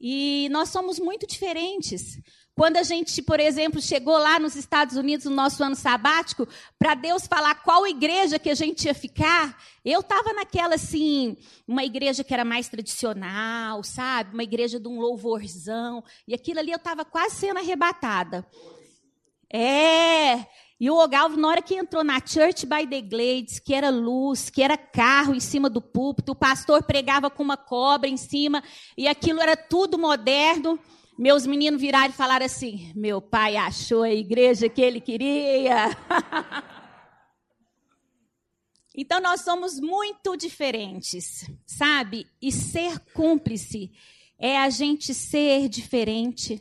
E 0.00 0.48
nós 0.50 0.68
somos 0.68 0.98
muito 0.98 1.26
diferentes. 1.26 2.20
Quando 2.54 2.76
a 2.76 2.82
gente, 2.82 3.22
por 3.22 3.38
exemplo, 3.38 3.80
chegou 3.80 4.18
lá 4.18 4.40
nos 4.40 4.56
Estados 4.56 4.96
Unidos 4.96 5.26
no 5.26 5.34
nosso 5.34 5.62
ano 5.62 5.76
sabático, 5.76 6.46
para 6.76 6.96
Deus 6.96 7.24
falar 7.24 7.54
qual 7.62 7.86
igreja 7.86 8.36
que 8.36 8.50
a 8.50 8.54
gente 8.54 8.86
ia 8.86 8.94
ficar, 8.94 9.56
eu 9.84 10.00
estava 10.00 10.32
naquela 10.32 10.74
assim, 10.74 11.36
uma 11.68 11.84
igreja 11.84 12.24
que 12.24 12.34
era 12.34 12.44
mais 12.44 12.68
tradicional, 12.68 13.84
sabe? 13.84 14.34
Uma 14.34 14.42
igreja 14.42 14.80
de 14.80 14.88
um 14.88 14.98
louvorzão. 14.98 16.02
E 16.26 16.34
aquilo 16.34 16.58
ali 16.58 16.72
eu 16.72 16.78
estava 16.78 17.04
quase 17.04 17.36
sendo 17.36 17.58
arrebatada. 17.58 18.44
É, 19.52 20.44
e 20.80 20.88
o 20.90 20.96
Ogalvo, 20.96 21.36
na 21.36 21.48
hora 21.48 21.62
que 21.62 21.74
entrou 21.74 22.04
na 22.04 22.24
Church 22.24 22.64
by 22.64 22.86
the 22.86 23.00
Glades, 23.00 23.58
que 23.58 23.74
era 23.74 23.90
luz, 23.90 24.48
que 24.48 24.62
era 24.62 24.76
carro 24.76 25.34
em 25.34 25.40
cima 25.40 25.68
do 25.68 25.80
púlpito, 25.80 26.32
o 26.32 26.36
pastor 26.36 26.84
pregava 26.84 27.28
com 27.28 27.42
uma 27.42 27.56
cobra 27.56 28.08
em 28.08 28.16
cima, 28.16 28.62
e 28.96 29.08
aquilo 29.08 29.40
era 29.40 29.56
tudo 29.56 29.98
moderno. 29.98 30.78
Meus 31.18 31.44
meninos 31.44 31.80
viraram 31.80 32.10
e 32.10 32.16
falaram 32.16 32.46
assim: 32.46 32.92
meu 32.94 33.20
pai 33.20 33.56
achou 33.56 34.04
a 34.04 34.12
igreja 34.12 34.68
que 34.68 34.80
ele 34.80 35.00
queria. 35.00 35.96
Então 39.00 39.20
nós 39.20 39.42
somos 39.42 39.78
muito 39.78 40.36
diferentes, 40.36 41.48
sabe? 41.64 42.26
E 42.42 42.50
ser 42.50 42.98
cúmplice 43.14 43.92
é 44.36 44.58
a 44.58 44.68
gente 44.70 45.14
ser 45.14 45.68
diferente, 45.68 46.60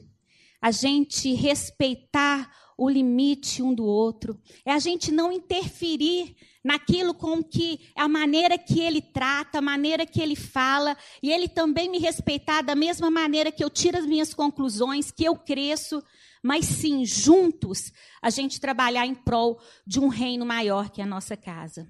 a 0.62 0.70
gente 0.70 1.34
respeitar 1.34 2.48
o 2.78 2.90
limite 2.90 3.64
um 3.64 3.74
do 3.74 3.84
outro, 3.84 4.40
é 4.64 4.72
a 4.72 4.80
gente 4.80 5.12
não 5.12 5.32
interferir 5.32 6.36
naquilo 6.64 7.14
com 7.14 7.44
que 7.44 7.80
a 7.96 8.08
maneira 8.08 8.58
que 8.58 8.80
ele 8.80 9.02
trata, 9.02 9.58
a 9.58 9.62
maneira 9.62 10.06
que 10.06 10.22
ele 10.22 10.36
fala, 10.36 10.96
e 11.24 11.32
ele 11.32 11.48
também 11.48 11.90
me 11.90 11.98
respeitar 11.98 12.62
da 12.62 12.76
mesma 12.76 13.10
maneira 13.10 13.52
que 13.52 13.64
eu 13.64 13.70
tiro 13.70 13.98
as 13.98 14.06
minhas 14.06 14.34
conclusões, 14.34 15.10
que 15.10 15.24
eu 15.24 15.36
cresço, 15.36 16.04
mas 16.44 16.66
sim, 16.66 17.04
juntos, 17.06 17.92
a 18.22 18.30
gente 18.30 18.60
trabalhar 18.60 19.06
em 19.06 19.16
prol 19.16 19.60
de 19.86 20.00
um 20.00 20.08
reino 20.08 20.46
maior 20.46 20.90
que 20.90 21.02
a 21.02 21.06
nossa 21.06 21.36
casa. 21.36 21.90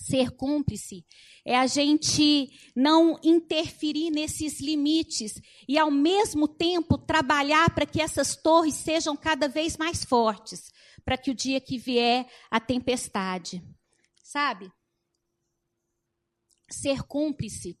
Ser 0.00 0.30
cúmplice 0.30 1.04
é 1.44 1.58
a 1.58 1.66
gente 1.66 2.50
não 2.74 3.20
interferir 3.22 4.10
nesses 4.10 4.58
limites 4.58 5.34
e, 5.68 5.78
ao 5.78 5.90
mesmo 5.90 6.48
tempo, 6.48 6.96
trabalhar 6.96 7.68
para 7.74 7.84
que 7.84 8.00
essas 8.00 8.34
torres 8.34 8.76
sejam 8.76 9.14
cada 9.14 9.46
vez 9.46 9.76
mais 9.76 10.02
fortes, 10.02 10.72
para 11.04 11.18
que 11.18 11.30
o 11.30 11.34
dia 11.34 11.60
que 11.60 11.76
vier 11.76 12.26
a 12.50 12.58
tempestade, 12.58 13.62
sabe? 14.24 14.72
Ser 16.70 17.02
cúmplice 17.02 17.78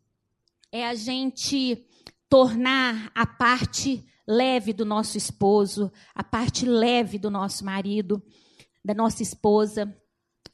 é 0.70 0.86
a 0.86 0.94
gente 0.94 1.86
tornar 2.28 3.10
a 3.14 3.26
parte 3.26 4.04
leve 4.28 4.74
do 4.74 4.84
nosso 4.84 5.16
esposo, 5.16 5.90
a 6.14 6.22
parte 6.22 6.66
leve 6.66 7.18
do 7.18 7.30
nosso 7.30 7.64
marido, 7.64 8.22
da 8.84 8.92
nossa 8.92 9.22
esposa. 9.22 9.96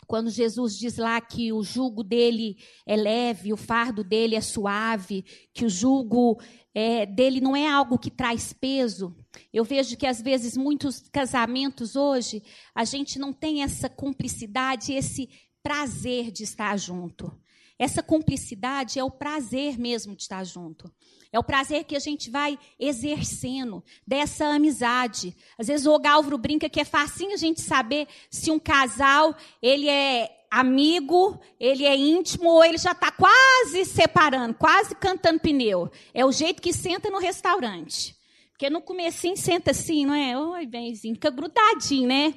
Quando 0.07 0.31
Jesus 0.31 0.79
diz 0.79 0.97
lá 0.97 1.21
que 1.21 1.53
o 1.53 1.63
jugo 1.63 2.05
dele 2.05 2.57
é 2.87 2.97
leve, 2.97 3.53
o 3.53 3.57
fardo 3.57 4.05
dele 4.05 4.37
é 4.37 4.41
suave, 4.41 5.25
que 5.53 5.65
o 5.65 5.69
jugo 5.69 6.41
é, 6.75 7.07
dele 7.07 7.41
não 7.41 7.57
é 7.57 7.69
algo 7.69 7.99
que 7.99 8.11
traz 8.11 8.53
peso. 8.53 9.17
Eu 9.53 9.65
vejo 9.65 9.97
que 9.97 10.07
às 10.07 10.21
vezes 10.21 10.57
muitos 10.57 11.01
casamentos 11.11 11.97
hoje 11.97 12.43
a 12.75 12.85
gente 12.85 13.19
não 13.19 13.33
tem 13.33 13.63
essa 13.63 13.89
cumplicidade, 13.89 14.93
esse 14.93 15.29
prazer 15.63 16.31
de 16.31 16.45
estar 16.45 16.77
junto. 16.79 17.33
Essa 17.79 18.03
cumplicidade 18.03 18.99
é 18.99 19.05
o 19.05 19.11
prazer 19.11 19.79
mesmo 19.79 20.17
de 20.17 20.23
estar 20.23 20.43
junto. 20.45 20.91
É 21.33 21.39
o 21.39 21.45
prazer 21.45 21.85
que 21.85 21.95
a 21.95 22.01
gente 22.01 22.31
vai 22.31 22.59
exercendo 22.79 23.85
dessa 24.07 24.47
amizade. 24.47 25.37
Às 25.59 25.67
vezes 25.67 25.87
o 25.87 25.99
Galvro 25.99 26.39
brinca 26.39 26.69
que 26.69 26.81
é 26.81 26.85
facinho 26.85 27.35
a 27.35 27.37
gente 27.37 27.61
saber 27.61 28.09
se 28.31 28.51
um 28.51 28.59
casal 28.59 29.37
ele 29.61 29.89
é 29.89 30.31
amigo, 30.51 31.39
ele 31.61 31.85
é 31.85 31.95
íntimo 31.95 32.49
ou 32.49 32.65
ele 32.65 32.79
já 32.79 32.93
está 32.93 33.11
quase 33.11 33.85
separando, 33.85 34.55
quase 34.55 34.95
cantando 34.95 35.41
pneu. 35.41 35.91
É 36.15 36.25
o 36.25 36.33
jeito 36.33 36.63
que 36.63 36.73
senta 36.73 37.11
no 37.11 37.19
restaurante. 37.19 38.17
Porque 38.53 38.71
no 38.71 38.81
comecinho 38.81 39.37
senta 39.37 39.73
assim, 39.73 40.07
não 40.07 40.15
é? 40.15 40.39
Oi, 40.39 40.65
benzinho, 40.65 41.15
fica 41.15 41.29
grudadinho, 41.29 42.09
né? 42.09 42.35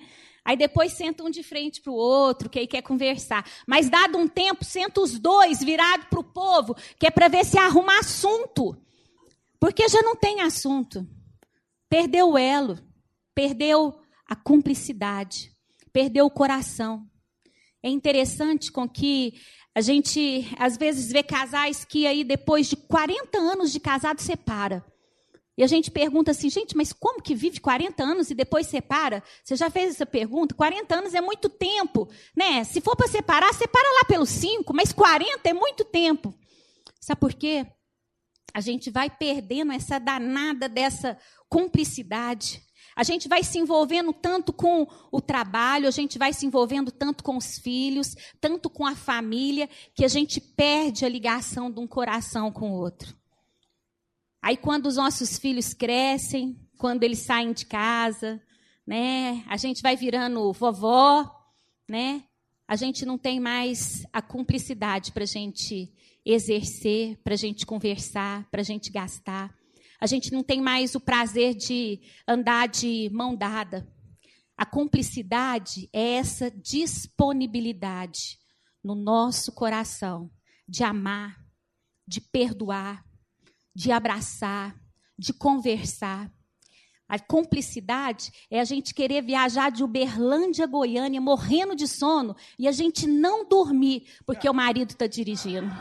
Aí 0.49 0.57
depois 0.57 0.93
senta 0.93 1.23
um 1.23 1.29
de 1.29 1.43
frente 1.43 1.79
para 1.79 1.91
o 1.91 1.95
outro, 1.95 2.49
que 2.49 2.57
aí 2.57 2.65
quer 2.65 2.81
conversar. 2.81 3.47
Mas 3.67 3.87
dado 3.87 4.17
um 4.17 4.27
tempo, 4.27 4.65
senta 4.65 4.99
os 4.99 5.19
dois 5.19 5.59
virados 5.59 6.07
para 6.09 6.19
o 6.19 6.23
povo, 6.23 6.75
que 6.97 7.05
é 7.05 7.11
para 7.11 7.27
ver 7.27 7.45
se 7.45 7.55
arruma 7.59 7.99
assunto. 7.99 8.75
Porque 9.59 9.87
já 9.87 10.01
não 10.01 10.15
tem 10.15 10.41
assunto. 10.41 11.07
Perdeu 11.87 12.31
o 12.31 12.37
elo, 12.37 12.79
perdeu 13.35 14.01
a 14.25 14.35
cumplicidade, 14.35 15.51
perdeu 15.93 16.25
o 16.25 16.31
coração. 16.31 17.07
É 17.83 17.89
interessante 17.89 18.71
com 18.71 18.89
que 18.89 19.35
a 19.75 19.81
gente 19.81 20.51
às 20.57 20.77
vezes 20.77 21.11
vê 21.11 21.21
casais 21.21 21.85
que 21.85 22.07
aí 22.07 22.23
depois 22.23 22.67
de 22.67 22.75
40 22.75 23.37
anos 23.37 23.71
de 23.71 23.79
casado 23.79 24.19
separa. 24.19 24.83
E 25.59 25.63
a 25.63 25.67
gente 25.67 25.91
pergunta 25.91 26.31
assim, 26.31 26.49
gente, 26.49 26.73
mas 26.73 26.93
como 26.93 27.21
que 27.21 27.35
vive 27.35 27.59
40 27.59 28.01
anos 28.01 28.31
e 28.31 28.33
depois 28.33 28.65
separa? 28.65 29.21
Você 29.43 29.57
já 29.57 29.69
fez 29.69 29.89
essa 29.89 30.05
pergunta? 30.05 30.55
40 30.55 30.95
anos 30.95 31.13
é 31.13 31.19
muito 31.19 31.49
tempo, 31.49 32.07
né? 32.33 32.63
Se 32.63 32.79
for 32.79 32.95
para 32.95 33.09
separar, 33.09 33.53
separa 33.53 33.85
lá 33.95 34.05
pelos 34.05 34.29
5, 34.29 34.73
mas 34.73 34.93
40 34.93 35.49
é 35.49 35.51
muito 35.51 35.83
tempo. 35.83 36.33
Sabe 37.01 37.19
por 37.19 37.33
quê? 37.33 37.67
A 38.53 38.61
gente 38.61 38.89
vai 38.89 39.09
perdendo 39.09 39.73
essa 39.73 39.99
danada 39.99 40.69
dessa 40.69 41.17
cumplicidade. 41.49 42.63
A 42.95 43.03
gente 43.03 43.27
vai 43.27 43.43
se 43.43 43.59
envolvendo 43.59 44.13
tanto 44.13 44.53
com 44.53 44.87
o 45.11 45.19
trabalho, 45.19 45.89
a 45.89 45.91
gente 45.91 46.17
vai 46.17 46.31
se 46.31 46.45
envolvendo 46.45 46.89
tanto 46.89 47.21
com 47.21 47.35
os 47.35 47.59
filhos, 47.59 48.15
tanto 48.39 48.69
com 48.69 48.85
a 48.85 48.95
família, 48.95 49.67
que 49.93 50.05
a 50.05 50.07
gente 50.07 50.39
perde 50.39 51.03
a 51.03 51.09
ligação 51.09 51.69
de 51.69 51.81
um 51.81 51.87
coração 51.87 52.49
com 52.49 52.71
o 52.71 52.79
outro. 52.79 53.18
Aí 54.41 54.55
quando 54.55 54.85
os 54.85 54.95
nossos 54.95 55.37
filhos 55.37 55.73
crescem, 55.73 56.57
quando 56.77 57.03
eles 57.03 57.19
saem 57.19 57.51
de 57.51 57.65
casa, 57.65 58.41
né? 58.87 59.43
A 59.47 59.57
gente 59.57 59.81
vai 59.81 59.95
virando 59.95 60.51
vovó, 60.53 61.29
né? 61.87 62.23
A 62.67 62.75
gente 62.75 63.05
não 63.05 63.17
tem 63.17 63.39
mais 63.39 64.05
a 64.13 64.21
cumplicidade 64.21 65.11
para 65.11 65.23
a 65.23 65.27
gente 65.27 65.91
exercer, 66.25 67.17
para 67.23 67.33
a 67.33 67.37
gente 67.37 67.65
conversar, 67.65 68.47
para 68.49 68.61
a 68.61 68.63
gente 68.63 68.91
gastar. 68.91 69.53
A 69.99 70.05
gente 70.05 70.31
não 70.31 70.43
tem 70.43 70.61
mais 70.61 70.95
o 70.95 70.99
prazer 70.99 71.53
de 71.53 71.99
andar 72.27 72.67
de 72.67 73.09
mão 73.11 73.35
dada. 73.35 73.91
A 74.55 74.65
cumplicidade 74.65 75.89
é 75.91 76.13
essa 76.13 76.49
disponibilidade 76.51 78.39
no 78.83 78.95
nosso 78.95 79.51
coração 79.51 80.31
de 80.67 80.83
amar, 80.83 81.37
de 82.07 82.21
perdoar, 82.21 83.03
de 83.79 83.93
abraçar, 83.93 84.75
de 85.17 85.31
conversar. 85.31 86.29
A 87.07 87.17
cumplicidade 87.17 88.29
é 88.51 88.59
a 88.59 88.65
gente 88.65 88.93
querer 88.93 89.23
viajar 89.23 89.71
de 89.71 89.85
Uberlândia 89.85 90.65
a 90.65 90.67
Goiânia, 90.67 91.21
morrendo 91.21 91.73
de 91.73 91.87
sono, 91.87 92.35
e 92.59 92.67
a 92.67 92.73
gente 92.73 93.07
não 93.07 93.47
dormir, 93.47 94.05
porque 94.25 94.49
o 94.49 94.53
marido 94.53 94.91
está 94.91 95.07
dirigindo. 95.07 95.71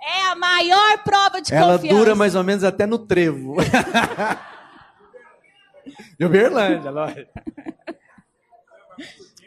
É 0.00 0.22
a 0.30 0.34
maior 0.34 1.04
prova 1.04 1.40
de 1.40 1.52
Ela 1.52 1.74
confiança. 1.74 1.94
Ela 1.94 1.98
dura 1.98 2.14
mais 2.14 2.34
ou 2.34 2.42
menos 2.42 2.64
até 2.64 2.86
no 2.86 2.98
trevo. 2.98 3.56
De 6.18 6.26
Uberlândia, 6.26 6.90
lógico. 6.90 7.30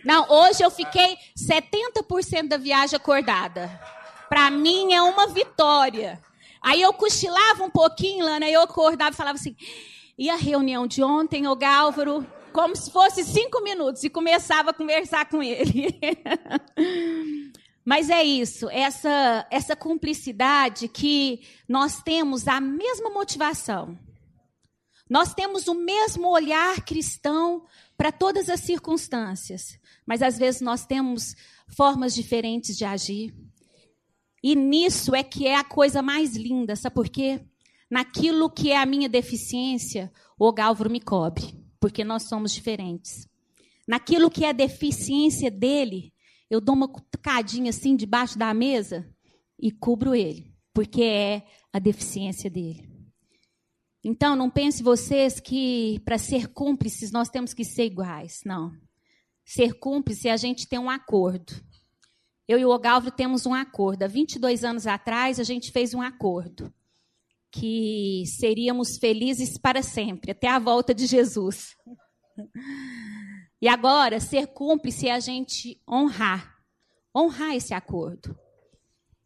Não, 0.05 0.25
hoje 0.29 0.63
eu 0.63 0.71
fiquei 0.71 1.17
70% 1.37 2.47
da 2.47 2.57
viagem 2.57 2.95
acordada. 2.95 3.69
Para 4.29 4.49
mim 4.49 4.93
é 4.93 5.01
uma 5.01 5.27
vitória. 5.27 6.19
Aí 6.61 6.81
eu 6.81 6.93
cochilava 6.93 7.63
um 7.63 7.69
pouquinho, 7.69 8.25
Lana, 8.25 8.45
aí 8.45 8.53
eu 8.53 8.61
acordava 8.61 9.11
e 9.11 9.17
falava 9.17 9.37
assim: 9.37 9.55
e 10.17 10.29
a 10.29 10.35
reunião 10.35 10.87
de 10.87 11.03
ontem, 11.03 11.47
o 11.47 11.55
Gálvaro? 11.55 12.25
Como 12.53 12.75
se 12.75 12.91
fosse 12.91 13.23
cinco 13.23 13.61
minutos, 13.61 14.03
e 14.03 14.09
começava 14.09 14.71
a 14.71 14.73
conversar 14.73 15.27
com 15.29 15.41
ele. 15.41 15.99
Mas 17.83 18.09
é 18.09 18.23
isso, 18.23 18.69
essa, 18.69 19.47
essa 19.49 19.75
cumplicidade 19.75 20.87
que 20.87 21.41
nós 21.67 22.01
temos 22.03 22.47
a 22.47 22.61
mesma 22.61 23.09
motivação. 23.09 23.97
Nós 25.11 25.33
temos 25.33 25.67
o 25.67 25.73
mesmo 25.73 26.29
olhar 26.29 26.85
cristão 26.85 27.65
para 27.97 28.13
todas 28.13 28.47
as 28.47 28.61
circunstâncias, 28.61 29.77
mas 30.05 30.21
às 30.21 30.37
vezes 30.37 30.61
nós 30.61 30.85
temos 30.85 31.35
formas 31.75 32.15
diferentes 32.15 32.77
de 32.77 32.85
agir. 32.85 33.35
E 34.41 34.55
nisso 34.55 35.13
é 35.13 35.21
que 35.21 35.45
é 35.45 35.57
a 35.57 35.65
coisa 35.65 36.01
mais 36.01 36.37
linda, 36.37 36.77
sabe 36.77 36.95
por 36.95 37.09
quê? 37.09 37.41
Naquilo 37.89 38.49
que 38.49 38.71
é 38.71 38.77
a 38.77 38.85
minha 38.85 39.09
deficiência, 39.09 40.09
o 40.39 40.49
Galvro 40.53 40.89
me 40.89 41.01
cobre, 41.01 41.61
porque 41.77 42.05
nós 42.05 42.29
somos 42.29 42.53
diferentes. 42.53 43.27
Naquilo 43.85 44.31
que 44.31 44.45
é 44.45 44.51
a 44.51 44.53
deficiência 44.53 45.51
dele, 45.51 46.13
eu 46.49 46.61
dou 46.61 46.73
uma 46.73 46.87
cutucadinha 46.87 47.71
assim 47.71 47.97
debaixo 47.97 48.39
da 48.39 48.53
mesa 48.53 49.05
e 49.59 49.73
cubro 49.73 50.15
ele, 50.15 50.55
porque 50.73 51.03
é 51.03 51.43
a 51.73 51.79
deficiência 51.79 52.49
dele. 52.49 52.90
Então, 54.03 54.35
não 54.35 54.49
pense 54.49 54.81
vocês 54.81 55.39
que 55.39 55.99
para 56.03 56.17
ser 56.17 56.47
cúmplices 56.47 57.11
nós 57.11 57.29
temos 57.29 57.53
que 57.53 57.63
ser 57.63 57.85
iguais. 57.85 58.41
Não. 58.45 58.71
Ser 59.45 59.73
cúmplice 59.79 60.27
é 60.27 60.31
a 60.31 60.37
gente 60.37 60.67
ter 60.67 60.79
um 60.79 60.89
acordo. 60.89 61.53
Eu 62.47 62.57
e 62.57 62.65
o 62.65 62.69
Ogalvro 62.69 63.11
temos 63.11 63.45
um 63.45 63.53
acordo. 63.53 64.03
Há 64.03 64.07
22 64.07 64.63
anos 64.63 64.87
atrás, 64.87 65.39
a 65.39 65.43
gente 65.43 65.71
fez 65.71 65.93
um 65.93 66.01
acordo 66.01 66.73
que 67.51 68.23
seríamos 68.25 68.97
felizes 68.97 69.57
para 69.57 69.83
sempre, 69.83 70.31
até 70.31 70.47
a 70.47 70.57
volta 70.57 70.93
de 70.93 71.05
Jesus. 71.05 71.75
E 73.61 73.67
agora, 73.67 74.19
ser 74.19 74.47
cúmplice 74.47 75.07
é 75.07 75.13
a 75.13 75.19
gente 75.19 75.79
honrar, 75.87 76.57
honrar 77.15 77.55
esse 77.55 77.73
acordo. 77.73 78.35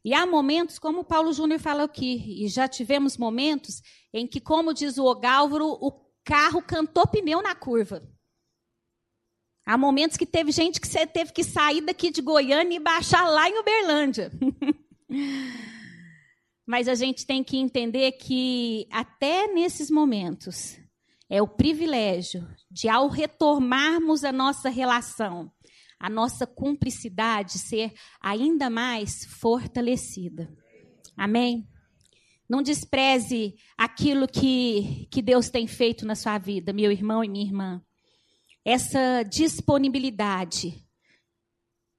E 0.05 0.13
há 0.13 0.23
momentos, 0.23 0.77
como 0.77 0.99
o 0.99 1.03
Paulo 1.03 1.33
Júnior 1.33 1.59
falou 1.59 1.85
aqui, 1.85 2.43
e 2.45 2.47
já 2.47 2.67
tivemos 2.67 3.17
momentos 3.17 3.81
em 4.13 4.27
que, 4.27 4.39
como 4.39 4.71
diz 4.71 4.99
o 4.99 5.05
Ogálvaro, 5.05 5.65
o 5.81 5.91
carro 6.23 6.61
cantou 6.61 7.07
pneu 7.07 7.41
na 7.41 7.55
curva. 7.55 8.07
Há 9.65 9.75
momentos 9.79 10.15
que 10.15 10.27
teve 10.27 10.51
gente 10.51 10.79
que 10.79 10.87
você 10.87 11.07
teve 11.07 11.33
que 11.33 11.43
sair 11.43 11.81
daqui 11.81 12.11
de 12.11 12.21
Goiânia 12.21 12.75
e 12.75 12.79
baixar 12.79 13.27
lá 13.27 13.49
em 13.49 13.57
Uberlândia. 13.57 14.31
Mas 16.67 16.87
a 16.87 16.93
gente 16.93 17.25
tem 17.25 17.43
que 17.43 17.57
entender 17.57 18.11
que 18.11 18.87
até 18.91 19.47
nesses 19.47 19.89
momentos 19.89 20.79
é 21.27 21.41
o 21.41 21.47
privilégio 21.47 22.47
de, 22.69 22.87
ao 22.87 23.07
retomarmos 23.07 24.23
a 24.23 24.31
nossa 24.31 24.69
relação, 24.69 25.51
a 25.99 26.09
nossa 26.09 26.45
cumplicidade 26.45 27.59
ser 27.59 27.93
ainda 28.21 28.69
mais 28.69 29.25
fortalecida. 29.39 30.51
Amém? 31.15 31.67
Não 32.47 32.61
despreze 32.61 33.55
aquilo 33.77 34.27
que, 34.27 35.07
que 35.11 35.21
Deus 35.21 35.49
tem 35.49 35.65
feito 35.65 36.05
na 36.05 36.15
sua 36.15 36.37
vida, 36.37 36.73
meu 36.73 36.91
irmão 36.91 37.23
e 37.23 37.29
minha 37.29 37.45
irmã 37.45 37.81
essa 38.65 39.21
disponibilidade 39.21 40.83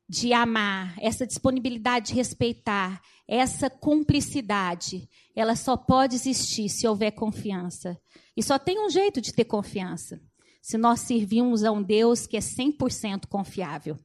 de 0.09 0.33
amar, 0.33 0.97
essa 1.01 1.25
disponibilidade 1.25 2.09
de 2.09 2.15
respeitar, 2.15 3.01
essa 3.27 3.71
cumplicidade, 3.71 5.09
ela 5.35 5.55
só 5.55 5.77
pode 5.77 6.17
existir 6.17 6.69
se 6.69 6.87
houver 6.87 7.13
confiança. 7.13 7.97
E 8.37 8.43
só 8.43 8.59
tem 8.59 8.85
um 8.85 8.91
jeito 8.91 9.21
de 9.21 9.33
ter 9.33 9.45
confiança: 9.45 10.21
se 10.67 10.77
nós 10.77 10.99
servirmos 11.03 11.63
a 11.63 11.71
um 11.71 11.81
Deus 11.81 12.27
que 12.27 12.37
é 12.37 12.41
100% 12.41 13.29
confiável, 13.29 13.97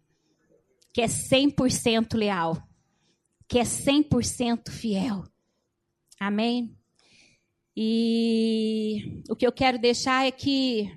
que 0.93 1.02
é 1.02 1.08
100% 1.08 2.15
leal, 2.15 2.62
que 3.47 3.58
é 3.58 3.63
100% 3.63 4.69
fiel. 4.69 5.24
Amém? 6.19 6.78
E 7.76 9.24
o 9.28 9.36
que 9.36 9.47
eu 9.47 9.52
quero 9.52 9.80
deixar 9.80 10.28
é 10.28 10.30
que 10.30 10.95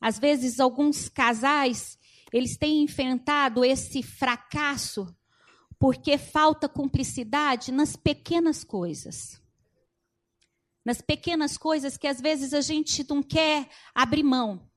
às 0.00 0.18
vezes, 0.18 0.58
alguns 0.58 1.08
casais, 1.08 1.96
eles 2.32 2.56
têm 2.56 2.82
enfrentado 2.82 3.64
esse 3.64 4.02
fracasso 4.02 5.06
porque 5.78 6.18
falta 6.18 6.68
cumplicidade 6.68 7.70
nas 7.70 7.94
pequenas 7.94 8.64
coisas. 8.64 9.40
Nas 10.84 11.00
pequenas 11.00 11.56
coisas 11.56 11.96
que 11.96 12.08
às 12.08 12.20
vezes 12.20 12.52
a 12.52 12.60
gente 12.60 13.08
não 13.08 13.22
quer 13.22 13.68
abrir 13.94 14.24
mão. 14.24 14.68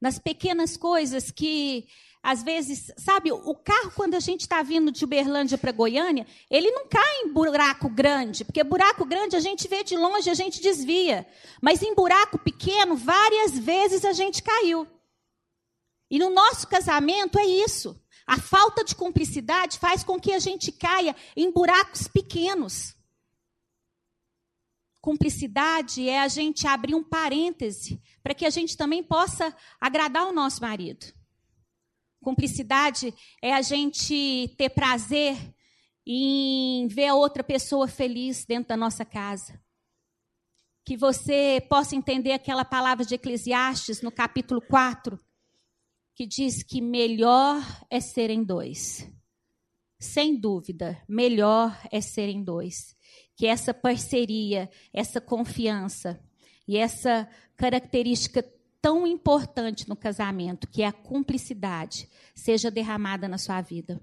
Nas 0.00 0.18
pequenas 0.18 0.76
coisas 0.76 1.30
que 1.30 1.86
às 2.22 2.42
vezes, 2.42 2.92
sabe, 2.98 3.30
o 3.32 3.54
carro, 3.54 3.92
quando 3.94 4.14
a 4.14 4.20
gente 4.20 4.40
está 4.40 4.62
vindo 4.62 4.90
de 4.90 5.04
Uberlândia 5.04 5.56
para 5.56 5.72
Goiânia, 5.72 6.26
ele 6.50 6.70
não 6.70 6.86
cai 6.88 7.22
em 7.22 7.32
buraco 7.32 7.88
grande, 7.88 8.44
porque 8.44 8.62
buraco 8.64 9.04
grande 9.04 9.36
a 9.36 9.40
gente 9.40 9.68
vê 9.68 9.84
de 9.84 9.96
longe, 9.96 10.28
a 10.28 10.34
gente 10.34 10.60
desvia. 10.60 11.26
Mas 11.62 11.82
em 11.82 11.94
buraco 11.94 12.38
pequeno, 12.38 12.96
várias 12.96 13.56
vezes 13.58 14.04
a 14.04 14.12
gente 14.12 14.42
caiu. 14.42 14.86
E 16.10 16.18
no 16.18 16.30
nosso 16.30 16.66
casamento 16.66 17.38
é 17.38 17.46
isso. 17.46 17.98
A 18.26 18.38
falta 18.38 18.84
de 18.84 18.94
cumplicidade 18.94 19.78
faz 19.78 20.02
com 20.02 20.20
que 20.20 20.32
a 20.32 20.38
gente 20.38 20.72
caia 20.72 21.14
em 21.36 21.50
buracos 21.50 22.08
pequenos. 22.08 22.94
Cumplicidade 25.08 26.06
é 26.06 26.20
a 26.20 26.28
gente 26.28 26.66
abrir 26.66 26.94
um 26.94 27.02
parêntese 27.02 27.98
para 28.22 28.34
que 28.34 28.44
a 28.44 28.50
gente 28.50 28.76
também 28.76 29.02
possa 29.02 29.56
agradar 29.80 30.26
o 30.26 30.34
nosso 30.34 30.60
marido. 30.60 31.06
Cumplicidade 32.20 33.14
é 33.40 33.54
a 33.54 33.62
gente 33.62 34.54
ter 34.58 34.68
prazer 34.68 35.34
em 36.06 36.86
ver 36.88 37.06
a 37.06 37.14
outra 37.14 37.42
pessoa 37.42 37.88
feliz 37.88 38.44
dentro 38.44 38.68
da 38.68 38.76
nossa 38.76 39.02
casa. 39.02 39.58
Que 40.84 40.94
você 40.94 41.66
possa 41.70 41.96
entender 41.96 42.32
aquela 42.32 42.62
palavra 42.62 43.02
de 43.02 43.14
Eclesiastes 43.14 44.02
no 44.02 44.12
capítulo 44.12 44.60
4, 44.60 45.18
que 46.14 46.26
diz 46.26 46.62
que 46.62 46.82
melhor 46.82 47.64
é 47.88 47.98
serem 47.98 48.44
dois. 48.44 49.10
Sem 49.98 50.38
dúvida, 50.38 51.02
melhor 51.08 51.80
é 51.90 52.02
serem 52.02 52.44
dois. 52.44 52.94
Que 53.38 53.46
essa 53.46 53.72
parceria, 53.72 54.68
essa 54.92 55.20
confiança 55.20 56.20
e 56.66 56.76
essa 56.76 57.26
característica 57.56 58.44
tão 58.82 59.06
importante 59.06 59.88
no 59.88 59.96
casamento, 59.96 60.68
que 60.68 60.82
é 60.82 60.86
a 60.86 60.92
cumplicidade, 60.92 62.08
seja 62.34 62.70
derramada 62.70 63.26
na 63.28 63.38
sua 63.38 63.60
vida. 63.60 64.00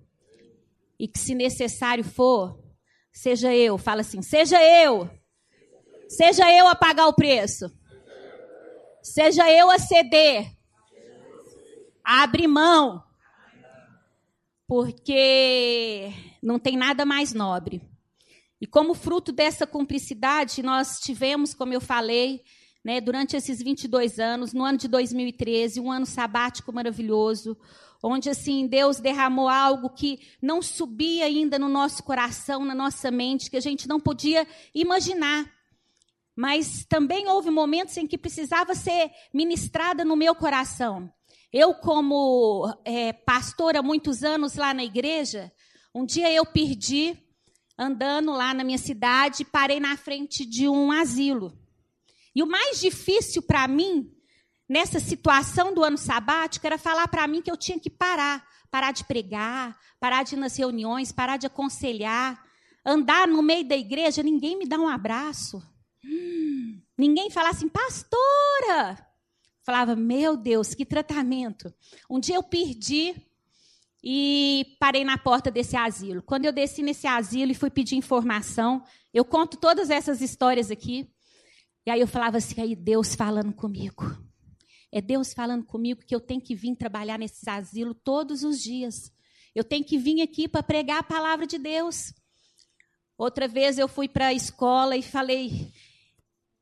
E 0.98 1.08
que, 1.08 1.20
se 1.20 1.36
necessário 1.36 2.04
for, 2.04 2.58
seja 3.12 3.54
eu, 3.54 3.78
fala 3.78 4.02
assim, 4.02 4.22
seja 4.22 4.58
eu, 4.64 5.10
seja 6.08 6.52
eu 6.52 6.68
a 6.68 6.76
pagar 6.76 7.08
o 7.08 7.14
preço, 7.14 7.70
seja 9.04 9.52
eu 9.52 9.70
a 9.70 9.78
ceder, 9.78 10.50
a 12.04 12.24
abrir 12.24 12.48
mão, 12.48 13.04
porque 14.68 16.12
não 16.42 16.58
tem 16.58 16.78
nada 16.78 17.06
mais 17.06 17.34
nobre. 17.34 17.82
E 18.66 18.68
como 18.68 18.96
fruto 18.96 19.32
dessa 19.32 19.68
cumplicidade, 19.68 20.64
nós 20.64 21.00
tivemos, 21.00 21.54
como 21.54 21.72
eu 21.72 21.80
falei, 21.80 22.42
né, 22.84 23.00
durante 23.00 23.36
esses 23.36 23.62
22 23.62 24.18
anos, 24.18 24.54
no 24.54 24.64
ano 24.64 24.80
de 24.80 24.88
2013, 24.88 25.80
um 25.80 25.92
ano 25.92 26.08
sabático 26.08 26.74
maravilhoso, 26.74 27.56
onde 28.02 28.28
assim 28.28 28.66
Deus 28.66 29.00
derramou 29.00 29.48
algo 29.48 29.92
que 29.92 30.20
não 30.42 30.64
subia 30.64 31.26
ainda 31.26 31.60
no 31.60 31.70
nosso 31.70 32.02
coração, 32.02 32.66
na 32.66 32.74
nossa 32.74 33.12
mente, 33.12 33.52
que 33.52 33.58
a 33.58 33.62
gente 33.62 33.88
não 33.88 34.00
podia 34.00 34.48
imaginar. 34.74 35.46
Mas 36.36 36.88
também 36.90 37.28
houve 37.30 37.52
momentos 37.52 37.96
em 37.98 38.08
que 38.08 38.18
precisava 38.18 38.74
ser 38.74 39.12
ministrada 39.32 40.04
no 40.04 40.16
meu 40.16 40.34
coração. 40.34 41.08
Eu, 41.54 41.76
como 41.76 42.76
é, 42.84 43.14
pastora 43.14 43.82
há 43.82 43.84
muitos 43.84 44.24
anos 44.24 44.56
lá 44.56 44.74
na 44.74 44.84
igreja, 44.84 45.52
um 45.94 46.04
dia 46.04 46.34
eu 46.34 46.48
perdi, 46.48 47.16
andando 47.78 48.32
lá 48.32 48.54
na 48.54 48.64
minha 48.64 48.78
cidade, 48.78 49.46
parei 49.46 49.80
na 49.80 49.98
frente 49.98 50.46
de 50.46 50.68
um 50.68 50.92
asilo. 50.92 51.58
E 52.34 52.42
o 52.44 52.48
mais 52.48 52.80
difícil 52.80 53.42
para 53.42 53.68
mim, 53.68 54.12
nessa 54.68 55.00
situação 55.00 55.74
do 55.74 55.84
ano 55.84 55.98
sabático, 55.98 56.66
era 56.66 56.78
falar 56.78 57.08
para 57.08 57.28
mim 57.28 57.42
que 57.42 57.52
eu 57.52 57.58
tinha 57.58 57.80
que 57.80 57.90
parar. 57.90 58.46
Parar 58.70 58.92
de 58.92 59.06
pregar, 59.06 59.78
parar 60.00 60.24
de 60.24 60.36
ir 60.36 60.38
nas 60.38 60.58
reuniões, 60.58 61.12
parar 61.12 61.38
de 61.38 61.48
aconselhar. 61.48 62.44
Andar 62.86 63.28
no 63.28 63.42
meio 63.42 63.66
da 63.68 63.76
igreja, 63.76 64.22
ninguém 64.22 64.58
me 64.58 64.66
dá 64.66 64.78
um 64.78 64.88
abraço. 64.88 65.64
Ninguém 66.98 67.30
fala 67.30 67.50
assim, 67.50 67.70
pastora. 67.70 69.06
Falava, 69.64 69.96
meu 69.96 70.38
Deus, 70.38 70.74
que 70.74 70.86
tratamento. 70.86 71.74
Um 72.10 72.20
dia 72.20 72.36
eu 72.36 72.44
perdi 72.44 73.16
e 74.08 74.78
parei 74.80 75.04
na 75.04 75.18
porta 75.18 75.50
desse 75.50 75.76
asilo. 75.76 76.22
Quando 76.22 76.46
eu 76.46 76.54
desci 76.54 76.84
nesse 76.84 77.08
asilo 77.08 77.52
e 77.52 77.56
fui 77.56 77.72
pedir 77.72 77.96
informação, 77.96 78.84
eu 79.12 79.26
conto 79.26 79.58
todas 79.58 79.90
essas 79.90 80.22
histórias 80.22 80.70
aqui. 80.70 81.10
E 81.88 81.90
aí 81.90 82.00
eu 82.00 82.08
falava 82.08 82.38
assim, 82.38 82.62
aí 82.62 82.76
Deus 82.76 83.16
falando 83.16 83.52
comigo. 83.52 84.16
É 84.92 85.02
Deus 85.02 85.34
falando 85.34 85.66
comigo 85.66 86.06
que 86.06 86.14
eu 86.14 86.20
tenho 86.20 86.40
que 86.40 86.54
vir 86.54 86.76
trabalhar 86.76 87.18
nesse 87.18 87.50
asilo 87.50 87.96
todos 87.96 88.44
os 88.44 88.62
dias. 88.62 89.12
Eu 89.56 89.64
tenho 89.64 89.84
que 89.84 89.98
vir 89.98 90.22
aqui 90.22 90.48
para 90.48 90.62
pregar 90.62 91.00
a 91.00 91.04
palavra 91.04 91.48
de 91.48 91.58
Deus. 91.58 92.14
Outra 93.18 93.48
vez 93.48 93.80
eu 93.80 93.88
fui 93.88 94.08
para 94.08 94.28
a 94.28 94.34
escola 94.34 94.96
e 94.96 95.02
falei, 95.02 95.72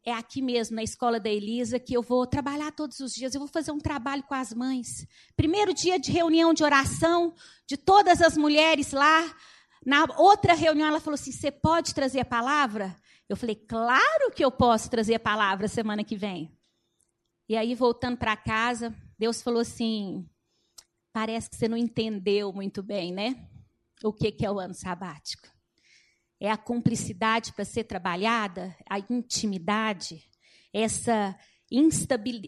é 0.05 0.13
aqui 0.13 0.41
mesmo, 0.41 0.75
na 0.75 0.83
escola 0.83 1.19
da 1.19 1.29
Elisa, 1.29 1.79
que 1.79 1.95
eu 1.95 2.01
vou 2.01 2.27
trabalhar 2.27 2.71
todos 2.71 2.99
os 2.99 3.13
dias. 3.13 3.33
Eu 3.33 3.39
vou 3.39 3.47
fazer 3.47 3.71
um 3.71 3.79
trabalho 3.79 4.23
com 4.23 4.33
as 4.33 4.53
mães. 4.53 5.07
Primeiro 5.35 5.73
dia 5.73 5.99
de 5.99 6.11
reunião 6.11 6.53
de 6.53 6.63
oração 6.63 7.33
de 7.65 7.77
todas 7.77 8.21
as 8.21 8.37
mulheres 8.37 8.91
lá. 8.91 9.33
Na 9.85 10.05
outra 10.17 10.53
reunião, 10.53 10.87
ela 10.87 10.99
falou 10.99 11.15
assim: 11.15 11.31
Você 11.31 11.51
pode 11.51 11.93
trazer 11.93 12.19
a 12.19 12.25
palavra? 12.25 12.95
Eu 13.27 13.37
falei, 13.37 13.55
claro 13.55 14.31
que 14.35 14.43
eu 14.43 14.51
posso 14.51 14.89
trazer 14.89 15.15
a 15.15 15.19
palavra 15.19 15.67
semana 15.67 16.03
que 16.03 16.15
vem. 16.15 16.55
E 17.47 17.55
aí, 17.55 17.73
voltando 17.73 18.17
para 18.17 18.35
casa, 18.35 18.93
Deus 19.17 19.41
falou 19.41 19.61
assim: 19.61 20.27
parece 21.11 21.49
que 21.49 21.55
você 21.55 21.67
não 21.67 21.77
entendeu 21.77 22.51
muito 22.51 22.83
bem, 22.83 23.11
né? 23.11 23.47
O 24.03 24.11
que, 24.11 24.31
que 24.31 24.45
é 24.45 24.51
o 24.51 24.59
ano 24.59 24.73
sabático. 24.73 25.52
É 26.43 26.51
a 26.51 26.57
cumplicidade 26.57 27.53
para 27.53 27.63
ser 27.63 27.85
trabalhada, 27.85 28.75
a 28.89 28.99
intimidade, 28.99 30.29
essa, 30.73 31.39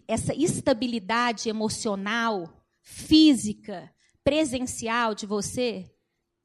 essa 0.05 0.35
estabilidade 0.35 1.47
emocional, 1.47 2.61
física, 2.81 3.89
presencial 4.21 5.15
de 5.15 5.25
você 5.25 5.89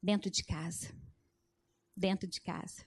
dentro 0.01 0.31
de 0.31 0.45
casa. 0.45 0.95
Dentro 1.93 2.25
de 2.25 2.39
casa. 2.39 2.85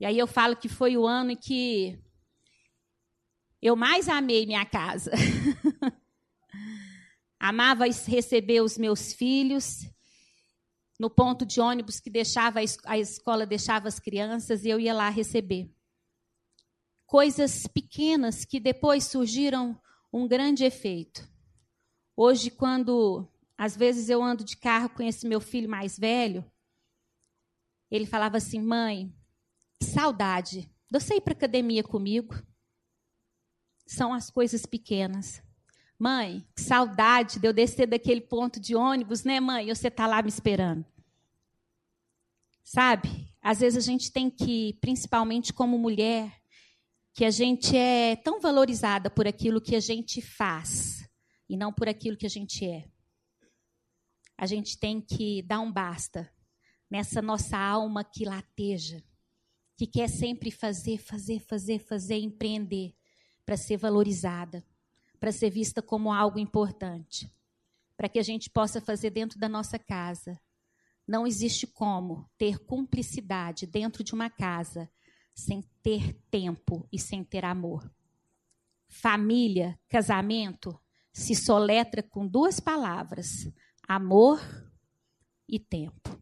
E 0.00 0.04
aí 0.04 0.18
eu 0.18 0.26
falo 0.26 0.56
que 0.56 0.68
foi 0.68 0.96
o 0.96 1.06
ano 1.06 1.30
em 1.30 1.36
que 1.36 1.96
eu 3.62 3.76
mais 3.76 4.08
amei 4.08 4.46
minha 4.46 4.66
casa. 4.66 5.12
Amava 7.38 7.84
receber 7.86 8.62
os 8.62 8.76
meus 8.76 9.12
filhos. 9.12 9.88
No 10.98 11.10
ponto 11.10 11.44
de 11.44 11.60
ônibus 11.60 12.00
que 12.00 12.10
deixava 12.10 12.60
a 12.84 12.98
escola 12.98 13.46
deixava 13.46 13.88
as 13.88 13.98
crianças 13.98 14.64
e 14.64 14.68
eu 14.68 14.80
ia 14.80 14.94
lá 14.94 15.08
receber. 15.08 15.70
Coisas 17.04 17.66
pequenas 17.66 18.44
que 18.44 18.58
depois 18.58 19.04
surgiram 19.04 19.80
um 20.12 20.26
grande 20.26 20.64
efeito. 20.64 21.28
Hoje, 22.16 22.50
quando 22.50 23.28
às 23.56 23.76
vezes 23.76 24.08
eu 24.08 24.22
ando 24.22 24.44
de 24.44 24.56
carro 24.56 24.90
com 24.90 25.02
esse 25.02 25.26
meu 25.26 25.40
filho 25.40 25.68
mais 25.68 25.98
velho, 25.98 26.44
ele 27.90 28.06
falava 28.06 28.38
assim: 28.38 28.60
mãe, 28.60 29.14
que 29.78 29.86
saudade, 29.86 30.70
você 30.90 31.16
ir 31.16 31.20
para 31.20 31.32
academia 31.32 31.84
comigo? 31.84 32.34
São 33.86 34.12
as 34.12 34.30
coisas 34.30 34.66
pequenas. 34.66 35.42
Mãe, 35.98 36.46
que 36.54 36.60
saudade 36.60 37.38
de 37.38 37.48
eu 37.48 37.54
descer 37.54 37.86
daquele 37.86 38.20
ponto 38.20 38.60
de 38.60 38.76
ônibus, 38.76 39.24
né, 39.24 39.40
mãe? 39.40 39.70
E 39.70 39.74
você 39.74 39.88
está 39.88 40.06
lá 40.06 40.20
me 40.20 40.28
esperando. 40.28 40.84
Sabe? 42.62 43.32
Às 43.40 43.60
vezes 43.60 43.78
a 43.78 43.90
gente 43.90 44.12
tem 44.12 44.28
que, 44.28 44.74
principalmente 44.80 45.54
como 45.54 45.78
mulher, 45.78 46.30
que 47.14 47.24
a 47.24 47.30
gente 47.30 47.74
é 47.74 48.14
tão 48.16 48.40
valorizada 48.40 49.08
por 49.08 49.26
aquilo 49.26 49.60
que 49.60 49.74
a 49.74 49.80
gente 49.80 50.20
faz 50.20 51.08
e 51.48 51.56
não 51.56 51.72
por 51.72 51.88
aquilo 51.88 52.16
que 52.16 52.26
a 52.26 52.30
gente 52.30 52.66
é. 52.66 52.84
A 54.36 54.44
gente 54.44 54.78
tem 54.78 55.00
que 55.00 55.40
dar 55.42 55.60
um 55.60 55.72
basta 55.72 56.30
nessa 56.90 57.22
nossa 57.22 57.56
alma 57.56 58.04
que 58.04 58.26
lateja, 58.26 59.02
que 59.78 59.86
quer 59.86 60.08
sempre 60.08 60.50
fazer, 60.50 60.98
fazer, 60.98 61.40
fazer, 61.40 61.78
fazer, 61.78 62.18
empreender 62.18 62.94
para 63.46 63.56
ser 63.56 63.78
valorizada 63.78 64.62
para 65.18 65.32
ser 65.32 65.50
vista 65.50 65.82
como 65.82 66.12
algo 66.12 66.38
importante, 66.38 67.32
para 67.96 68.08
que 68.08 68.18
a 68.18 68.22
gente 68.22 68.50
possa 68.50 68.80
fazer 68.80 69.10
dentro 69.10 69.38
da 69.38 69.48
nossa 69.48 69.78
casa. 69.78 70.40
Não 71.06 71.26
existe 71.26 71.66
como 71.66 72.28
ter 72.36 72.58
cumplicidade 72.58 73.66
dentro 73.66 74.02
de 74.02 74.12
uma 74.12 74.28
casa 74.28 74.90
sem 75.34 75.62
ter 75.82 76.14
tempo 76.30 76.88
e 76.90 76.98
sem 76.98 77.22
ter 77.22 77.44
amor. 77.44 77.88
Família, 78.88 79.78
casamento, 79.88 80.80
se 81.12 81.34
soletra 81.34 82.02
com 82.02 82.26
duas 82.26 82.58
palavras: 82.58 83.48
amor 83.86 84.40
e 85.48 85.58
tempo. 85.58 86.18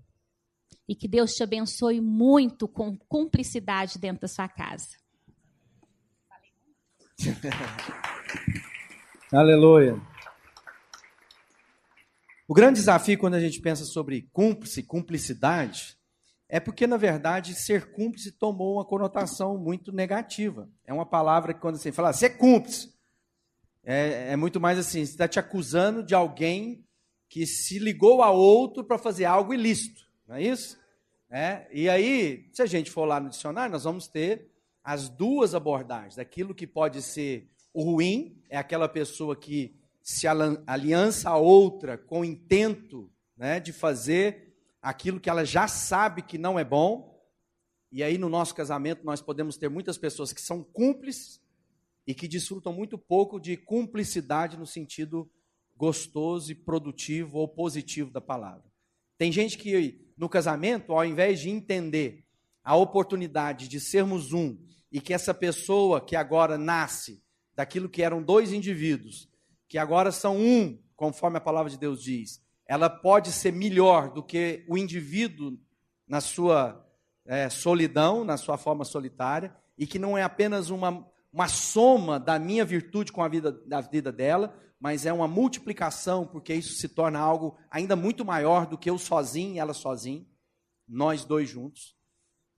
E 0.86 0.95
que 0.95 1.09
Deus 1.09 1.34
te 1.34 1.42
abençoe 1.42 2.01
muito 2.01 2.68
com 2.68 2.97
cumplicidade 2.97 3.99
dentro 3.99 4.22
da 4.22 4.28
sua 4.28 4.49
casa. 4.49 4.97
Aleluia. 9.33 10.01
O 12.47 12.53
grande 12.53 12.79
desafio 12.79 13.18
quando 13.18 13.35
a 13.35 13.41
gente 13.41 13.61
pensa 13.61 13.85
sobre 13.85 14.29
cúmplice, 14.33 14.83
cumplicidade, 14.83 15.97
é 16.47 16.61
porque, 16.61 16.87
na 16.87 16.99
verdade, 16.99 17.55
ser 17.55 17.91
cúmplice 17.91 18.31
tomou 18.31 18.75
uma 18.75 18.85
conotação 18.85 19.57
muito 19.57 19.91
negativa. 19.91 20.68
É 20.87 20.93
uma 20.93 21.07
palavra 21.07 21.55
que, 21.55 21.61
quando 21.61 21.79
você 21.79 21.91
fala, 21.91 22.12
você 22.12 22.27
é 22.27 22.29
cúmplice, 22.29 22.93
é, 23.83 24.33
é 24.33 24.37
muito 24.37 24.61
mais 24.61 24.79
assim: 24.79 25.05
você 25.05 25.12
está 25.12 25.27
te 25.27 25.39
acusando 25.39 26.03
de 26.03 26.14
alguém 26.14 26.85
que 27.29 27.47
se 27.47 27.79
ligou 27.79 28.22
a 28.22 28.31
outro 28.31 28.85
para 28.85 28.99
fazer 28.99 29.25
algo 29.25 29.55
ilícito, 29.55 30.03
não 30.29 30.37
é 30.37 30.43
isso? 30.43 30.79
É, 31.31 31.66
e 31.72 31.89
aí, 31.89 32.49
se 32.53 32.62
a 32.62 32.66
gente 32.66 32.91
for 32.91 33.07
lá 33.07 33.18
no 33.18 33.31
dicionário, 33.31 33.72
nós 33.72 33.85
vamos 33.85 34.07
ter 34.07 34.51
as 34.85 35.09
duas 35.09 35.55
abordagens: 35.55 36.16
daquilo 36.16 36.55
que 36.55 36.66
pode 36.66 37.01
ser 37.01 37.51
o 37.72 37.83
ruim 37.83 38.41
é 38.55 38.57
aquela 38.57 38.88
pessoa 38.88 39.34
que 39.34 39.74
se 40.00 40.28
aliança 40.28 41.28
a 41.28 41.36
outra 41.36 41.98
com 41.98 42.20
o 42.20 42.24
intento 42.24 43.11
né, 43.36 43.59
de 43.59 43.72
fazer 43.72 44.55
aquilo 44.80 45.18
que 45.18 45.28
ela 45.28 45.44
já 45.44 45.66
sabe 45.66 46.22
que 46.22 46.38
não 46.38 46.57
é 46.57 46.62
bom. 46.62 47.20
E 47.90 48.00
aí, 48.00 48.16
no 48.16 48.28
nosso 48.28 48.55
casamento, 48.55 49.05
nós 49.05 49.20
podemos 49.20 49.57
ter 49.57 49.68
muitas 49.68 49.98
pessoas 49.98 50.32
que 50.32 50.40
são 50.40 50.62
cúmplices 50.62 51.40
e 52.07 52.14
que 52.14 52.28
desfrutam 52.28 52.72
muito 52.72 52.96
pouco 52.96 53.40
de 53.40 53.57
cumplicidade 53.57 54.57
no 54.57 54.66
sentido 54.66 55.28
gostoso 55.76 56.52
e 56.52 56.55
produtivo 56.55 57.38
ou 57.38 57.48
positivo 57.48 58.12
da 58.12 58.20
palavra. 58.20 58.70
Tem 59.18 59.32
gente 59.32 59.59
que, 59.59 60.12
no 60.16 60.28
casamento, 60.28 60.92
ao 60.92 61.05
invés 61.05 61.40
de 61.40 61.50
entender 61.50 62.24
a 62.62 62.76
oportunidade 62.76 63.66
de 63.66 63.80
sermos 63.80 64.32
um 64.32 64.57
e 64.92 65.00
que 65.00 65.12
essa 65.12 65.34
pessoa 65.34 66.00
que 66.00 66.14
agora 66.14 66.57
nasce 66.57 67.24
daquilo 67.55 67.88
que 67.88 68.02
eram 68.02 68.22
dois 68.22 68.52
indivíduos, 68.52 69.28
que 69.68 69.78
agora 69.78 70.11
são 70.11 70.36
um, 70.36 70.78
conforme 70.96 71.38
a 71.38 71.40
palavra 71.40 71.70
de 71.70 71.78
Deus 71.78 72.02
diz, 72.02 72.42
ela 72.66 72.88
pode 72.88 73.32
ser 73.32 73.52
melhor 73.52 74.12
do 74.12 74.22
que 74.22 74.64
o 74.68 74.78
indivíduo 74.78 75.59
na 76.07 76.20
sua 76.20 76.84
é, 77.26 77.48
solidão, 77.48 78.24
na 78.24 78.36
sua 78.36 78.57
forma 78.57 78.84
solitária, 78.84 79.55
e 79.76 79.86
que 79.86 79.98
não 79.98 80.16
é 80.16 80.22
apenas 80.22 80.70
uma, 80.70 81.07
uma 81.32 81.48
soma 81.48 82.18
da 82.18 82.38
minha 82.38 82.64
virtude 82.64 83.12
com 83.12 83.22
a 83.22 83.28
vida, 83.28 83.52
da 83.52 83.80
vida 83.80 84.12
dela, 84.12 84.55
mas 84.78 85.07
é 85.07 85.12
uma 85.12 85.26
multiplicação, 85.26 86.26
porque 86.26 86.55
isso 86.55 86.74
se 86.74 86.88
torna 86.88 87.18
algo 87.18 87.57
ainda 87.70 87.96
muito 87.96 88.24
maior 88.24 88.66
do 88.66 88.78
que 88.78 88.90
eu 88.90 88.98
sozinho 88.98 89.55
e 89.55 89.59
ela 89.59 89.74
sozinha, 89.74 90.24
nós 90.86 91.24
dois 91.24 91.48
juntos. 91.48 91.96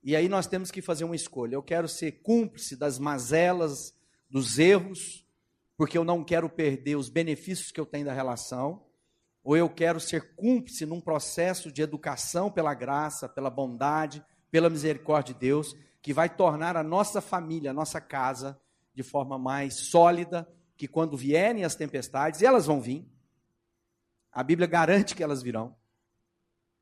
E 0.03 0.14
aí 0.14 0.28
nós 0.28 0.47
temos 0.47 0.70
que 0.70 0.82
fazer 0.82 1.05
uma 1.05 1.16
escolha. 1.16 1.55
Eu 1.55 1.62
quero 1.62 1.88
ser 1.88 2.22
cúmplice 2.22 2.76
das 2.76 2.99
mazelas 2.99 3.95
dos 4.29 4.59
erros, 4.59 5.27
porque 5.77 5.97
eu 5.97 6.05
não 6.05 6.24
quero 6.24 6.49
perder 6.49 6.97
os 6.97 7.09
benefícios 7.09 7.70
que 7.70 7.81
eu 7.81 7.87
tenho 7.87 8.07
da 8.07 8.12
relação, 8.12 8.85
ou 9.45 9.57
eu 9.57 9.68
quero 9.68 10.01
ser 10.01 10.35
cúmplice 10.35 10.85
num 10.85 11.01
processo 11.01 11.70
de 11.70 11.83
educação 11.83 12.51
pela 12.51 12.74
graça, 12.74 13.29
pela 13.29 13.51
bondade, 13.51 14.24
pela 14.51 14.70
misericórdia 14.70 15.35
de 15.35 15.41
Deus, 15.41 15.77
que 16.03 16.12
vai 16.12 16.29
tornar 16.29 16.77
a 16.77 16.83
nossa 16.83 17.20
família, 17.20 17.70
a 17.70 17.74
nossa 17.74 18.01
casa, 18.01 18.61
de 18.95 19.03
forma 19.03 19.39
mais 19.39 19.74
sólida, 19.74 20.49
que 20.77 20.89
quando 20.89 21.16
vierem 21.16 21.64
as 21.64 21.74
tempestades, 21.74 22.41
e 22.41 22.47
elas 22.47 22.66
vão 22.66 22.81
vir, 22.81 23.07
a 24.33 24.43
Bíblia 24.43 24.66
garante 24.66 25.14
que 25.14 25.22
elas 25.22 25.43
virão. 25.43 25.77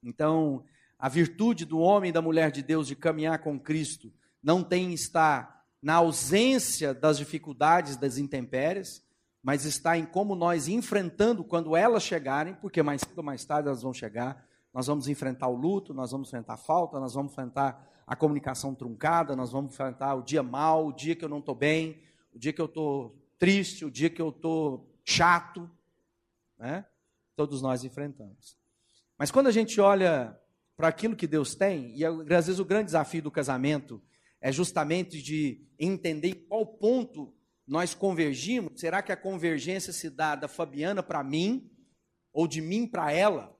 Então, 0.03 0.64
a 0.99 1.09
virtude 1.09 1.64
do 1.64 1.78
homem 1.78 2.11
e 2.11 2.12
da 2.12 2.22
mulher 2.22 2.51
de 2.51 2.62
Deus 2.62 2.86
de 2.86 2.97
caminhar 2.97 3.40
com 3.40 3.59
Cristo 3.59 4.12
não 4.42 4.62
tem 4.62 4.92
estar 4.92 5.63
na 5.85 5.97
ausência 5.97 6.95
das 6.95 7.18
dificuldades, 7.18 7.99
das 7.99 8.16
intempéries, 8.16 9.05
mas 9.43 9.66
está 9.66 9.99
em 9.99 10.07
como 10.07 10.35
nós 10.35 10.66
enfrentando 10.66 11.45
quando 11.45 11.76
elas 11.76 12.03
chegarem, 12.03 12.55
porque 12.55 12.82
mais 12.82 13.03
cedo 13.03 13.18
ou 13.18 13.22
mais 13.22 13.45
tarde 13.45 13.68
elas 13.68 13.82
vão 13.82 13.93
chegar. 13.93 14.49
Nós 14.72 14.87
vamos 14.87 15.09
enfrentar 15.09 15.47
o 15.49 15.55
luto, 15.55 15.93
nós 15.93 16.11
vamos 16.11 16.28
enfrentar 16.28 16.55
a 16.55 16.57
falta, 16.57 16.99
nós 16.99 17.12
vamos 17.12 17.32
enfrentar 17.32 17.87
a 18.07 18.16
comunicação 18.16 18.74
truncada, 18.74 19.37
nós 19.37 19.53
vamos 19.53 19.74
enfrentar 19.74 20.14
o 20.14 20.22
dia 20.22 20.43
mal, 20.43 20.87
o 20.87 20.93
dia 20.95 21.14
que 21.14 21.22
eu 21.22 21.28
não 21.28 21.41
estou 21.41 21.55
bem, 21.55 22.03
o 22.32 22.39
dia 22.39 22.55
que 22.55 22.62
eu 22.62 22.64
estou 22.64 23.14
triste, 23.39 23.85
o 23.85 23.91
dia 23.91 24.09
que 24.09 24.22
eu 24.22 24.30
estou 24.30 24.91
chato. 25.05 25.70
Né? 26.57 26.82
Todos 27.37 27.61
nós 27.61 27.85
enfrentamos. 27.85 28.57
Mas 29.18 29.30
quando 29.30 29.49
a 29.49 29.53
gente 29.53 29.78
olha 29.82 30.35
para 30.78 30.89
aquilo 30.89 31.14
que 31.14 31.26
Deus 31.26 31.55
tem, 31.55 31.95
e 31.95 32.07
às 32.07 32.47
vezes 32.47 32.59
o 32.59 32.64
grande 32.64 32.87
desafio 32.87 33.20
do 33.20 33.30
casamento 33.30 34.03
é 34.45 34.53
justamente 34.53 35.22
de 35.22 35.66
entender 35.78 36.28
em 36.28 36.47
qual 36.47 36.66
ponto 36.66 37.34
nós 37.66 37.95
convergimos. 37.95 38.78
Será 38.78 39.03
que 39.03 39.11
a 39.11 39.16
convergência 39.16 39.90
se 39.90 40.11
dá 40.11 40.36
da 40.36 40.47
Fabiana 40.47 41.03
para 41.03 41.24
mim 41.24 41.72
ou 42.30 42.47
de 42.47 42.61
mim 42.61 42.86
para 42.86 43.11
ela? 43.11 43.59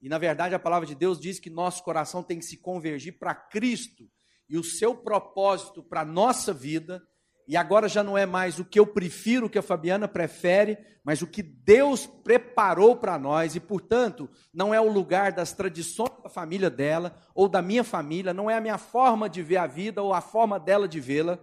E 0.00 0.08
na 0.08 0.16
verdade 0.16 0.54
a 0.54 0.60
palavra 0.60 0.86
de 0.86 0.94
Deus 0.94 1.18
diz 1.18 1.40
que 1.40 1.50
nosso 1.50 1.82
coração 1.82 2.22
tem 2.22 2.38
que 2.38 2.44
se 2.44 2.58
convergir 2.58 3.18
para 3.18 3.34
Cristo 3.34 4.08
e 4.48 4.56
o 4.56 4.62
seu 4.62 4.94
propósito 4.94 5.82
para 5.82 6.04
nossa 6.04 6.54
vida 6.54 7.04
e 7.50 7.56
agora 7.56 7.88
já 7.88 8.04
não 8.04 8.16
é 8.16 8.24
mais 8.24 8.60
o 8.60 8.64
que 8.64 8.78
eu 8.78 8.86
prefiro, 8.86 9.46
o 9.46 9.50
que 9.50 9.58
a 9.58 9.62
Fabiana 9.62 10.06
prefere, 10.06 10.78
mas 11.02 11.20
o 11.20 11.26
que 11.26 11.42
Deus 11.42 12.06
preparou 12.06 12.94
para 12.94 13.18
nós, 13.18 13.56
e 13.56 13.60
portanto, 13.60 14.30
não 14.54 14.72
é 14.72 14.80
o 14.80 14.88
lugar 14.88 15.32
das 15.32 15.52
tradições 15.52 16.12
da 16.22 16.28
família 16.28 16.70
dela 16.70 17.12
ou 17.34 17.48
da 17.48 17.60
minha 17.60 17.82
família, 17.82 18.32
não 18.32 18.48
é 18.48 18.56
a 18.56 18.60
minha 18.60 18.78
forma 18.78 19.28
de 19.28 19.42
ver 19.42 19.56
a 19.56 19.66
vida 19.66 20.00
ou 20.00 20.14
a 20.14 20.20
forma 20.20 20.60
dela 20.60 20.86
de 20.86 21.00
vê-la, 21.00 21.40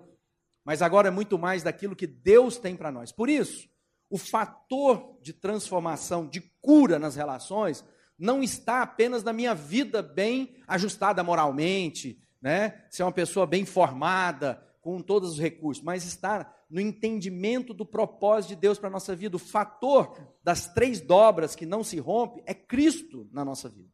mas 0.63 0.81
agora 0.81 1.09
é 1.09 1.11
muito 1.11 1.37
mais 1.37 1.61
daquilo 1.61 1.93
que 1.93 2.07
Deus 2.07 2.57
tem 2.57 2.77
para 2.77 2.89
nós. 2.89 3.11
Por 3.11 3.27
isso, 3.27 3.67
o 4.09 4.17
fator 4.17 5.19
de 5.21 5.33
transformação, 5.33 6.25
de 6.25 6.39
cura 6.61 6.97
nas 6.97 7.17
relações, 7.17 7.83
não 8.17 8.41
está 8.41 8.81
apenas 8.81 9.25
na 9.25 9.33
minha 9.33 9.53
vida 9.53 10.01
bem 10.01 10.55
ajustada 10.69 11.21
moralmente, 11.21 12.17
né? 12.41 12.85
Ser 12.89 13.03
uma 13.03 13.11
pessoa 13.11 13.45
bem 13.45 13.65
formada, 13.65 14.65
com 14.87 15.01
todos 15.01 15.33
os 15.33 15.37
recursos, 15.37 15.83
mas 15.83 16.05
está 16.05 16.49
no 16.69 16.79
entendimento 16.79 17.73
do 17.73 17.85
propósito 17.85 18.51
de 18.51 18.55
Deus 18.55 18.79
para 18.79 18.87
a 18.87 18.91
nossa 18.91 19.13
vida. 19.13 19.35
O 19.35 19.39
fator 19.39 20.17
das 20.41 20.73
três 20.73 21.01
dobras 21.01 21.57
que 21.57 21.65
não 21.65 21.83
se 21.83 21.99
rompe 21.99 22.41
é 22.45 22.53
Cristo 22.53 23.27
na 23.33 23.43
nossa 23.43 23.67
vida. 23.67 23.91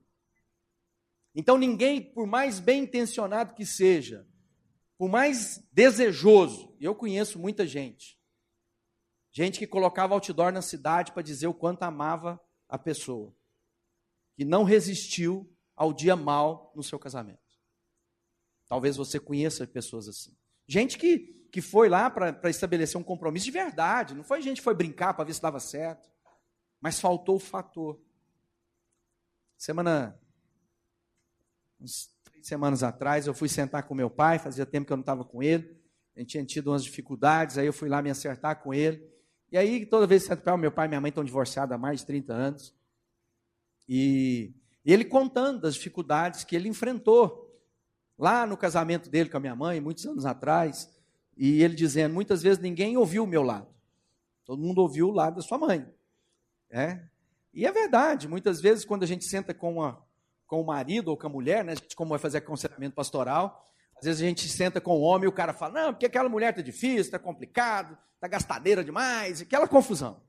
Então 1.33 1.57
ninguém, 1.57 1.99
por 1.99 2.27
mais 2.27 2.59
bem 2.59 2.83
intencionado 2.83 3.55
que 3.55 3.65
seja, 3.65 4.27
por 4.95 5.09
mais 5.09 5.67
desejoso, 5.71 6.77
eu 6.79 6.93
conheço 6.93 7.39
muita 7.39 7.65
gente, 7.65 8.15
gente 9.31 9.57
que 9.57 9.65
colocava 9.65 10.13
outdoor 10.13 10.51
na 10.51 10.61
cidade 10.61 11.11
para 11.11 11.23
dizer 11.23 11.47
o 11.47 11.55
quanto 11.55 11.81
amava 11.81 12.39
a 12.69 12.77
pessoa. 12.77 13.35
que 14.35 14.45
não 14.45 14.63
resistiu 14.63 15.51
ao 15.75 15.91
dia 15.91 16.15
mal 16.15 16.71
no 16.75 16.83
seu 16.83 16.99
casamento. 16.99 17.39
Talvez 18.67 18.95
você 18.95 19.19
conheça 19.19 19.65
pessoas 19.65 20.07
assim. 20.07 20.37
Gente 20.73 20.97
que, 20.97 21.19
que 21.51 21.61
foi 21.61 21.87
lá 21.87 22.09
para 22.09 22.49
estabelecer 22.49 22.99
um 22.99 23.03
compromisso 23.03 23.45
de 23.45 23.51
verdade. 23.51 24.15
Não 24.15 24.23
foi 24.23 24.41
gente 24.41 24.57
que 24.57 24.63
foi 24.63 24.73
brincar 24.73 25.13
para 25.13 25.23
ver 25.23 25.35
se 25.35 25.41
dava 25.41 25.59
certo. 25.59 26.09
Mas 26.81 26.99
faltou 26.99 27.35
o 27.35 27.39
fator. 27.39 28.01
Semana. 29.55 30.19
Uns 31.79 32.09
três 32.23 32.47
semanas 32.47 32.81
atrás, 32.81 33.27
eu 33.27 33.35
fui 33.35 33.47
sentar 33.47 33.83
com 33.83 33.93
meu 33.93 34.09
pai, 34.09 34.39
fazia 34.39 34.65
tempo 34.65 34.87
que 34.87 34.91
eu 34.91 34.97
não 34.97 35.03
estava 35.03 35.23
com 35.23 35.43
ele. 35.43 35.79
A 36.15 36.21
gente 36.21 36.31
tinha 36.31 36.43
tido 36.43 36.71
umas 36.71 36.83
dificuldades, 36.83 37.59
aí 37.59 37.67
eu 37.67 37.73
fui 37.73 37.87
lá 37.87 38.01
me 38.01 38.09
acertar 38.09 38.63
com 38.63 38.73
ele. 38.73 39.07
E 39.51 39.57
aí, 39.59 39.85
toda 39.85 40.07
vez 40.07 40.23
que 40.23 40.29
sento 40.29 40.41
para 40.41 40.57
meu 40.57 40.71
pai 40.71 40.87
e 40.87 40.89
minha 40.89 41.01
mãe 41.01 41.09
estão 41.09 41.23
divorciados 41.23 41.71
há 41.71 41.77
mais 41.77 41.99
de 41.99 42.07
30 42.07 42.33
anos. 42.33 42.75
E, 43.87 44.55
e 44.83 44.91
ele 44.91 45.05
contando 45.05 45.61
das 45.61 45.75
dificuldades 45.75 46.43
que 46.43 46.55
ele 46.55 46.67
enfrentou 46.67 47.42
lá 48.17 48.45
no 48.45 48.57
casamento 48.57 49.09
dele 49.09 49.29
com 49.29 49.37
a 49.37 49.39
minha 49.39 49.55
mãe, 49.55 49.79
muitos 49.79 50.05
anos 50.05 50.25
atrás. 50.25 50.89
E 51.35 51.61
ele 51.63 51.75
dizendo: 51.75 52.13
muitas 52.13 52.41
vezes 52.41 52.59
ninguém 52.59 52.97
ouviu 52.97 53.23
o 53.23 53.27
meu 53.27 53.43
lado. 53.43 53.67
Todo 54.45 54.61
mundo 54.61 54.79
ouviu 54.79 55.09
o 55.09 55.11
lado 55.11 55.37
da 55.37 55.41
sua 55.41 55.57
mãe. 55.57 55.87
É? 56.69 56.99
E 57.53 57.67
é 57.67 57.71
verdade, 57.71 58.27
muitas 58.27 58.59
vezes 58.59 58.83
quando 58.83 59.03
a 59.03 59.05
gente 59.07 59.25
senta 59.25 59.53
com, 59.53 59.83
a, 59.83 60.01
com 60.47 60.59
o 60.59 60.65
marido 60.65 61.09
ou 61.09 61.17
com 61.17 61.27
a 61.27 61.29
mulher, 61.29 61.63
né, 61.63 61.75
como 61.95 62.09
vai 62.09 62.17
fazer 62.17 62.39
aconselhamento 62.39 62.95
pastoral, 62.95 63.71
às 63.95 64.05
vezes 64.05 64.21
a 64.23 64.25
gente 64.25 64.49
senta 64.49 64.81
com 64.81 64.97
o 64.97 65.01
homem 65.01 65.25
e 65.25 65.27
o 65.27 65.31
cara 65.31 65.53
fala, 65.53 65.83
não, 65.83 65.93
porque 65.93 66.07
aquela 66.07 66.27
mulher 66.27 66.49
está 66.49 66.63
difícil, 66.63 67.01
está 67.01 67.19
complicado, 67.19 67.95
está 68.15 68.27
gastadeira 68.27 68.83
demais, 68.83 69.41
aquela 69.41 69.67
confusão. 69.67 70.19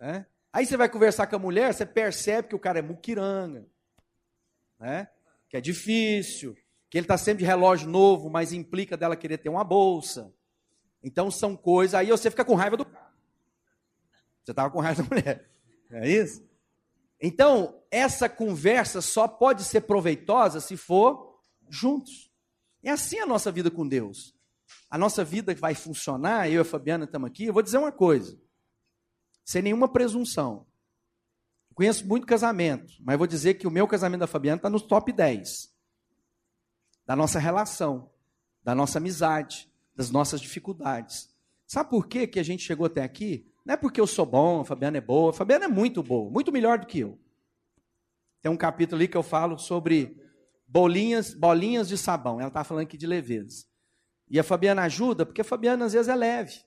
Né? 0.00 0.24
Aí 0.50 0.64
você 0.64 0.76
vai 0.76 0.88
conversar 0.88 1.26
com 1.26 1.36
a 1.36 1.38
mulher, 1.38 1.74
você 1.74 1.84
percebe 1.84 2.48
que 2.48 2.54
o 2.54 2.58
cara 2.58 2.78
é 2.78 2.82
muquiranga, 2.82 3.66
né? 4.80 5.08
que 5.50 5.56
é 5.58 5.60
difícil, 5.60 6.56
que 6.94 6.98
ele 6.98 7.06
está 7.06 7.18
sempre 7.18 7.42
de 7.42 7.44
relógio 7.44 7.90
novo, 7.90 8.30
mas 8.30 8.52
implica 8.52 8.96
dela 8.96 9.16
querer 9.16 9.38
ter 9.38 9.48
uma 9.48 9.64
bolsa. 9.64 10.32
Então 11.02 11.28
são 11.28 11.56
coisas, 11.56 11.92
aí 11.92 12.06
você 12.06 12.30
fica 12.30 12.44
com 12.44 12.54
raiva 12.54 12.76
do 12.76 12.84
cara. 12.84 13.12
Você 14.44 14.52
estava 14.52 14.70
com 14.70 14.78
raiva 14.78 15.02
da 15.02 15.08
mulher. 15.08 15.50
É 15.90 16.08
isso? 16.08 16.42
Então, 17.20 17.80
essa 17.90 18.28
conversa 18.28 19.00
só 19.00 19.28
pode 19.28 19.64
ser 19.64 19.82
proveitosa 19.82 20.60
se 20.60 20.76
for 20.76 21.40
juntos. 21.68 22.32
É 22.82 22.90
assim 22.90 23.18
a 23.18 23.26
nossa 23.26 23.50
vida 23.50 23.70
com 23.70 23.86
Deus. 23.86 24.34
A 24.88 24.96
nossa 24.96 25.24
vida 25.24 25.54
vai 25.54 25.74
funcionar, 25.74 26.48
eu 26.48 26.54
e 26.54 26.58
a 26.58 26.64
Fabiana 26.64 27.04
estamos 27.04 27.28
aqui. 27.28 27.44
Eu 27.46 27.52
vou 27.52 27.62
dizer 27.62 27.78
uma 27.78 27.92
coisa, 27.92 28.40
sem 29.44 29.62
nenhuma 29.62 29.88
presunção. 29.88 30.66
conheço 31.74 32.06
muito 32.06 32.26
casamento, 32.26 32.92
mas 33.00 33.18
vou 33.18 33.26
dizer 33.26 33.54
que 33.54 33.66
o 33.66 33.70
meu 33.70 33.86
casamento 33.86 34.20
da 34.20 34.26
Fabiana 34.28 34.56
está 34.56 34.70
nos 34.70 34.82
top 34.82 35.12
10 35.12 35.73
da 37.06 37.14
nossa 37.14 37.38
relação, 37.38 38.10
da 38.62 38.74
nossa 38.74 38.98
amizade, 38.98 39.70
das 39.94 40.10
nossas 40.10 40.40
dificuldades. 40.40 41.32
Sabe 41.66 41.90
por 41.90 42.06
que, 42.06 42.26
que 42.26 42.38
a 42.38 42.42
gente 42.42 42.62
chegou 42.62 42.86
até 42.86 43.02
aqui? 43.02 43.46
Não 43.64 43.74
é 43.74 43.76
porque 43.76 44.00
eu 44.00 44.06
sou 44.06 44.26
bom, 44.26 44.60
a 44.60 44.64
Fabiana 44.64 44.98
é 44.98 45.00
boa. 45.00 45.30
A 45.30 45.32
Fabiana 45.32 45.64
é 45.64 45.68
muito 45.68 46.02
boa, 46.02 46.30
muito 46.30 46.52
melhor 46.52 46.78
do 46.78 46.86
que 46.86 47.00
eu. 47.00 47.18
Tem 48.42 48.50
um 48.52 48.56
capítulo 48.56 49.00
ali 49.00 49.08
que 49.08 49.16
eu 49.16 49.22
falo 49.22 49.58
sobre 49.58 50.22
bolinhas, 50.66 51.32
bolinhas 51.32 51.88
de 51.88 51.96
sabão. 51.96 52.38
Ela 52.38 52.48
está 52.48 52.62
falando 52.62 52.82
aqui 52.84 52.96
de 52.96 53.06
leveza. 53.06 53.64
E 54.28 54.38
a 54.38 54.44
Fabiana 54.44 54.82
ajuda, 54.82 55.24
porque 55.24 55.40
a 55.40 55.44
Fabiana 55.44 55.84
às 55.86 55.92
vezes 55.92 56.08
é 56.08 56.14
leve. 56.14 56.62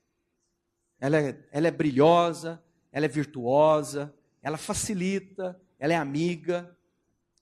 Ela 0.99 1.17
é, 1.17 1.47
ela 1.51 1.67
é 1.67 1.71
brilhosa, 1.71 2.63
ela 2.91 3.05
é 3.05 3.09
virtuosa, 3.09 4.13
ela 4.41 4.57
facilita, 4.57 5.59
ela 5.77 5.93
é 5.93 5.95
amiga. 5.95 6.76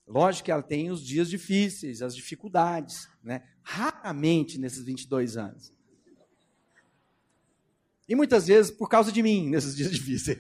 Lógico 0.08 0.46
que 0.46 0.52
ela 0.52 0.62
tem 0.62 0.92
os 0.92 1.06
dias 1.06 1.30
difíceis, 1.30 2.02
as 2.02 2.16
dificuldades, 2.16 3.10
né? 3.24 3.44
Raramente 3.64 4.60
nesses 4.60 4.84
22 4.84 5.36
anos. 5.36 5.74
E 8.08 8.16
muitas 8.16 8.46
vezes 8.48 8.72
por 8.72 8.88
causa 8.88 9.12
de 9.12 9.24
mim, 9.24 9.50
nesses 9.50 9.76
dias 9.76 9.92
difíceis. 9.92 10.38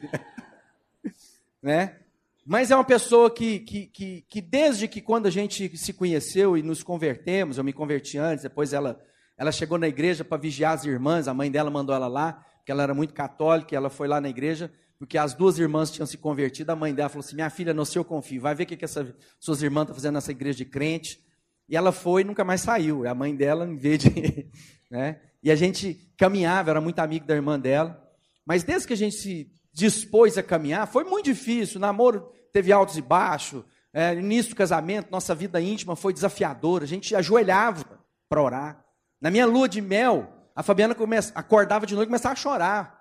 né? 1.61 1.99
Mas 2.45 2.69
é 2.69 2.75
uma 2.75 2.83
pessoa 2.83 3.33
que, 3.33 3.59
que, 3.59 3.87
que, 3.87 4.21
que, 4.29 4.39
desde 4.39 4.87
que 4.87 5.01
quando 5.01 5.25
a 5.25 5.31
gente 5.31 5.75
se 5.75 5.91
conheceu 5.91 6.55
e 6.55 6.61
nos 6.61 6.83
convertemos, 6.83 7.57
eu 7.57 7.63
me 7.63 7.73
converti 7.73 8.19
antes, 8.19 8.43
depois 8.43 8.71
ela, 8.71 9.01
ela 9.35 9.51
chegou 9.51 9.79
na 9.79 9.87
igreja 9.87 10.23
para 10.23 10.37
vigiar 10.37 10.75
as 10.75 10.85
irmãs, 10.85 11.27
a 11.27 11.33
mãe 11.33 11.49
dela 11.49 11.71
mandou 11.71 11.95
ela 11.95 12.07
lá, 12.07 12.33
porque 12.57 12.71
ela 12.71 12.83
era 12.83 12.93
muito 12.93 13.15
católica, 13.15 13.75
ela 13.75 13.89
foi 13.89 14.07
lá 14.07 14.21
na 14.21 14.29
igreja, 14.29 14.71
porque 14.97 15.17
as 15.17 15.33
duas 15.33 15.59
irmãs 15.59 15.91
tinham 15.91 16.05
se 16.05 16.17
convertido, 16.17 16.71
a 16.71 16.75
mãe 16.75 16.93
dela 16.93 17.09
falou 17.09 17.23
assim, 17.25 17.35
minha 17.35 17.49
filha, 17.49 17.73
no 17.73 17.85
seu 17.85 18.03
confio, 18.03 18.41
vai 18.41 18.55
ver 18.55 18.63
o 18.63 18.67
que, 18.67 18.77
que 18.77 18.85
essas 18.85 19.13
suas 19.39 19.61
irmãs 19.61 19.83
estão 19.83 19.95
fazendo 19.95 20.13
nessa 20.13 20.31
igreja 20.31 20.57
de 20.57 20.65
crente. 20.65 21.19
E 21.67 21.75
ela 21.75 21.91
foi 21.91 22.21
e 22.21 22.25
nunca 22.25 22.43
mais 22.43 22.61
saiu. 22.61 23.07
A 23.07 23.13
mãe 23.13 23.35
dela, 23.35 23.65
em 23.65 23.77
vez 23.77 23.99
de. 23.99 24.49
Né? 24.89 25.19
E 25.41 25.49
a 25.49 25.55
gente 25.55 25.95
caminhava, 26.15 26.69
era 26.69 26.79
muito 26.79 26.99
amigo 26.99 27.25
da 27.25 27.33
irmã 27.33 27.59
dela. 27.59 27.99
Mas 28.45 28.63
desde 28.63 28.87
que 28.87 28.93
a 28.93 28.97
gente 28.97 29.15
se 29.15 29.51
dispôs 29.73 30.37
a 30.37 30.43
caminhar, 30.43 30.87
foi 30.87 31.03
muito 31.03 31.25
difícil. 31.25 31.77
O 31.77 31.81
namoro 31.81 32.31
teve 32.53 32.71
altos 32.71 32.95
e 32.95 33.01
baixos. 33.01 33.63
É, 33.91 34.13
início 34.13 34.51
do 34.51 34.55
casamento, 34.55 35.11
nossa 35.11 35.33
vida 35.33 35.59
íntima 35.59 35.95
foi 35.95 36.13
desafiadora. 36.13 36.83
A 36.83 36.87
gente 36.87 37.15
ajoelhava 37.15 37.83
para 38.29 38.41
orar. 38.41 38.85
Na 39.19 39.31
minha 39.31 39.45
lua 39.45 39.67
de 39.67 39.81
mel, 39.81 40.31
a 40.55 40.61
Fabiana 40.61 40.93
começa, 40.93 41.33
acordava 41.35 41.85
de 41.85 41.95
noite 41.95 42.07
e 42.07 42.11
começava 42.11 42.33
a 42.33 42.37
chorar. 42.37 42.94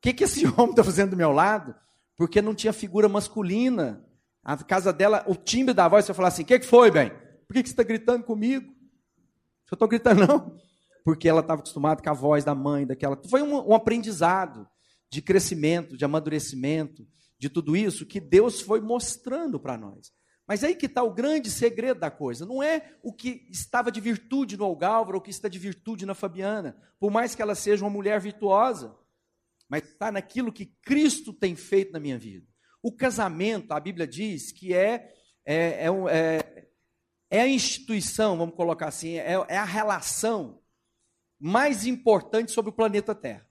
O 0.00 0.02
que, 0.02 0.14
que 0.14 0.24
esse 0.24 0.46
homem 0.56 0.70
está 0.70 0.82
fazendo 0.82 1.10
do 1.10 1.16
meu 1.16 1.30
lado? 1.30 1.74
Porque 2.16 2.40
não 2.40 2.54
tinha 2.54 2.72
figura 2.72 3.08
masculina. 3.08 4.04
A 4.42 4.56
casa 4.56 4.92
dela, 4.92 5.22
o 5.26 5.34
timbre 5.34 5.74
da 5.74 5.86
voz, 5.86 6.06
você 6.06 6.14
falar 6.14 6.28
assim: 6.28 6.42
o 6.42 6.46
que, 6.46 6.58
que 6.58 6.66
foi, 6.66 6.90
bem? 6.90 7.10
Por 7.46 7.54
que, 7.54 7.62
que 7.62 7.68
você 7.68 7.74
está 7.74 7.82
gritando 7.82 8.24
comigo? 8.24 8.72
Eu 9.70 9.74
estou 9.74 9.86
gritando, 9.86 10.24
não. 10.26 10.58
Porque 11.04 11.28
ela 11.28 11.40
estava 11.40 11.60
acostumada 11.60 12.02
com 12.02 12.10
a 12.10 12.14
voz 12.14 12.44
da 12.44 12.54
mãe, 12.54 12.86
daquela. 12.86 13.20
Foi 13.28 13.42
um, 13.42 13.70
um 13.70 13.74
aprendizado 13.74 14.66
de 15.10 15.20
crescimento, 15.20 15.96
de 15.96 16.04
amadurecimento, 16.04 17.06
de 17.38 17.48
tudo 17.48 17.76
isso 17.76 18.06
que 18.06 18.20
Deus 18.20 18.60
foi 18.60 18.80
mostrando 18.80 19.58
para 19.58 19.76
nós. 19.76 20.12
Mas 20.46 20.64
aí 20.64 20.74
que 20.74 20.86
está 20.86 21.02
o 21.02 21.14
grande 21.14 21.50
segredo 21.50 22.00
da 22.00 22.10
coisa. 22.10 22.44
Não 22.44 22.62
é 22.62 22.94
o 23.02 23.12
que 23.12 23.46
estava 23.50 23.90
de 23.90 24.00
virtude 24.00 24.56
no 24.56 24.64
Algálvaro, 24.64 25.16
ou 25.16 25.20
o 25.20 25.22
que 25.22 25.30
está 25.30 25.48
de 25.48 25.58
virtude 25.58 26.04
na 26.04 26.14
Fabiana. 26.14 26.76
Por 26.98 27.10
mais 27.10 27.34
que 27.34 27.42
ela 27.42 27.54
seja 27.54 27.84
uma 27.84 27.90
mulher 27.90 28.20
virtuosa. 28.20 28.94
Mas 29.70 29.84
está 29.84 30.12
naquilo 30.12 30.52
que 30.52 30.66
Cristo 30.82 31.32
tem 31.32 31.56
feito 31.56 31.92
na 31.92 32.00
minha 32.00 32.18
vida. 32.18 32.46
O 32.82 32.92
casamento, 32.92 33.72
a 33.72 33.80
Bíblia 33.80 34.06
diz 34.06 34.52
que 34.52 34.74
é, 34.74 35.14
é, 35.46 35.86
é, 35.86 35.88
é 36.10 36.70
é 37.30 37.42
a 37.42 37.48
instituição, 37.48 38.36
vamos 38.36 38.56
colocar 38.56 38.88
assim, 38.88 39.16
é, 39.16 39.34
é 39.48 39.56
a 39.56 39.64
relação 39.64 40.60
mais 41.38 41.86
importante 41.86 42.50
sobre 42.50 42.70
o 42.70 42.74
planeta 42.74 43.14
Terra. 43.14 43.48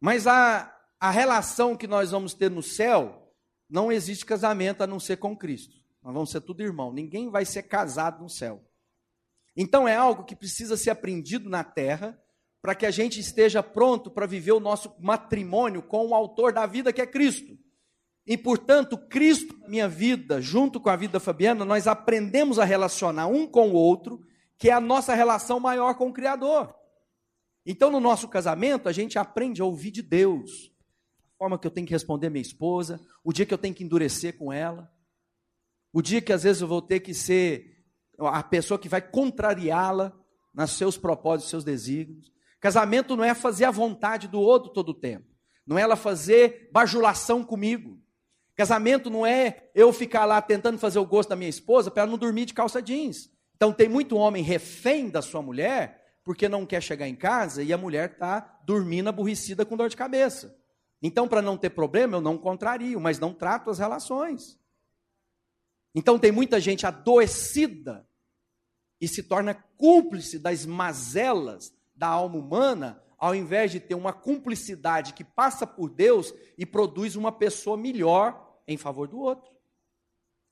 Mas 0.00 0.26
a, 0.26 0.76
a 0.98 1.10
relação 1.10 1.76
que 1.76 1.86
nós 1.86 2.10
vamos 2.10 2.34
ter 2.34 2.50
no 2.50 2.62
céu, 2.62 3.32
não 3.70 3.92
existe 3.92 4.26
casamento 4.26 4.82
a 4.82 4.86
não 4.86 4.98
ser 4.98 5.18
com 5.18 5.36
Cristo. 5.36 5.76
Nós 6.02 6.12
vamos 6.12 6.30
ser 6.30 6.40
tudo 6.40 6.62
irmão. 6.62 6.92
Ninguém 6.92 7.30
vai 7.30 7.44
ser 7.44 7.62
casado 7.64 8.20
no 8.20 8.28
céu. 8.28 8.64
Então 9.56 9.86
é 9.86 9.96
algo 9.96 10.24
que 10.24 10.36
precisa 10.36 10.76
ser 10.76 10.90
aprendido 10.90 11.48
na 11.48 11.62
terra, 11.62 12.20
para 12.60 12.74
que 12.74 12.86
a 12.86 12.90
gente 12.90 13.20
esteja 13.20 13.62
pronto 13.62 14.10
para 14.10 14.26
viver 14.26 14.52
o 14.52 14.60
nosso 14.60 14.94
matrimônio 15.00 15.82
com 15.82 16.08
o 16.08 16.14
autor 16.14 16.52
da 16.52 16.66
vida, 16.66 16.92
que 16.92 17.00
é 17.00 17.06
Cristo. 17.06 17.56
E, 18.26 18.36
portanto, 18.36 18.98
Cristo, 18.98 19.58
minha 19.66 19.88
vida, 19.88 20.40
junto 20.40 20.80
com 20.80 20.90
a 20.90 20.96
vida 20.96 21.14
da 21.14 21.20
Fabiana, 21.20 21.64
nós 21.64 21.86
aprendemos 21.86 22.58
a 22.58 22.64
relacionar 22.64 23.26
um 23.26 23.46
com 23.46 23.70
o 23.70 23.74
outro, 23.74 24.20
que 24.58 24.68
é 24.68 24.72
a 24.72 24.80
nossa 24.80 25.14
relação 25.14 25.58
maior 25.58 25.94
com 25.94 26.08
o 26.08 26.12
Criador. 26.12 26.74
Então, 27.64 27.90
no 27.90 28.00
nosso 28.00 28.28
casamento, 28.28 28.88
a 28.88 28.92
gente 28.92 29.18
aprende 29.18 29.62
a 29.62 29.64
ouvir 29.64 29.90
de 29.90 30.02
Deus. 30.02 30.70
A 31.34 31.38
forma 31.38 31.58
que 31.58 31.66
eu 31.66 31.70
tenho 31.70 31.86
que 31.86 31.92
responder 31.92 32.28
minha 32.28 32.42
esposa, 32.42 33.00
o 33.24 33.32
dia 33.32 33.46
que 33.46 33.54
eu 33.54 33.58
tenho 33.58 33.74
que 33.74 33.84
endurecer 33.84 34.36
com 34.36 34.52
ela, 34.52 34.90
o 35.92 36.02
dia 36.02 36.20
que 36.20 36.32
às 36.32 36.42
vezes 36.42 36.60
eu 36.60 36.68
vou 36.68 36.82
ter 36.82 37.00
que 37.00 37.14
ser 37.14 37.78
a 38.18 38.42
pessoa 38.42 38.78
que 38.78 38.88
vai 38.88 39.00
contrariá-la 39.00 40.12
nos 40.52 40.72
seus 40.72 40.98
propósitos, 40.98 41.50
seus 41.50 41.64
desígnios. 41.64 42.30
Casamento 42.60 43.16
não 43.16 43.24
é 43.24 43.34
fazer 43.34 43.64
a 43.64 43.70
vontade 43.70 44.28
do 44.28 44.40
outro 44.40 44.72
todo 44.72 44.90
o 44.90 44.94
tempo. 44.94 45.26
Não 45.66 45.78
é 45.78 45.82
ela 45.82 45.96
fazer 45.96 46.70
bajulação 46.72 47.44
comigo. 47.44 48.00
Casamento 48.54 49.08
não 49.08 49.24
é 49.24 49.70
eu 49.74 49.92
ficar 49.92 50.24
lá 50.24 50.42
tentando 50.42 50.78
fazer 50.78 50.98
o 50.98 51.06
gosto 51.06 51.28
da 51.28 51.36
minha 51.36 51.50
esposa 51.50 51.90
para 51.90 52.02
ela 52.02 52.10
não 52.10 52.18
dormir 52.18 52.46
de 52.46 52.54
calça 52.54 52.82
jeans. 52.82 53.30
Então 53.54 53.72
tem 53.72 53.88
muito 53.88 54.16
homem 54.16 54.42
refém 54.42 55.08
da 55.08 55.22
sua 55.22 55.42
mulher 55.42 55.98
porque 56.24 56.48
não 56.48 56.66
quer 56.66 56.82
chegar 56.82 57.08
em 57.08 57.14
casa 57.14 57.62
e 57.62 57.72
a 57.72 57.78
mulher 57.78 58.10
está 58.10 58.60
dormindo 58.64 59.08
aborrecida 59.08 59.64
com 59.64 59.76
dor 59.76 59.88
de 59.88 59.96
cabeça. 59.96 60.58
Então, 61.00 61.28
para 61.28 61.40
não 61.40 61.56
ter 61.56 61.70
problema, 61.70 62.16
eu 62.16 62.20
não 62.20 62.36
contrario, 62.36 63.00
mas 63.00 63.18
não 63.18 63.32
trato 63.32 63.70
as 63.70 63.78
relações. 63.78 64.58
Então 65.94 66.18
tem 66.18 66.30
muita 66.30 66.60
gente 66.60 66.86
adoecida 66.86 68.06
e 69.00 69.08
se 69.08 69.22
torna 69.22 69.54
cúmplice 69.54 70.38
das 70.38 70.66
mazelas 70.66 71.72
da 71.98 72.06
alma 72.06 72.38
humana, 72.38 73.02
ao 73.18 73.34
invés 73.34 73.72
de 73.72 73.80
ter 73.80 73.94
uma 73.94 74.12
cumplicidade 74.12 75.12
que 75.12 75.24
passa 75.24 75.66
por 75.66 75.90
Deus 75.90 76.32
e 76.56 76.64
produz 76.64 77.16
uma 77.16 77.32
pessoa 77.32 77.76
melhor 77.76 78.56
em 78.66 78.76
favor 78.76 79.08
do 79.08 79.18
outro. 79.18 79.58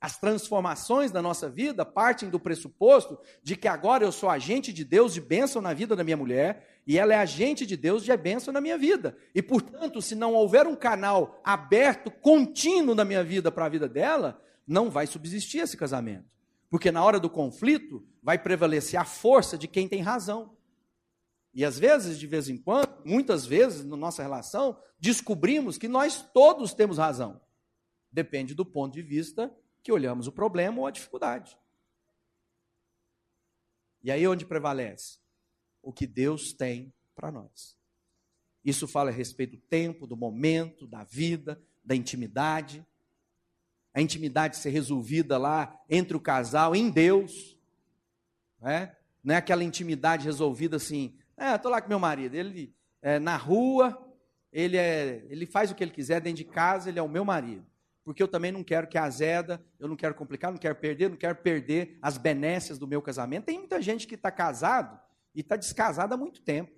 As 0.01 0.19
transformações 0.19 1.11
da 1.11 1.23
nossa 1.23 1.49
vida 1.49 1.85
partem 1.85 2.29
do 2.29 2.39
pressuposto 2.39 3.19
de 3.43 3.57
que 3.57 3.67
agora 3.67 4.05
eu 4.05 4.13
sou 4.13 4.29
agente 4.29 4.73
de 4.73 4.85
Deus 4.85 5.15
de 5.15 5.21
bênção 5.21 5.63
na 5.63 5.73
vida 5.73 5.97
da 5.97 6.05
minha 6.05 6.17
mulher 6.17 6.81
e 6.87 6.99
ela 6.99 7.15
é 7.15 7.17
agente 7.17 7.65
de 7.65 7.77
Deus 7.77 8.05
de 8.05 8.15
bênção 8.17 8.53
na 8.53 8.61
minha 8.61 8.77
vida. 8.77 9.17
E, 9.35 9.41
portanto, 9.41 10.03
se 10.03 10.15
não 10.15 10.35
houver 10.35 10.67
um 10.67 10.77
canal 10.77 11.41
aberto, 11.43 12.11
contínuo 12.11 12.95
na 12.95 13.05
minha 13.05 13.25
vida 13.25 13.51
para 13.51 13.65
a 13.65 13.69
vida 13.71 13.89
dela, 13.89 14.41
não 14.67 14.91
vai 14.91 15.07
subsistir 15.07 15.61
esse 15.61 15.77
casamento. 15.77 16.27
Porque 16.69 16.93
na 16.93 17.03
hora 17.03 17.19
do 17.19 17.31
conflito 17.31 18.05
vai 18.23 18.39
prevalecer 18.39 19.01
a 19.01 19.05
força 19.05 19.57
de 19.57 19.67
quem 19.67 19.89
tem 19.89 20.03
razão. 20.03 20.57
E 21.57 21.65
às 21.65 21.79
vezes, 21.79 22.19
de 22.19 22.27
vez 22.27 22.51
em 22.51 22.59
quando, 22.59 23.03
muitas 23.03 23.47
vezes 23.47 23.83
na 23.83 23.97
nossa 23.97 24.23
relação, 24.23 24.79
descobrimos 25.01 25.79
que 25.79 25.89
nós 25.89 26.21
todos 26.35 26.75
temos 26.75 26.99
razão. 26.99 27.41
Depende 28.13 28.55
do 28.55 28.63
ponto 28.63 28.93
de 28.93 29.01
vista 29.01 29.51
que 29.83 29.91
olhamos 29.91 30.27
o 30.27 30.33
problema 30.33 30.81
ou 30.81 30.87
a 30.87 30.91
dificuldade. 30.91 31.57
E 34.03 34.11
aí 34.11 34.29
onde 34.29 34.45
prevalece? 34.45 35.19
O 35.81 35.95
que 35.95 36.07
Deus 36.07 36.53
tem 36.53 36.93
para 37.15 37.33
nós. 37.33 37.75
Isso 38.63 38.87
fala 38.87 39.09
a 39.09 39.15
respeito 39.15 39.57
do 39.57 39.63
tempo, 39.63 40.07
do 40.07 40.15
momento, 40.15 40.87
da 40.87 41.05
vida, 41.05 41.59
da 41.83 41.97
intimidade. 41.97 42.87
A 43.95 44.03
intimidade 44.03 44.59
ser 44.59 44.71
resolvida 44.71 45.39
lá 45.39 45.83
entre 45.89 46.19
o 46.19 46.21
casal, 46.21 46.77
em 46.77 46.91
Deus. 46.91 47.59
Não 48.61 48.69
é, 48.69 48.99
não 49.25 49.35
é 49.35 49.39
aquela 49.39 49.65
intimidade 49.65 50.27
resolvida 50.27 50.77
assim, 50.77 51.17
ah, 51.37 51.57
estou 51.57 51.71
lá 51.71 51.81
com 51.81 51.89
meu 51.89 51.99
marido, 51.99 52.35
ele 52.35 52.75
é, 53.03 53.19
na 53.19 53.37
rua, 53.37 53.97
ele, 54.53 54.77
é, 54.77 55.25
ele 55.29 55.47
faz 55.47 55.71
o 55.71 55.75
que 55.75 55.85
ele 55.85 55.91
quiser, 55.91 56.21
dentro 56.21 56.39
de 56.39 56.45
casa, 56.45 56.89
ele 56.89 56.99
é 56.99 57.03
o 57.03 57.09
meu 57.09 57.25
marido 57.25 57.67
porque 58.07 58.23
eu 58.23 58.29
também 58.29 58.53
não 58.53 58.63
quero 58.63 58.87
que 58.87 58.97
azeda, 58.97 59.61
eu 59.81 59.89
não 59.89 59.97
quero 59.97 60.15
complicar, 60.15 60.53
não 60.53 60.59
quero 60.59 60.77
perder, 60.77 61.11
não 61.11 61.17
quero 61.17 61.35
perder 61.35 61.99
as 62.01 62.17
benécias 62.17 62.79
do 62.79 62.87
meu 62.87 63.03
casamento. 63.03 63.47
Tem 63.47 63.59
muita 63.59 63.83
gente 63.83 64.07
que 64.07 64.15
está 64.15 64.31
casado 64.31 64.97
e 65.35 65.41
está 65.41 65.57
descasada 65.57 66.15
há 66.15 66.17
muito 66.17 66.41
tempo. 66.41 66.71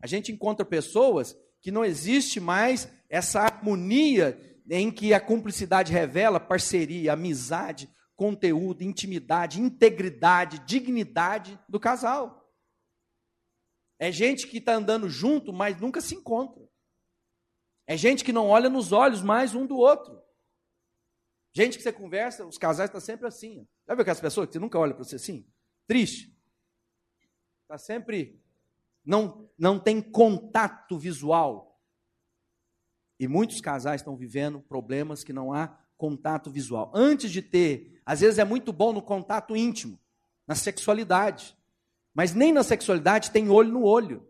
A 0.00 0.06
gente 0.06 0.32
encontra 0.32 0.64
pessoas 0.64 1.36
que 1.60 1.70
não 1.70 1.84
existe 1.84 2.40
mais 2.40 2.88
essa 3.10 3.42
harmonia 3.42 4.40
em 4.70 4.90
que 4.90 5.12
a 5.12 5.20
cumplicidade 5.20 5.92
revela 5.92 6.40
parceria, 6.40 7.12
amizade, 7.12 7.86
conteúdo, 8.16 8.82
intimidade, 8.82 9.60
integridade, 9.60 10.62
dignidade 10.66 11.60
do 11.68 11.78
casal. 11.78 12.41
É 14.02 14.10
gente 14.10 14.48
que 14.48 14.58
está 14.58 14.74
andando 14.74 15.08
junto, 15.08 15.52
mas 15.52 15.80
nunca 15.80 16.00
se 16.00 16.16
encontra. 16.16 16.68
É 17.86 17.96
gente 17.96 18.24
que 18.24 18.32
não 18.32 18.48
olha 18.48 18.68
nos 18.68 18.90
olhos 18.90 19.22
mais 19.22 19.54
um 19.54 19.64
do 19.64 19.76
outro. 19.76 20.20
Gente 21.52 21.76
que 21.76 21.84
você 21.84 21.92
conversa, 21.92 22.44
os 22.44 22.58
casais 22.58 22.88
estão 22.88 23.00
sempre 23.00 23.28
assim. 23.28 23.64
Viu 23.86 24.00
aquelas 24.00 24.20
pessoas 24.20 24.48
que 24.48 24.54
você 24.54 24.58
nunca 24.58 24.76
olha 24.76 24.92
para 24.92 25.04
você 25.04 25.14
assim? 25.14 25.46
Triste. 25.86 26.36
Está 27.62 27.78
sempre. 27.78 28.42
Não, 29.04 29.48
não 29.56 29.78
tem 29.78 30.02
contato 30.02 30.98
visual. 30.98 31.80
E 33.20 33.28
muitos 33.28 33.60
casais 33.60 34.00
estão 34.00 34.16
vivendo 34.16 34.60
problemas 34.62 35.22
que 35.22 35.32
não 35.32 35.52
há 35.52 35.78
contato 35.96 36.50
visual. 36.50 36.90
Antes 36.92 37.30
de 37.30 37.40
ter, 37.40 38.02
às 38.04 38.18
vezes 38.18 38.40
é 38.40 38.44
muito 38.44 38.72
bom 38.72 38.92
no 38.92 39.00
contato 39.00 39.56
íntimo, 39.56 39.96
na 40.44 40.56
sexualidade. 40.56 41.56
Mas 42.14 42.34
nem 42.34 42.52
na 42.52 42.62
sexualidade 42.62 43.30
tem 43.30 43.48
olho 43.48 43.72
no 43.72 43.82
olho. 43.84 44.28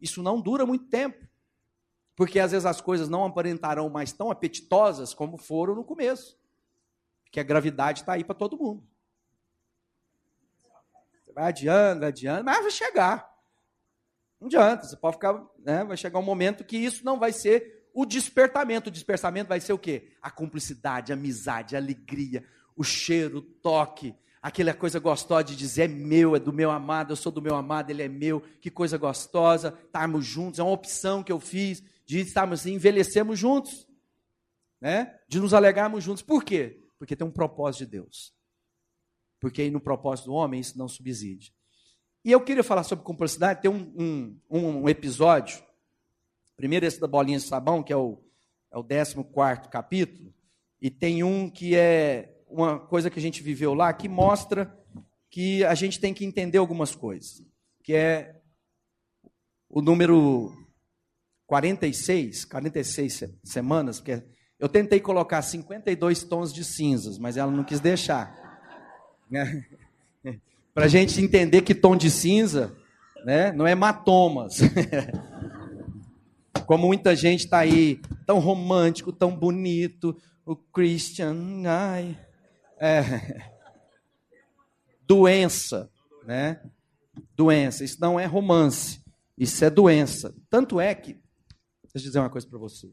Isso 0.00 0.22
não 0.22 0.40
dura 0.40 0.66
muito 0.66 0.86
tempo. 0.86 1.26
Porque 2.16 2.38
às 2.38 2.52
vezes 2.52 2.66
as 2.66 2.80
coisas 2.80 3.08
não 3.08 3.24
aparentarão 3.24 3.88
mais 3.88 4.12
tão 4.12 4.30
apetitosas 4.30 5.14
como 5.14 5.36
foram 5.36 5.74
no 5.74 5.84
começo 5.84 6.38
que 7.34 7.40
a 7.40 7.42
gravidade 7.42 8.02
está 8.02 8.12
aí 8.12 8.22
para 8.22 8.36
todo 8.36 8.56
mundo. 8.56 8.86
Você 11.24 11.32
vai 11.32 11.48
adiando, 11.48 12.06
adiando, 12.06 12.44
mas 12.44 12.62
vai 12.62 12.70
chegar. 12.70 13.34
Não 14.40 14.46
adianta, 14.46 14.86
você 14.86 14.96
pode 14.96 15.16
ficar, 15.16 15.44
né, 15.58 15.82
vai 15.82 15.96
chegar 15.96 16.20
um 16.20 16.22
momento 16.22 16.64
que 16.64 16.76
isso 16.76 17.04
não 17.04 17.18
vai 17.18 17.32
ser 17.32 17.88
o 17.92 18.06
despertamento. 18.06 18.88
O 18.88 18.92
despertamento 18.92 19.48
vai 19.48 19.60
ser 19.60 19.72
o 19.72 19.78
quê? 19.78 20.12
A 20.22 20.30
cumplicidade, 20.30 21.10
a 21.10 21.16
amizade, 21.16 21.74
a 21.74 21.78
alegria, 21.80 22.46
o 22.76 22.84
cheiro, 22.84 23.38
o 23.38 23.42
toque, 23.42 24.14
aquela 24.44 24.74
coisa 24.74 25.00
gostosa 25.00 25.42
de 25.42 25.56
dizer 25.56 25.84
é 25.84 25.88
meu, 25.88 26.36
é 26.36 26.38
do 26.38 26.52
meu 26.52 26.70
amado, 26.70 27.12
eu 27.12 27.16
sou 27.16 27.32
do 27.32 27.40
meu 27.40 27.54
amado, 27.54 27.88
ele 27.88 28.02
é 28.02 28.08
meu, 28.08 28.42
que 28.60 28.70
coisa 28.70 28.98
gostosa, 28.98 29.74
estarmos 29.86 30.26
juntos, 30.26 30.60
é 30.60 30.62
uma 30.62 30.70
opção 30.70 31.22
que 31.22 31.32
eu 31.32 31.40
fiz 31.40 31.82
de 32.04 32.20
estarmos 32.20 32.60
assim, 32.60 32.74
envelhecemos 32.74 33.38
juntos, 33.38 33.88
né? 34.78 35.18
De 35.26 35.40
nos 35.40 35.54
alegarmos 35.54 36.04
juntos. 36.04 36.22
Por 36.22 36.44
quê? 36.44 36.78
Porque 36.98 37.16
tem 37.16 37.26
um 37.26 37.30
propósito 37.30 37.86
de 37.86 37.92
Deus. 37.92 38.34
Porque 39.40 39.62
aí 39.62 39.70
no 39.70 39.80
propósito 39.80 40.26
do 40.26 40.34
homem 40.34 40.60
isso 40.60 40.76
não 40.76 40.88
subside. 40.88 41.54
E 42.22 42.30
eu 42.30 42.42
queria 42.42 42.62
falar 42.62 42.82
sobre 42.82 43.02
cumplicidade, 43.02 43.62
tem 43.62 43.70
um, 43.70 44.38
um, 44.50 44.82
um 44.82 44.88
episódio, 44.90 45.64
primeiro 46.54 46.84
esse 46.84 47.00
da 47.00 47.06
bolinha 47.06 47.38
de 47.38 47.44
sabão, 47.44 47.82
que 47.82 47.94
é 47.94 47.96
o, 47.96 48.22
é 48.70 48.76
o 48.76 48.84
14 48.84 49.70
capítulo, 49.70 50.34
e 50.82 50.90
tem 50.90 51.24
um 51.24 51.48
que 51.48 51.74
é 51.74 52.33
uma 52.54 52.78
coisa 52.78 53.10
que 53.10 53.18
a 53.18 53.22
gente 53.22 53.42
viveu 53.42 53.74
lá, 53.74 53.92
que 53.92 54.08
mostra 54.08 54.72
que 55.28 55.64
a 55.64 55.74
gente 55.74 55.98
tem 55.98 56.14
que 56.14 56.24
entender 56.24 56.58
algumas 56.58 56.94
coisas, 56.94 57.42
que 57.82 57.92
é 57.92 58.40
o 59.68 59.82
número 59.82 60.52
46, 61.46 62.44
46 62.44 63.24
semanas, 63.42 63.98
porque 63.98 64.22
eu 64.58 64.68
tentei 64.68 65.00
colocar 65.00 65.42
52 65.42 66.22
tons 66.22 66.52
de 66.52 66.64
cinzas, 66.64 67.18
mas 67.18 67.36
ela 67.36 67.50
não 67.50 67.64
quis 67.64 67.80
deixar. 67.80 68.32
Né? 69.28 69.66
Para 70.72 70.84
a 70.84 70.88
gente 70.88 71.20
entender 71.20 71.62
que 71.62 71.74
tom 71.74 71.96
de 71.96 72.10
cinza 72.10 72.76
né, 73.24 73.50
não 73.50 73.66
é 73.66 73.72
hematomas. 73.72 74.60
Como 76.66 76.86
muita 76.86 77.16
gente 77.16 77.44
está 77.44 77.58
aí, 77.58 78.00
tão 78.24 78.38
romântico, 78.38 79.12
tão 79.12 79.34
bonito, 79.34 80.16
o 80.46 80.54
Christian, 80.54 81.62
ai, 81.66 82.16
é, 82.78 83.52
doença, 85.06 85.90
né? 86.24 86.62
Doença, 87.36 87.84
isso 87.84 88.00
não 88.00 88.18
é 88.18 88.26
romance, 88.26 89.02
isso 89.38 89.64
é 89.64 89.70
doença. 89.70 90.34
Tanto 90.50 90.80
é 90.80 90.94
que, 90.94 91.14
deixa 91.82 91.96
eu 91.96 92.02
dizer 92.02 92.18
uma 92.18 92.30
coisa 92.30 92.46
para 92.46 92.58
você 92.58 92.92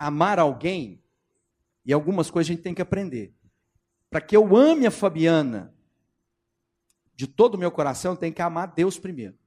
amar 0.00 0.38
alguém, 0.38 1.02
e 1.84 1.92
algumas 1.92 2.30
coisas 2.30 2.50
a 2.50 2.54
gente 2.54 2.62
tem 2.62 2.74
que 2.74 2.80
aprender. 2.80 3.34
Para 4.08 4.22
que 4.22 4.34
eu 4.34 4.56
ame 4.56 4.86
a 4.86 4.90
Fabiana 4.90 5.74
de 7.14 7.26
todo 7.26 7.54
o 7.54 7.58
meu 7.58 7.70
coração, 7.70 8.12
eu 8.12 8.16
tenho 8.16 8.32
que 8.32 8.40
amar 8.40 8.72
Deus 8.72 8.98
primeiro. 8.98 9.38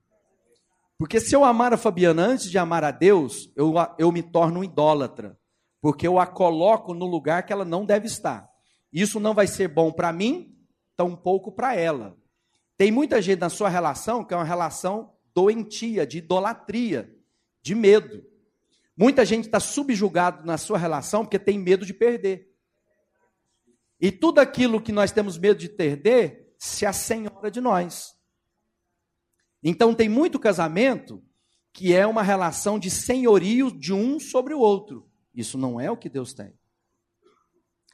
Porque 0.96 1.20
se 1.20 1.36
eu 1.36 1.44
amar 1.44 1.74
a 1.74 1.78
Fabiana 1.78 2.24
antes 2.24 2.52
de 2.52 2.58
amar 2.60 2.84
a 2.84 2.92
Deus, 2.92 3.52
eu, 3.56 3.74
eu 3.98 4.12
me 4.12 4.22
torno 4.22 4.60
um 4.60 4.64
idólatra. 4.64 5.38
Porque 5.82 6.08
eu 6.08 6.20
a 6.20 6.28
coloco 6.28 6.94
no 6.94 7.08
lugar 7.08 7.44
que 7.46 7.52
ela 7.52 7.66
não 7.66 7.84
deve 7.84 8.06
estar. 8.06 8.48
Isso 8.94 9.20
não 9.20 9.34
vai 9.34 9.48
ser 9.48 9.68
bom 9.68 9.92
para 9.92 10.14
mim, 10.14 10.56
tampouco 10.96 11.52
para 11.52 11.76
ela. 11.76 12.16
Tem 12.78 12.92
muita 12.92 13.20
gente 13.22 13.40
na 13.40 13.50
sua 13.50 13.68
relação 13.68 14.24
que 14.24 14.34
é 14.34 14.38
uma 14.38 14.44
relação 14.44 15.16
doentia, 15.34 16.06
de 16.06 16.20
idolatria, 16.20 17.12
de 17.62 17.74
medo. 17.74 18.24
Muita 18.96 19.26
gente 19.26 19.46
está 19.46 19.60
subjugado 19.60 20.46
na 20.46 20.58
sua 20.58 20.78
relação 20.78 21.24
porque 21.24 21.40
tem 21.40 21.58
medo 21.58 21.86
de 21.86 21.94
perder. 21.94 22.54
E 24.00 24.12
tudo 24.12 24.40
aquilo 24.40 24.82
que 24.82 24.92
nós 24.92 25.12
temos 25.12 25.38
medo 25.38 25.60
de 25.60 25.70
perder 25.70 26.54
se 26.60 26.86
assenhora 26.86 27.50
de 27.50 27.60
nós. 27.60 28.14
Então 29.64 29.96
tem 29.96 30.08
muito 30.08 30.40
casamento 30.40 31.24
que 31.72 31.96
é 31.96 32.06
uma 32.06 32.22
relação 32.22 32.78
de 32.78 32.92
senhorio 32.92 33.72
de 33.72 33.92
um 33.92 34.20
sobre 34.20 34.54
o 34.54 34.60
outro. 34.60 35.10
Isso 35.34 35.58
não 35.58 35.80
é 35.80 35.90
o 35.90 35.98
que 35.98 36.10
Deus 36.10 36.34
tem. 36.34 36.54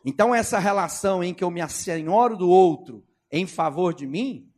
Então 0.06 0.34
essa 0.34 0.60
relação 0.60 1.24
em 1.24 1.34
que 1.34 1.44
eu 1.44 1.52
me 1.52 1.62
assenhoro 1.62 2.38
do 2.38 2.50
outro 2.50 3.06
em 3.32 3.46
favor 3.46 3.94
de 3.94 4.08
mim, 4.08 4.52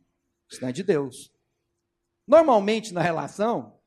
isso 0.50 0.60
não 0.62 0.68
é 0.68 0.72
de 0.72 0.82
Deus. 0.82 1.30
Normalmente 2.26 2.94
na 2.94 3.02
relação, 3.02 3.78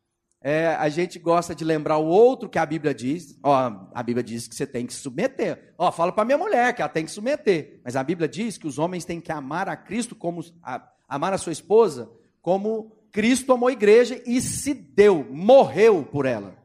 é, 0.42 0.68
a 0.76 0.90
gente 0.90 1.18
gosta 1.18 1.56
de 1.56 1.64
lembrar 1.64 1.98
o 1.98 2.06
outro 2.06 2.48
que 2.48 2.60
a 2.60 2.66
Bíblia 2.66 2.94
diz. 2.94 3.40
Ó, 3.42 3.52
a 3.94 4.04
Bíblia 4.04 4.24
diz 4.24 4.48
que 4.48 4.56
você 4.56 4.68
tem 4.68 4.86
que 4.86 4.94
se 4.94 5.00
submeter. 5.00 5.74
Ó, 5.78 5.92
fala 5.92 6.12
para 6.12 6.26
minha 6.26 6.38
mulher 6.38 6.76
que 6.76 6.82
ela 6.82 6.90
tem 6.90 7.04
que 7.04 7.10
se 7.10 7.16
submeter. 7.16 7.82
Mas 7.84 7.96
a 7.96 8.04
Bíblia 8.04 8.28
diz 8.28 8.58
que 8.58 8.68
os 8.68 8.78
homens 8.78 9.06
têm 9.06 9.20
que 9.20 9.32
amar 9.32 9.68
a 9.68 9.76
Cristo 9.76 10.16
como 10.16 10.42
a, 10.62 10.88
amar 11.08 11.34
a 11.34 11.38
sua 11.38 11.52
esposa 11.52 12.12
como 12.46 12.92
Cristo 13.12 13.54
amou 13.54 13.70
a 13.70 13.72
igreja 13.72 14.22
e 14.24 14.40
se 14.40 14.72
deu, 14.72 15.24
morreu 15.32 16.06
por 16.06 16.28
ela. 16.28 16.56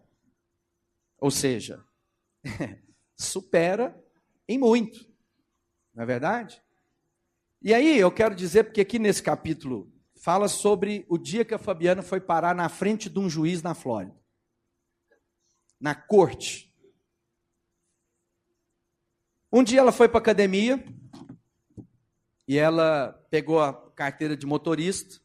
Ou 1.18 1.30
seja, 1.30 1.82
supera 3.16 3.98
em 4.50 4.58
muito. 4.58 5.08
Não 5.94 6.02
é 6.02 6.06
verdade? 6.06 6.60
E 7.62 7.72
aí 7.72 7.98
eu 7.98 8.10
quero 8.10 8.34
dizer, 8.34 8.64
porque 8.64 8.80
aqui 8.80 8.98
nesse 8.98 9.22
capítulo 9.22 9.92
fala 10.20 10.48
sobre 10.48 11.06
o 11.08 11.16
dia 11.16 11.44
que 11.44 11.54
a 11.54 11.58
Fabiana 11.58 12.02
foi 12.02 12.20
parar 12.20 12.52
na 12.54 12.68
frente 12.68 13.08
de 13.08 13.18
um 13.18 13.30
juiz 13.30 13.62
na 13.62 13.74
Flórida. 13.74 14.18
Na 15.80 15.94
corte. 15.94 16.74
Um 19.52 19.62
dia 19.62 19.78
ela 19.78 19.92
foi 19.92 20.08
para 20.08 20.18
academia 20.18 20.84
e 22.46 22.58
ela 22.58 23.12
pegou 23.30 23.60
a 23.60 23.72
carteira 23.92 24.36
de 24.36 24.46
motorista, 24.46 25.20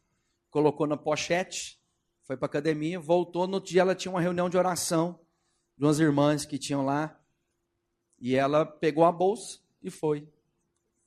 colocou 0.50 0.86
na 0.86 0.96
pochete, 0.96 1.80
foi 2.22 2.36
para 2.36 2.46
academia, 2.46 3.00
voltou. 3.00 3.48
No 3.48 3.54
outro 3.54 3.70
dia 3.70 3.80
ela 3.80 3.94
tinha 3.94 4.12
uma 4.12 4.20
reunião 4.20 4.48
de 4.48 4.56
oração 4.56 5.20
de 5.76 5.84
umas 5.84 5.98
irmãs 5.98 6.44
que 6.44 6.58
tinham 6.58 6.84
lá. 6.84 7.15
E 8.18 8.34
ela 8.34 8.64
pegou 8.64 9.04
a 9.04 9.12
bolsa 9.12 9.58
e 9.82 9.90
foi. 9.90 10.26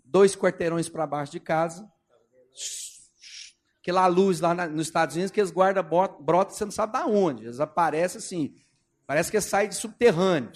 Dois 0.04 0.36
quarteirões 0.36 0.90
para 0.90 1.08
baixo 1.08 1.32
de 1.32 1.40
casa. 1.40 1.92
Aquela 3.82 4.06
luz 4.08 4.40
lá 4.40 4.54
nos 4.68 4.88
Estados 4.88 5.16
Unidos 5.16 5.32
que 5.32 5.40
eles 5.40 5.52
guardam 5.52 5.84
brota, 6.20 6.54
você 6.54 6.66
não 6.66 6.72
sabe 6.72 6.94
da 6.94 7.06
onde. 7.06 7.46
Eles 7.46 7.60
aparecem 7.60 8.20
assim. 8.20 8.56
Parece 9.06 9.32
que 9.32 9.42
sai 9.42 9.68
de 9.68 9.76
subterrâneo. 9.76 10.52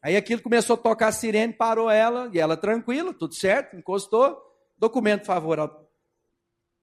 Aí 0.00 0.16
aquilo 0.16 0.40
começou 0.40 0.74
a 0.74 0.78
tocar 0.78 1.08
a 1.08 1.12
sirene, 1.12 1.52
parou 1.52 1.90
ela, 1.90 2.30
e 2.32 2.38
ela 2.38 2.56
tranquila, 2.56 3.12
tudo 3.12 3.34
certo, 3.34 3.76
encostou. 3.76 4.40
Documento 4.78 5.26
favorável. 5.26 5.88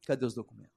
Cadê 0.06 0.26
os 0.26 0.34
documentos? 0.34 0.76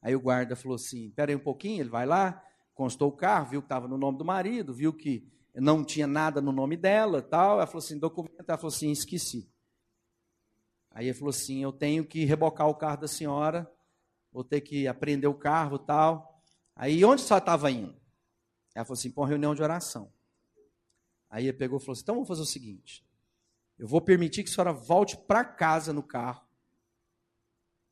Aí 0.00 0.16
o 0.16 0.20
guarda 0.20 0.56
falou 0.56 0.76
assim: 0.76 1.06
espera 1.06 1.30
aí 1.30 1.36
um 1.36 1.40
pouquinho, 1.40 1.82
ele 1.82 1.90
vai 1.90 2.06
lá, 2.06 2.42
constou 2.78 3.08
o 3.08 3.12
carro, 3.12 3.50
viu 3.50 3.60
que 3.60 3.64
estava 3.66 3.88
no 3.88 3.98
nome 3.98 4.18
do 4.18 4.24
marido, 4.24 4.72
viu 4.72 4.92
que 4.92 5.26
não 5.52 5.84
tinha 5.84 6.06
nada 6.06 6.40
no 6.40 6.52
nome 6.52 6.76
dela, 6.76 7.20
tal. 7.20 7.56
Ela 7.56 7.66
falou 7.66 7.80
assim, 7.80 7.98
documento, 7.98 8.44
ela 8.46 8.56
falou 8.56 8.72
assim, 8.72 8.92
esqueci. 8.92 9.50
Aí 10.92 11.06
ele 11.06 11.14
falou 11.14 11.30
assim, 11.30 11.60
eu 11.60 11.72
tenho 11.72 12.06
que 12.06 12.24
rebocar 12.24 12.68
o 12.68 12.76
carro 12.76 13.00
da 13.00 13.08
senhora, 13.08 13.68
vou 14.30 14.44
ter 14.44 14.60
que 14.60 14.86
apreender 14.86 15.28
o 15.28 15.34
carro, 15.34 15.76
tal. 15.76 16.40
Aí 16.76 17.04
onde 17.04 17.20
só 17.20 17.38
estava 17.38 17.68
indo? 17.68 18.00
Ela 18.76 18.84
falou 18.84 18.96
assim, 18.96 19.10
para 19.10 19.22
uma 19.22 19.28
reunião 19.28 19.56
de 19.56 19.62
oração. 19.62 20.12
Aí 21.28 21.48
ele 21.48 21.58
pegou 21.58 21.78
e 21.78 21.80
falou 21.80 21.94
assim, 21.94 22.02
então 22.02 22.14
vamos 22.14 22.28
fazer 22.28 22.42
o 22.42 22.46
seguinte, 22.46 23.04
eu 23.76 23.88
vou 23.88 24.00
permitir 24.00 24.44
que 24.44 24.50
a 24.50 24.52
senhora 24.52 24.72
volte 24.72 25.16
para 25.16 25.44
casa 25.44 25.92
no 25.92 26.02
carro, 26.04 26.46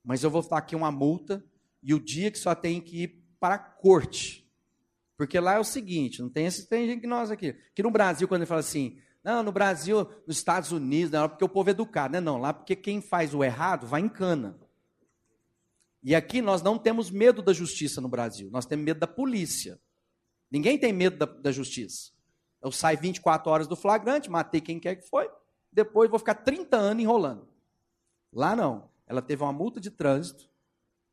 mas 0.04 0.22
eu 0.22 0.30
vou 0.30 0.48
dar 0.48 0.58
aqui 0.58 0.76
uma 0.76 0.92
multa 0.92 1.44
e 1.82 1.92
o 1.92 1.98
dia 1.98 2.30
que 2.30 2.38
só 2.38 2.54
tem 2.54 2.80
que 2.80 3.02
ir 3.02 3.24
para 3.40 3.56
a 3.56 3.58
corte. 3.58 4.45
Porque 5.16 5.40
lá 5.40 5.54
é 5.54 5.58
o 5.58 5.64
seguinte, 5.64 6.20
não 6.20 6.28
tem 6.28 6.46
esse 6.46 6.68
tem 6.68 6.86
gente 6.86 7.00
que 7.00 7.06
nós 7.06 7.30
aqui. 7.30 7.54
Que 7.74 7.82
no 7.82 7.90
Brasil, 7.90 8.28
quando 8.28 8.42
ele 8.42 8.48
fala 8.48 8.60
assim, 8.60 8.98
não, 9.24 9.42
no 9.42 9.50
Brasil, 9.50 10.08
nos 10.26 10.36
Estados 10.36 10.72
Unidos, 10.72 11.10
não, 11.10 11.28
porque 11.28 11.44
o 11.44 11.48
povo 11.48 11.70
é 11.70 11.72
educado. 11.72 12.12
Não, 12.14 12.20
não, 12.20 12.40
lá 12.40 12.52
porque 12.52 12.76
quem 12.76 13.00
faz 13.00 13.34
o 13.34 13.42
errado 13.42 13.86
vai 13.86 14.00
em 14.00 14.08
cana. 14.08 14.58
E 16.02 16.14
aqui 16.14 16.40
nós 16.40 16.62
não 16.62 16.78
temos 16.78 17.10
medo 17.10 17.42
da 17.42 17.52
justiça 17.52 18.00
no 18.00 18.08
Brasil, 18.08 18.48
nós 18.52 18.66
temos 18.66 18.84
medo 18.84 19.00
da 19.00 19.06
polícia. 19.06 19.80
Ninguém 20.50 20.78
tem 20.78 20.92
medo 20.92 21.16
da, 21.16 21.26
da 21.26 21.50
justiça. 21.50 22.12
Eu 22.62 22.70
saio 22.70 22.98
24 22.98 23.50
horas 23.50 23.66
do 23.66 23.74
flagrante, 23.74 24.30
matei 24.30 24.60
quem 24.60 24.78
quer 24.78 24.96
que 24.96 25.08
foi, 25.08 25.28
depois 25.72 26.08
vou 26.08 26.18
ficar 26.18 26.34
30 26.34 26.76
anos 26.76 27.02
enrolando. 27.02 27.48
Lá 28.32 28.54
não. 28.54 28.90
Ela 29.06 29.22
teve 29.22 29.42
uma 29.42 29.52
multa 29.52 29.80
de 29.80 29.90
trânsito, 29.90 30.48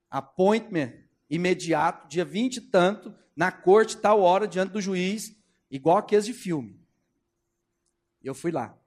appointment 0.10 1.03
imediato, 1.36 2.08
dia 2.08 2.24
20 2.24 2.58
e 2.58 2.62
tanto, 2.62 3.14
na 3.36 3.52
corte, 3.52 3.98
tal 3.98 4.22
hora, 4.22 4.48
diante 4.48 4.72
do 4.72 4.82
juiz, 4.82 5.36
igual 5.70 5.98
aqueles 5.98 6.26
de 6.26 6.34
filme. 6.34 6.80
Eu 8.24 8.36
fui 8.36 8.52
lá. 8.52 8.78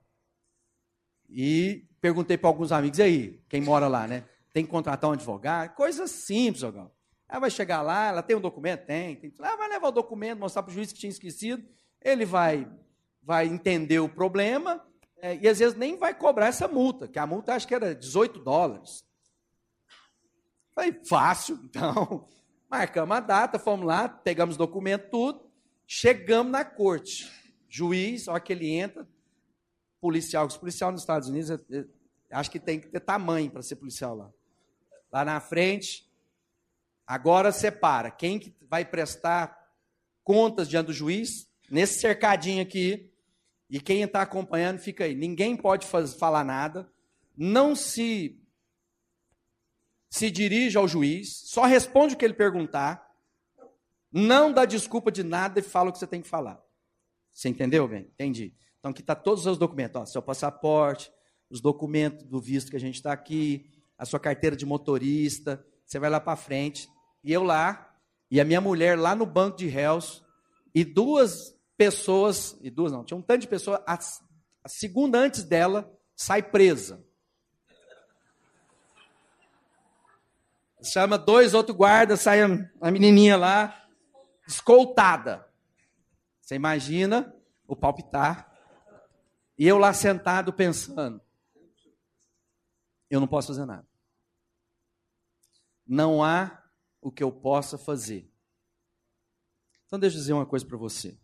E 1.29 1.89
perguntei 2.01 2.39
para 2.39 2.49
alguns 2.49 2.71
amigos, 2.71 2.99
e 2.99 3.03
aí, 3.03 3.45
quem 3.49 3.61
mora 3.61 3.89
lá, 3.89 4.07
né? 4.07 4.25
Tem 4.53 4.65
que 4.65 4.71
contratar 4.71 5.11
um 5.11 5.15
advogado? 5.15 5.75
Coisa 5.75 6.07
simples, 6.07 6.63
Ogão. 6.63 6.91
Ela 7.29 7.41
vai 7.41 7.51
chegar 7.51 7.83
lá, 7.83 8.07
ela 8.07 8.23
tem 8.23 8.37
um 8.37 8.41
documento? 8.41 8.87
Tem. 8.87 9.17
tem 9.17 9.33
ela 9.39 9.57
vai 9.57 9.69
levar 9.69 9.89
o 9.89 9.93
documento, 9.93 10.39
mostrar 10.39 10.63
para 10.63 10.71
o 10.71 10.75
juiz 10.75 10.93
que 10.93 11.01
tinha 11.01 11.11
esquecido. 11.11 11.67
Ele 12.01 12.25
vai, 12.25 12.71
vai 13.21 13.47
entender 13.47 13.99
o 13.99 14.09
problema 14.09 14.81
é, 15.21 15.37
e 15.37 15.49
às 15.49 15.59
vezes 15.59 15.77
nem 15.77 15.99
vai 15.99 16.15
cobrar 16.15 16.47
essa 16.47 16.69
multa, 16.69 17.09
que 17.09 17.19
a 17.19 17.27
multa 17.27 17.55
acho 17.55 17.67
que 17.67 17.75
era 17.75 17.95
18 17.95 18.39
dólares. 18.39 19.05
Falei, 20.75 20.93
fácil, 21.09 21.59
então. 21.65 22.29
Marcamos 22.69 23.17
a 23.17 23.21
data, 23.21 23.59
fomos 23.59 23.87
lá, 23.87 24.09
pegamos 24.09 24.57
documento, 24.57 25.09
tudo, 25.11 25.51
chegamos 25.87 26.51
na 26.51 26.65
corte. 26.65 27.31
Juiz, 27.69 28.27
olha 28.27 28.41
que 28.41 28.53
ele 28.53 28.71
entra, 28.71 29.07
policial, 30.01 30.47
os 30.47 30.57
policial 30.57 30.91
nos 30.91 31.03
Estados 31.03 31.29
Unidos, 31.29 31.51
é, 31.51 31.59
é, 31.71 31.85
acho 32.31 32.51
que 32.51 32.59
tem 32.59 32.81
que 32.81 32.89
ter 32.89 33.01
tamanho 33.01 33.51
para 33.51 33.63
ser 33.63 33.77
policial 33.77 34.17
lá. 34.17 34.31
Lá 35.13 35.25
na 35.25 35.41
frente, 35.41 36.11
agora 37.07 37.53
separa 37.53 38.11
quem 38.11 38.39
que 38.39 38.55
vai 38.69 38.85
prestar 38.85 39.57
contas 40.25 40.69
diante 40.69 40.87
do 40.87 40.93
juiz, 40.93 41.49
nesse 41.71 42.01
cercadinho 42.01 42.63
aqui, 42.63 43.11
e 43.71 43.81
quem 43.81 44.03
está 44.03 44.23
acompanhando 44.23 44.79
fica 44.79 45.05
aí. 45.05 45.15
Ninguém 45.15 45.57
pode 45.57 45.87
falar 46.19 46.45
nada, 46.45 46.91
não 47.37 47.77
se 47.77 48.41
se 50.11 50.31
dirige 50.31 50.79
ao 50.79 50.89
juiz, 50.89 51.43
só 51.47 51.65
responde 51.65 52.15
o 52.15 52.17
que 52.17 52.25
ele 52.25 52.35
perguntar, 52.35 53.07
não 54.13 54.53
dá 54.53 54.65
desculpa 54.65 55.11
de 55.11 55.23
nada 55.23 55.61
e 55.61 55.63
fala 55.63 55.91
o 55.91 55.93
que 55.93 55.99
você 55.99 56.07
tem 56.07 56.23
que 56.23 56.29
falar. 56.29 56.61
Você 57.33 57.49
entendeu, 57.49 57.87
bem? 57.87 58.03
Entendi. 58.15 58.55
Então 58.79 58.91
aqui 58.91 59.01
está 59.01 59.15
todos 59.15 59.41
os 59.41 59.45
seus 59.45 59.59
documentos, 59.59 60.01
ó, 60.01 60.07
seu 60.07 60.23
passaporte, 60.23 61.13
os 61.51 61.61
documentos 61.61 62.25
do 62.25 62.41
visto 62.41 62.71
que 62.71 62.77
a 62.77 62.81
gente 62.81 62.95
está 62.95 63.13
aqui, 63.13 63.71
a 63.99 64.05
sua 64.05 64.21
carteira 64.21 64.57
de 64.57 64.65
motorista, 64.65 65.65
você 65.85 65.99
vai 65.99 66.11
lá 66.11 66.21
para 66.21 66.37
frente, 66.37 66.89
e 67.23 67.33
eu 67.33 67.43
lá, 67.43 67.95
e 68.31 68.41
a 68.41 68.45
minha 68.45 68.61
mulher 68.61 68.99
lá 68.99 69.15
no 69.15 69.27
banco 69.27 69.57
de 69.57 69.67
réus, 69.67 70.25
e 70.75 70.85
duas 70.85 71.55
pessoas, 71.77 72.57
e 72.61 72.71
duas 72.71 72.93
não, 72.93 73.05
tinha 73.05 73.17
um 73.17 73.23
tanto 73.23 73.43
de 73.43 73.49
pessoas, 73.49 73.81
a, 73.87 73.99
a 74.65 74.69
segunda 74.69 75.19
antes 75.19 75.45
dela 75.45 75.93
sai 76.15 76.43
presa. 76.43 77.06
Chama 80.91 81.19
dois 81.19 81.55
outros 81.55 81.77
guardas, 81.77 82.21
sai 82.21 82.41
a 82.43 82.91
menininha 82.91 83.37
lá, 83.37 83.87
escoltada. 84.47 85.47
Você 86.41 86.55
imagina 86.55 87.35
o 87.67 87.75
palpitar. 87.75 88.53
E 89.59 89.67
eu 89.67 89.79
lá 89.79 89.93
sentado 89.93 90.53
pensando: 90.53 91.21
eu 93.11 93.21
não 93.21 93.27
posso 93.27 93.49
fazer 93.49 93.65
nada. 93.65 93.87
Não 95.87 96.23
há 96.23 96.63
o 97.01 97.11
que 97.11 97.23
eu 97.23 97.31
possa 97.31 97.79
fazer. 97.79 98.31
Então, 99.87 99.99
deixa 99.99 100.17
eu 100.17 100.21
dizer 100.21 100.33
uma 100.33 100.47
coisa 100.47 100.67
para 100.67 100.77
você. 100.77 101.17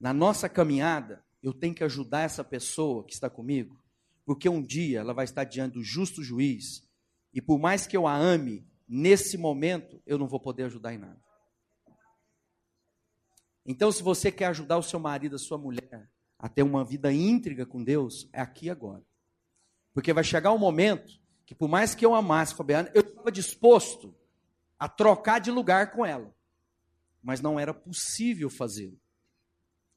Na 0.00 0.12
nossa 0.12 0.48
caminhada, 0.48 1.24
eu 1.40 1.52
tenho 1.52 1.74
que 1.74 1.84
ajudar 1.84 2.22
essa 2.22 2.42
pessoa 2.42 3.04
que 3.04 3.12
está 3.12 3.30
comigo, 3.30 3.80
porque 4.24 4.48
um 4.48 4.60
dia 4.60 5.00
ela 5.00 5.14
vai 5.14 5.24
estar 5.24 5.44
diante 5.44 5.74
do 5.74 5.84
justo 5.84 6.22
juiz 6.22 6.84
e 7.34 7.42
por 7.42 7.58
mais 7.58 7.86
que 7.86 7.96
eu 7.96 8.06
a 8.06 8.16
ame, 8.16 8.64
nesse 8.88 9.36
momento 9.36 10.00
eu 10.06 10.16
não 10.16 10.28
vou 10.28 10.38
poder 10.38 10.64
ajudar 10.64 10.94
em 10.94 10.98
nada. 10.98 11.20
Então, 13.66 13.90
se 13.90 14.02
você 14.02 14.30
quer 14.30 14.46
ajudar 14.46 14.78
o 14.78 14.82
seu 14.82 15.00
marido, 15.00 15.36
a 15.36 15.38
sua 15.38 15.58
mulher, 15.58 16.08
a 16.38 16.48
ter 16.48 16.62
uma 16.62 16.84
vida 16.84 17.12
íntegra 17.12 17.66
com 17.66 17.82
Deus, 17.82 18.28
é 18.32 18.40
aqui 18.40 18.70
agora. 18.70 19.02
Porque 19.92 20.12
vai 20.12 20.22
chegar 20.22 20.52
um 20.52 20.58
momento 20.58 21.18
que, 21.46 21.54
por 21.54 21.68
mais 21.68 21.94
que 21.94 22.04
eu 22.04 22.14
amasse 22.14 22.54
Fabiana, 22.54 22.90
eu 22.94 23.00
estava 23.00 23.32
disposto 23.32 24.14
a 24.78 24.88
trocar 24.88 25.40
de 25.40 25.50
lugar 25.50 25.92
com 25.92 26.04
ela. 26.04 26.34
Mas 27.22 27.40
não 27.40 27.58
era 27.58 27.72
possível 27.72 28.50
fazê-lo. 28.50 29.00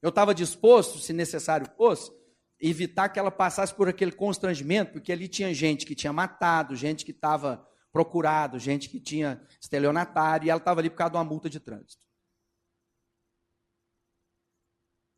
Eu 0.01 0.09
estava 0.09 0.33
disposto, 0.33 0.99
se 0.99 1.11
necessário 1.11 1.69
fosse, 1.75 2.11
evitar 2.59 3.09
que 3.09 3.19
ela 3.19 3.31
passasse 3.31 3.73
por 3.73 3.87
aquele 3.87 4.11
constrangimento, 4.11 4.93
porque 4.93 5.11
ali 5.11 5.27
tinha 5.27 5.53
gente 5.53 5.85
que 5.85 5.95
tinha 5.95 6.11
matado, 6.11 6.75
gente 6.75 7.05
que 7.05 7.11
estava 7.11 7.67
procurado, 7.91 8.59
gente 8.59 8.89
que 8.89 8.99
tinha 8.99 9.41
estelionatário, 9.61 10.47
e 10.47 10.49
ela 10.49 10.59
estava 10.59 10.79
ali 10.79 10.89
por 10.89 10.97
causa 10.97 11.11
de 11.11 11.17
uma 11.17 11.23
multa 11.23 11.49
de 11.49 11.59
trânsito. 11.59 12.01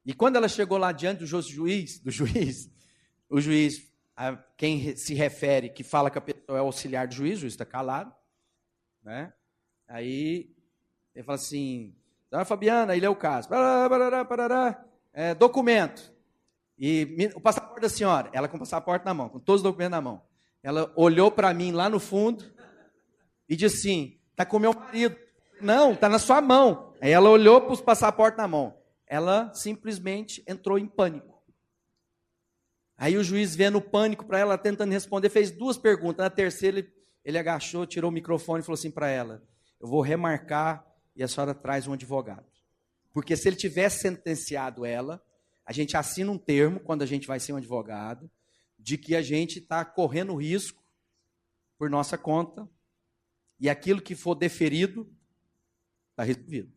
E 0.06 0.14
quando 0.14 0.38
ela 0.38 0.48
chegou 0.48 0.78
lá 0.78 0.92
diante 0.92 1.20
do 1.20 1.26
juiz, 1.26 2.00
do 2.00 2.12
juiz, 2.12 2.72
o 3.30 3.40
juiz, 3.40 3.92
a 4.16 4.36
quem 4.58 4.96
se 4.96 5.14
refere, 5.14 5.70
que 5.70 5.84
fala 5.84 6.10
que 6.10 6.18
a 6.18 6.22
pessoa 6.22 6.58
é 6.58 6.62
auxiliar 6.62 7.08
do 7.08 7.14
juiz, 7.14 7.38
o 7.38 7.42
juiz 7.42 7.54
está 7.54 7.66
calado, 7.66 8.14
né? 9.04 9.34
Aí 9.88 10.56
ele 11.14 11.24
fala 11.24 11.38
assim, 11.38 11.96
Dona 12.30 12.46
Fabiana, 12.46 12.96
ele 12.96 13.06
é 13.06 13.10
o 13.10 13.16
caso. 13.16 13.50
Parará, 13.50 13.90
parará, 13.90 14.26
parará, 14.26 14.86
é, 15.14 15.36
documento. 15.36 16.14
E 16.80 17.30
o 17.36 17.42
passaporte 17.42 17.82
da 17.82 17.90
senhora, 17.90 18.30
ela 18.32 18.48
com 18.48 18.56
o 18.56 18.60
passaporte 18.60 19.06
na 19.06 19.14
mão, 19.14 19.28
com 19.28 19.40
todos 19.40 19.60
os 19.60 19.64
documentos 19.64 19.92
na 19.92 20.02
mão. 20.02 20.22
Ela 20.64 20.92
olhou 20.96 21.30
para 21.30 21.54
mim 21.54 21.72
lá 21.72 21.90
no 21.90 22.00
fundo 22.00 22.46
e 23.50 23.56
disse 23.56 23.78
assim: 23.78 24.20
"Tá 24.36 24.46
com 24.46 24.60
meu 24.60 24.74
marido". 24.74 25.18
Não, 25.62 25.94
tá 25.94 26.08
na 26.08 26.18
sua 26.18 26.42
mão. 26.42 26.94
Aí 27.02 27.12
ela 27.12 27.30
olhou 27.30 27.62
para 27.62 27.74
os 27.74 27.82
passaportes 27.82 28.38
na 28.38 28.48
mão. 28.48 28.78
Ela 29.06 29.54
simplesmente 29.54 30.42
entrou 30.48 30.80
em 30.80 30.88
pânico. 30.88 31.44
Aí 32.98 33.18
o 33.18 33.24
juiz 33.24 33.56
vendo 33.56 33.78
o 33.78 33.82
pânico 33.82 34.26
para 34.26 34.40
ela, 34.40 34.58
tentando 34.58 34.92
responder, 34.92 35.30
fez 35.30 35.52
duas 35.52 35.78
perguntas. 35.78 36.24
Na 36.24 36.30
terceira, 36.30 36.80
ele, 36.80 36.94
ele 37.24 37.38
agachou, 37.38 37.86
tirou 37.86 38.10
o 38.10 38.14
microfone 38.14 38.62
e 38.62 38.66
falou 38.66 38.78
assim 38.78 38.92
para 38.92 39.10
ela: 39.10 39.42
Eu 39.80 39.88
vou 39.88 40.02
remarcar 40.02 40.86
e 41.16 41.24
a 41.24 41.28
senhora 41.28 41.54
traz 41.54 41.88
um 41.88 41.94
advogado. 41.94 42.46
Porque 43.14 43.36
se 43.36 43.48
ele 43.48 43.56
tivesse 43.56 44.02
sentenciado 44.02 44.86
ela, 44.86 45.22
a 45.70 45.72
gente 45.72 45.96
assina 45.96 46.32
um 46.32 46.38
termo 46.38 46.80
quando 46.80 47.04
a 47.04 47.06
gente 47.06 47.28
vai 47.28 47.40
ser 47.40 47.54
um 47.54 47.58
advogado 47.58 48.28
de 48.76 48.98
que 48.98 49.16
a 49.16 49.22
gente 49.22 49.60
está 49.60 49.86
correndo 49.86 50.34
risco 50.34 50.84
por 51.78 51.92
nossa 51.92 52.18
conta 52.18 52.68
e 53.60 53.70
aquilo 53.70 54.02
que 54.02 54.16
for 54.16 54.34
deferido 54.34 55.08
está 56.10 56.24
resolvido. 56.24 56.74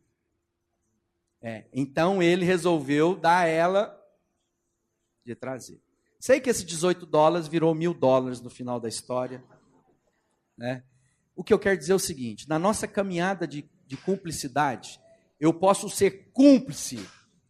É, 1.41 1.65
então 1.73 2.21
ele 2.21 2.45
resolveu 2.45 3.15
dar 3.15 3.39
a 3.39 3.47
ela 3.47 3.99
de 5.25 5.33
trazer. 5.33 5.81
Sei 6.19 6.39
que 6.39 6.51
esse 6.51 6.63
18 6.63 7.07
dólares 7.07 7.47
virou 7.47 7.73
mil 7.73 7.95
dólares 7.95 8.41
no 8.41 8.49
final 8.51 8.79
da 8.79 8.87
história. 8.87 9.43
Né? 10.55 10.83
O 11.35 11.43
que 11.43 11.51
eu 11.51 11.57
quero 11.57 11.79
dizer 11.79 11.93
é 11.93 11.95
o 11.95 11.99
seguinte: 11.99 12.47
na 12.47 12.59
nossa 12.59 12.87
caminhada 12.87 13.47
de, 13.47 13.67
de 13.87 13.97
cumplicidade, 13.97 15.01
eu 15.39 15.51
posso 15.51 15.89
ser 15.89 16.31
cúmplice 16.31 17.03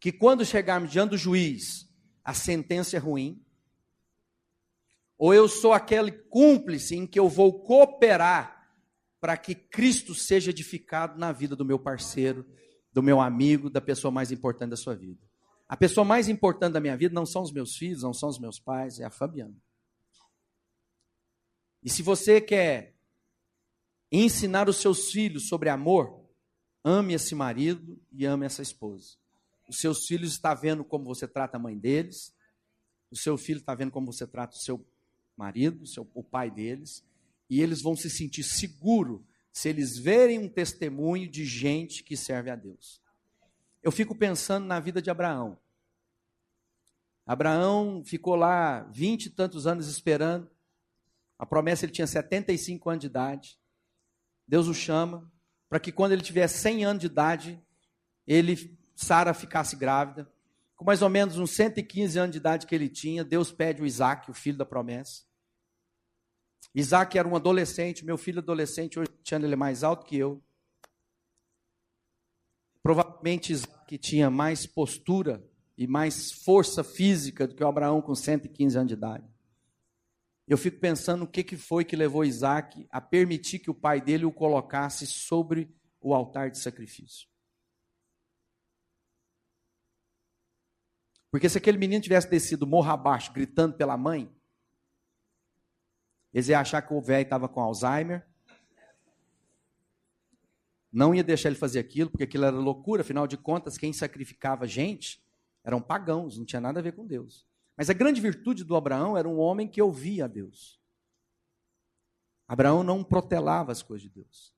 que 0.04 0.12
quando 0.12 0.44
chegarmos 0.44 0.92
diante 0.92 1.12
do 1.12 1.18
juiz, 1.18 1.90
a 2.26 2.34
sentença 2.34 2.98
é 2.98 3.00
ruim, 3.00 3.42
ou 5.18 5.34
eu 5.34 5.48
sou 5.48 5.72
aquele 5.72 6.12
cúmplice 6.12 6.98
em 6.98 7.08
que 7.08 7.18
eu 7.18 7.30
vou 7.30 7.64
cooperar 7.64 8.70
para 9.22 9.38
que 9.38 9.56
Cristo 9.56 10.14
seja 10.14 10.50
edificado 10.50 11.18
na 11.18 11.32
vida 11.32 11.56
do 11.56 11.64
meu 11.64 11.80
parceiro, 11.80 12.46
do 12.92 13.02
meu 13.02 13.22
amigo, 13.22 13.70
da 13.70 13.80
pessoa 13.80 14.12
mais 14.12 14.30
importante 14.30 14.72
da 14.72 14.76
sua 14.76 14.94
vida. 14.94 15.26
A 15.70 15.78
pessoa 15.78 16.04
mais 16.04 16.28
importante 16.28 16.74
da 16.74 16.82
minha 16.82 16.98
vida 16.98 17.16
não 17.16 17.26
são 17.26 17.42
os 17.42 17.54
meus 17.54 17.78
filhos, 17.78 18.04
não 18.04 18.14
são 18.14 18.28
os 18.28 18.38
meus 18.38 18.60
pais, 18.60 19.00
é 19.00 19.06
a 19.06 19.10
Fabiana. 19.10 19.56
E 21.82 21.90
se 21.90 22.04
você 22.04 22.42
quer 22.42 22.94
ensinar 24.12 24.68
os 24.68 24.76
seus 24.76 25.14
filhos 25.14 25.48
sobre 25.48 25.70
amor, 25.70 26.28
ame 26.84 27.14
esse 27.14 27.34
marido 27.34 27.98
e 28.12 28.26
ame 28.26 28.46
essa 28.46 28.62
esposa. 28.62 29.23
Os 29.68 29.80
seus 29.80 30.06
filhos 30.06 30.34
estão 30.34 30.56
vendo 30.56 30.84
como 30.84 31.06
você 31.06 31.28
trata 31.28 31.58
a 31.58 31.60
mãe 31.60 31.78
deles. 31.78 32.36
O 33.10 33.16
seu 33.16 33.38
filho 33.38 33.60
está 33.60 33.74
vendo 33.76 33.92
como 33.92 34.12
você 34.12 34.28
trata 34.28 34.56
o 34.56 34.60
seu 34.60 34.86
marido, 35.38 35.84
o, 35.84 35.88
seu, 35.88 36.10
o 36.14 36.24
pai 36.24 36.52
deles. 36.52 37.04
E 37.50 37.62
eles 37.62 37.82
vão 37.82 37.96
se 37.96 38.10
sentir 38.10 38.44
seguros 38.44 39.22
se 39.52 39.70
eles 39.70 39.98
verem 39.98 40.40
um 40.40 40.50
testemunho 40.50 41.30
de 41.30 41.46
gente 41.46 42.04
que 42.04 42.18
serve 42.18 42.50
a 42.50 42.56
Deus. 42.56 43.02
Eu 43.84 43.92
fico 43.92 44.16
pensando 44.16 44.66
na 44.66 44.80
vida 44.80 45.02
de 45.02 45.12
Abraão. 45.12 45.60
Abraão 47.26 48.04
ficou 48.04 48.36
lá 48.36 48.82
vinte 48.84 49.28
e 49.28 49.30
tantos 49.30 49.68
anos 49.68 49.88
esperando. 49.88 50.50
A 51.38 51.46
promessa 51.46 51.86
ele 51.86 51.92
tinha 51.92 52.08
75 52.08 52.90
anos 52.90 53.02
de 53.02 53.08
idade. 53.08 53.60
Deus 54.48 54.68
o 54.68 54.74
chama 54.74 55.32
para 55.70 55.80
que 55.80 55.92
quando 55.92 56.12
ele 56.12 56.22
tiver 56.22 56.48
100 56.48 56.86
anos 56.86 57.02
de 57.02 57.08
idade, 57.08 57.62
ele 58.28 58.78
Sara 58.96 59.34
ficasse 59.34 59.76
grávida. 59.76 60.32
Com 60.76 60.86
mais 60.86 61.02
ou 61.02 61.10
menos 61.10 61.38
uns 61.38 61.52
115 61.52 62.18
anos 62.20 62.32
de 62.32 62.38
idade 62.38 62.66
que 62.66 62.74
ele 62.74 62.90
tinha, 62.90 63.24
Deus 63.24 63.52
pede 63.52 63.82
o 63.82 63.86
Isaac, 63.86 64.30
o 64.30 64.34
filho 64.34 64.58
da 64.58 64.66
promessa. 64.66 65.24
Isaac 66.74 67.18
era 67.18 67.28
um 67.28 67.36
adolescente, 67.36 68.04
meu 68.04 68.18
filho 68.18 68.40
adolescente, 68.40 69.00
hoje 69.00 69.10
ele 69.32 69.54
é 69.54 69.56
mais 69.56 69.84
alto 69.84 70.06
que 70.06 70.18
eu. 70.18 70.44
Provavelmente 72.82 73.54
Isaac 73.54 73.98
tinha 73.98 74.30
mais 74.30 74.66
postura 74.66 75.44
e 75.78 75.88
mais 75.88 76.32
força 76.32 76.84
física 76.84 77.48
do 77.48 77.56
que 77.56 77.64
o 77.64 77.68
Abraão 77.68 78.02
com 78.02 78.16
115 78.16 78.78
anos 78.78 78.88
de 78.88 78.94
idade. 78.96 79.34
Eu 80.48 80.58
fico 80.58 80.80
pensando 80.80 81.24
o 81.24 81.28
que, 81.28 81.44
que 81.44 81.56
foi 81.56 81.86
que 81.86 81.96
levou 81.96 82.26
Isaac 82.26 82.86
a 82.90 83.00
permitir 83.00 83.60
que 83.60 83.72
o 83.72 83.76
pai 83.76 84.02
dele 84.02 84.26
o 84.26 84.32
colocasse 84.32 85.08
sobre 85.08 85.74
o 86.02 86.14
altar 86.14 86.52
de 86.52 86.60
sacrifício. 86.60 87.33
Porque 91.34 91.50
se 91.50 91.58
aquele 91.58 91.80
menino 91.80 92.00
tivesse 92.00 92.30
descido 92.30 92.68
morro 92.68 92.92
abaixo, 92.92 93.34
gritando 93.34 93.76
pela 93.76 93.98
mãe, 93.98 94.32
eles 96.32 96.48
iam 96.48 96.62
achar 96.62 96.80
que 96.84 96.94
o 96.94 97.02
velho 97.02 97.24
estava 97.24 97.50
com 97.50 97.60
Alzheimer. 97.60 98.24
Não 100.92 101.16
ia 101.16 101.24
deixar 101.24 101.50
ele 101.50 101.58
fazer 101.58 101.80
aquilo, 101.80 102.12
porque 102.12 102.26
aquilo 102.26 102.46
era 102.46 102.56
loucura. 102.56 103.02
Afinal 103.02 103.26
de 103.26 103.36
contas, 103.36 103.80
quem 103.80 103.92
sacrificava 103.92 104.68
gente 104.68 105.26
eram 105.64 105.82
pagãos, 105.82 106.38
não 106.38 106.46
tinha 106.46 106.62
nada 106.62 106.80
a 106.80 106.84
ver 106.84 106.92
com 106.92 107.04
Deus. 107.04 107.48
Mas 107.76 107.90
a 107.90 107.94
grande 107.94 108.22
virtude 108.22 108.64
do 108.64 108.76
Abraão 108.76 109.18
era 109.18 109.28
um 109.28 109.40
homem 109.40 109.68
que 109.68 109.82
ouvia 109.82 110.26
a 110.26 110.28
Deus. 110.28 110.80
Abraão 112.48 112.84
não 112.84 113.04
protelava 113.04 113.72
as 113.72 113.82
coisas 113.82 114.04
de 114.04 114.14
Deus. 114.14 114.54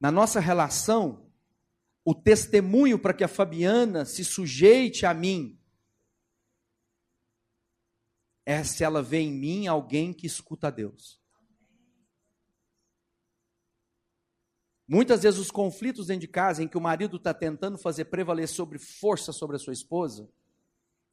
Na 0.00 0.10
nossa 0.10 0.40
relação, 0.40 1.30
o 2.04 2.12
testemunho 2.12 2.98
para 2.98 3.14
que 3.14 3.22
a 3.22 3.28
Fabiana 3.28 4.04
se 4.04 4.24
sujeite 4.24 5.06
a 5.06 5.14
mim 5.14 5.57
é 8.48 8.64
se 8.64 8.82
ela 8.82 9.02
vê 9.02 9.18
em 9.18 9.30
mim 9.30 9.66
alguém 9.66 10.10
que 10.10 10.26
escuta 10.26 10.68
a 10.68 10.70
Deus. 10.70 11.20
Muitas 14.88 15.22
vezes 15.22 15.38
os 15.38 15.50
conflitos 15.50 16.06
dentro 16.06 16.22
de 16.22 16.28
casa 16.28 16.62
em 16.62 16.66
que 16.66 16.78
o 16.78 16.80
marido 16.80 17.18
está 17.18 17.34
tentando 17.34 17.76
fazer 17.76 18.06
prevalecer 18.06 18.56
sobre 18.56 18.78
força 18.78 19.32
sobre 19.32 19.56
a 19.56 19.58
sua 19.58 19.74
esposa, 19.74 20.30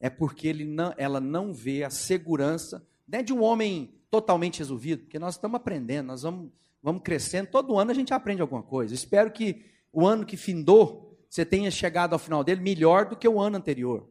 é 0.00 0.08
porque 0.08 0.48
ele 0.48 0.64
não, 0.64 0.94
ela 0.96 1.20
não 1.20 1.52
vê 1.52 1.84
a 1.84 1.90
segurança 1.90 2.88
né, 3.06 3.22
de 3.22 3.34
um 3.34 3.42
homem 3.42 4.00
totalmente 4.10 4.60
resolvido, 4.60 5.02
porque 5.02 5.18
nós 5.18 5.34
estamos 5.34 5.56
aprendendo, 5.56 6.06
nós 6.06 6.22
vamos, 6.22 6.50
vamos 6.82 7.02
crescendo, 7.02 7.50
todo 7.50 7.78
ano 7.78 7.90
a 7.90 7.94
gente 7.94 8.14
aprende 8.14 8.40
alguma 8.40 8.62
coisa. 8.62 8.94
Espero 8.94 9.30
que 9.30 9.62
o 9.92 10.06
ano 10.06 10.24
que 10.24 10.38
findou, 10.38 11.14
você 11.28 11.44
tenha 11.44 11.70
chegado 11.70 12.14
ao 12.14 12.18
final 12.18 12.42
dele 12.42 12.62
melhor 12.62 13.06
do 13.06 13.14
que 13.14 13.28
o 13.28 13.38
ano 13.38 13.58
anterior. 13.58 14.08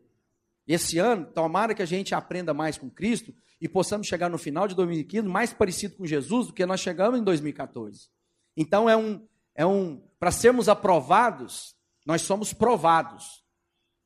Esse 0.67 0.97
ano, 0.97 1.25
tomara 1.25 1.73
que 1.75 1.81
a 1.81 1.85
gente 1.85 2.15
aprenda 2.15 2.53
mais 2.53 2.77
com 2.77 2.89
Cristo 2.89 3.33
e 3.61 3.67
possamos 3.69 4.07
chegar 4.07 4.29
no 4.29 4.37
final 4.37 4.67
de 4.67 4.75
2015 4.75 5.27
mais 5.27 5.53
parecido 5.53 5.95
com 5.95 6.05
Jesus 6.05 6.47
do 6.47 6.53
que 6.53 6.65
nós 6.65 6.79
chegamos 6.79 7.19
em 7.19 7.23
2014. 7.23 8.09
Então 8.57 8.89
é 8.89 8.97
um 8.97 9.25
é 9.53 9.65
um 9.65 10.01
para 10.19 10.31
sermos 10.31 10.67
aprovados, 10.67 11.75
nós 12.05 12.21
somos 12.21 12.51
provados. 12.51 13.43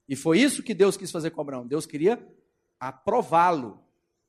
E 0.07 0.15
foi 0.15 0.39
isso 0.39 0.63
que 0.63 0.73
Deus 0.73 0.97
quis 0.97 1.11
fazer 1.11 1.31
com 1.31 1.41
Abraão. 1.41 1.65
Deus 1.65 1.85
queria 1.85 2.23
aprová-lo. 2.79 3.83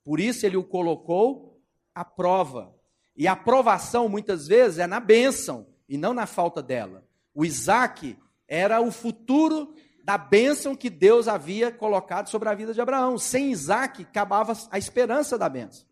Por 0.04 0.20
isso 0.20 0.46
ele 0.46 0.56
o 0.56 0.64
colocou 0.64 1.60
à 1.94 2.04
prova. 2.04 2.74
E 3.16 3.26
a 3.26 3.32
aprovação 3.32 4.08
muitas 4.08 4.46
vezes 4.46 4.78
é 4.78 4.86
na 4.86 5.00
bênção 5.00 5.66
e 5.88 5.98
não 5.98 6.14
na 6.14 6.26
falta 6.26 6.62
dela. 6.62 7.06
O 7.34 7.44
Isaac 7.44 8.16
era 8.48 8.80
o 8.80 8.90
futuro 8.90 9.74
da 10.04 10.18
bênção 10.18 10.74
que 10.74 10.90
Deus 10.90 11.28
havia 11.28 11.72
colocado 11.72 12.28
sobre 12.28 12.48
a 12.48 12.54
vida 12.54 12.72
de 12.72 12.80
Abraão. 12.80 13.18
Sem 13.18 13.50
Isaac, 13.50 14.02
acabava 14.02 14.52
a 14.70 14.78
esperança 14.78 15.38
da 15.38 15.48
bênção. 15.48 15.86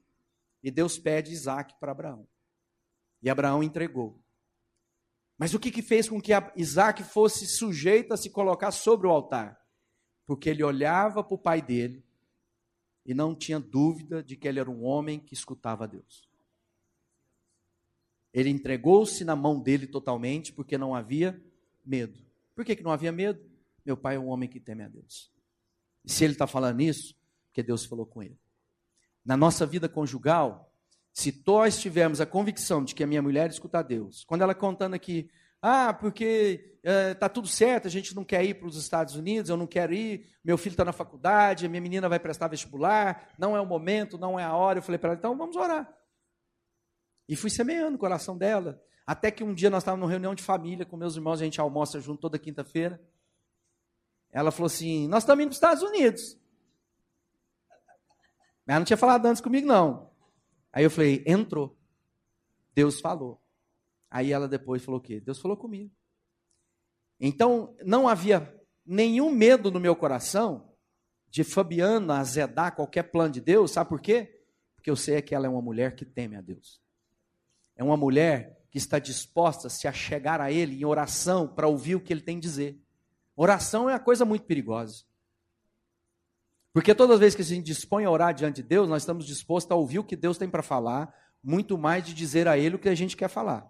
E 0.63 0.71
Deus 0.71 0.99
pede 0.99 1.33
Isaac 1.33 1.75
para 1.79 1.93
Abraão. 1.93 2.27
E 3.23 3.31
Abraão 3.31 3.63
entregou. 3.63 4.21
Mas 5.37 5.55
o 5.55 5.61
que, 5.61 5.71
que 5.71 5.83
fez 5.83 6.09
com 6.09 6.21
que 6.21 6.33
Isaac 6.57 7.03
fosse 7.05 7.47
sujeito 7.47 8.13
a 8.13 8.17
se 8.17 8.29
colocar 8.29 8.73
sobre 8.73 9.07
o 9.07 9.11
altar? 9.11 9.59
Porque 10.27 10.51
ele 10.51 10.65
olhava 10.65 11.23
para 11.23 11.35
o 11.35 11.39
pai 11.39 11.63
dele 11.63 12.05
e 13.07 13.15
não 13.15 13.35
tinha 13.35 13.61
dúvida 13.61 14.23
de 14.23 14.37
que 14.37 14.49
ele 14.49 14.59
era 14.59 14.71
um 14.71 14.85
homem 14.85 15.21
que 15.21 15.35
escutava 15.35 15.85
a 15.85 15.87
Deus. 15.87 16.29
Ele 18.33 18.51
entregou-se 18.51 19.25
na 19.25 19.35
mão 19.35 19.61
dele 19.61 19.87
totalmente 19.87 20.53
porque 20.53 20.77
não 20.77 20.95
havia 20.95 21.41
medo. 21.85 22.19
Por 22.55 22.65
que, 22.65 22.77
que 22.77 22.83
não 22.83 22.91
havia 22.91 23.13
medo? 23.13 23.41
Meu 23.89 23.97
pai 23.97 24.17
é 24.17 24.19
um 24.19 24.29
homem 24.29 24.47
que 24.47 24.61
teme 24.61 24.85
a 24.85 24.89
Deus. 24.89 25.33
E 26.05 26.13
se 26.13 26.23
ele 26.23 26.35
está 26.35 26.47
falando 26.47 26.83
isso, 26.83 27.17
porque 27.47 27.63
Deus 27.63 27.87
falou 27.87 28.05
com 28.05 28.23
ele. 28.23 28.39
Na 29.25 29.35
nossa 29.35 29.65
vida 29.65 29.89
conjugal, 29.89 30.71
se 31.11 31.43
nós 31.47 31.81
tivermos 31.81 32.21
a 32.21 32.27
convicção 32.27 32.85
de 32.85 32.95
que 32.95 33.03
a 33.03 33.07
minha 33.07 33.23
mulher 33.23 33.49
escuta 33.49 33.79
a 33.79 33.83
Deus, 33.83 34.25
quando 34.25 34.43
ela 34.43 34.55
contando 34.55 34.93
aqui, 34.93 35.31
ah, 35.63 35.95
porque 35.95 36.79
está 36.85 37.25
é, 37.25 37.29
tudo 37.31 37.49
certo, 37.49 37.89
a 37.89 37.91
gente 37.91 38.15
não 38.15 38.27
quer 38.27 38.45
ir 38.45 38.59
para 38.59 38.69
os 38.69 38.77
Estados 38.77 39.17
Unidos, 39.17 39.49
eu 39.49 39.57
não 39.57 39.67
quero 39.67 39.95
ir, 39.95 40.29
meu 40.45 40.59
filho 40.59 40.75
está 40.75 40.85
na 40.85 40.93
faculdade, 40.93 41.65
a 41.65 41.69
minha 41.71 41.81
menina 41.81 42.11
vai 42.11 42.21
prestar 42.21 42.49
vestibular, 42.49 43.31
não 43.39 43.57
é 43.57 43.61
o 43.63 43.65
momento, 43.65 44.19
não 44.19 44.39
é 44.39 44.45
a 44.45 44.55
hora. 44.55 44.81
Eu 44.81 44.83
falei 44.83 44.99
para 44.99 45.13
ela, 45.13 45.19
então 45.19 45.35
vamos 45.35 45.57
orar. 45.57 45.91
E 47.27 47.35
fui 47.35 47.49
semeando 47.49 47.97
o 47.97 47.99
coração 47.99 48.37
dela. 48.37 48.79
Até 49.07 49.31
que 49.31 49.43
um 49.43 49.55
dia 49.55 49.71
nós 49.71 49.83
estávamos 49.83 50.03
numa 50.03 50.11
reunião 50.11 50.35
de 50.35 50.43
família 50.43 50.85
com 50.85 50.95
meus 50.95 51.17
irmãos, 51.17 51.41
a 51.41 51.45
gente 51.45 51.59
almoça 51.59 51.99
junto 51.99 52.21
toda 52.21 52.39
quinta-feira. 52.39 53.01
Ela 54.33 54.51
falou 54.51 54.67
assim: 54.67 55.09
Nós 55.09 55.23
estamos 55.23 55.43
indo 55.43 55.49
para 55.49 55.53
os 55.53 55.57
Estados 55.57 55.83
Unidos. 55.83 56.39
Ela 58.67 58.81
não 58.81 58.85
tinha 58.85 58.97
falado 58.97 59.27
antes 59.27 59.41
comigo, 59.41 59.67
não. 59.67 60.11
Aí 60.73 60.85
eu 60.85 60.91
falei: 60.91 61.23
Entrou. 61.27 61.77
Deus 62.75 63.01
falou. 63.01 63.41
Aí 64.11 64.33
ela 64.33 64.49
depois 64.49 64.85
falou 64.85 65.01
o 65.01 65.03
quê? 65.03 65.21
Deus 65.21 65.39
falou 65.41 65.57
comigo. 65.57 65.91
Então, 67.21 67.77
não 67.85 68.09
havia 68.09 68.55
nenhum 68.87 69.31
medo 69.31 69.71
no 69.71 69.81
meu 69.81 69.97
coração 69.97 70.73
de 71.29 71.45
Fabiana 71.45 72.19
azedar 72.19 72.75
qualquer 72.75 73.05
plano 73.05 73.35
de 73.35 73.41
Deus, 73.41 73.73
sabe 73.73 73.89
por 73.89 74.01
quê? 74.01 74.41
Porque 74.75 74.89
eu 74.89 74.97
sei 74.97 75.21
que 75.21 75.35
ela 75.35 75.47
é 75.47 75.51
uma 75.51 75.61
mulher 75.61 75.95
que 75.95 76.05
teme 76.05 76.37
a 76.37 76.41
Deus. 76.41 76.81
É 77.77 77.85
uma 77.85 77.97
mulher 77.97 78.59
que 78.71 78.79
está 78.79 78.99
disposta 78.99 79.67
a 79.67 79.71
se 79.71 79.87
achegar 79.87 80.41
a 80.41 80.51
Ele 80.51 80.81
em 80.81 80.85
oração 80.85 81.47
para 81.47 81.69
ouvir 81.69 81.97
o 81.97 82.01
que 82.01 82.13
Ele 82.13 82.21
tem 82.21 82.39
a 82.39 82.41
dizer. 82.41 82.81
Oração 83.41 83.89
é 83.89 83.93
uma 83.93 84.01
coisa 84.01 84.25
muito 84.25 84.47
perigosa. 84.47 85.05
Porque 86.73 86.93
todas 86.93 87.15
as 87.15 87.21
vezes 87.21 87.37
que 87.37 87.43
a 87.43 87.45
gente 87.45 87.67
dispõe 87.67 88.05
a 88.05 88.11
orar 88.11 88.35
diante 88.35 88.57
de 88.57 88.65
Deus, 88.65 88.89
nós 88.89 89.03
estamos 89.03 89.25
dispostos 89.25 89.71
a 89.71 89.77
ouvir 89.77 90.01
o 90.01 90.05
que 90.05 90.17
Deus 90.17 90.37
tem 90.37 90.51
para 90.51 90.61
falar, 90.61 91.15
muito 91.41 91.79
mais 91.79 92.05
de 92.05 92.13
dizer 92.13 92.49
a 92.49 92.59
Ele 92.59 92.75
o 92.75 92.79
que 92.81 92.89
a 92.89 92.97
gente 92.97 93.17
quer 93.17 93.29
falar. 93.29 93.65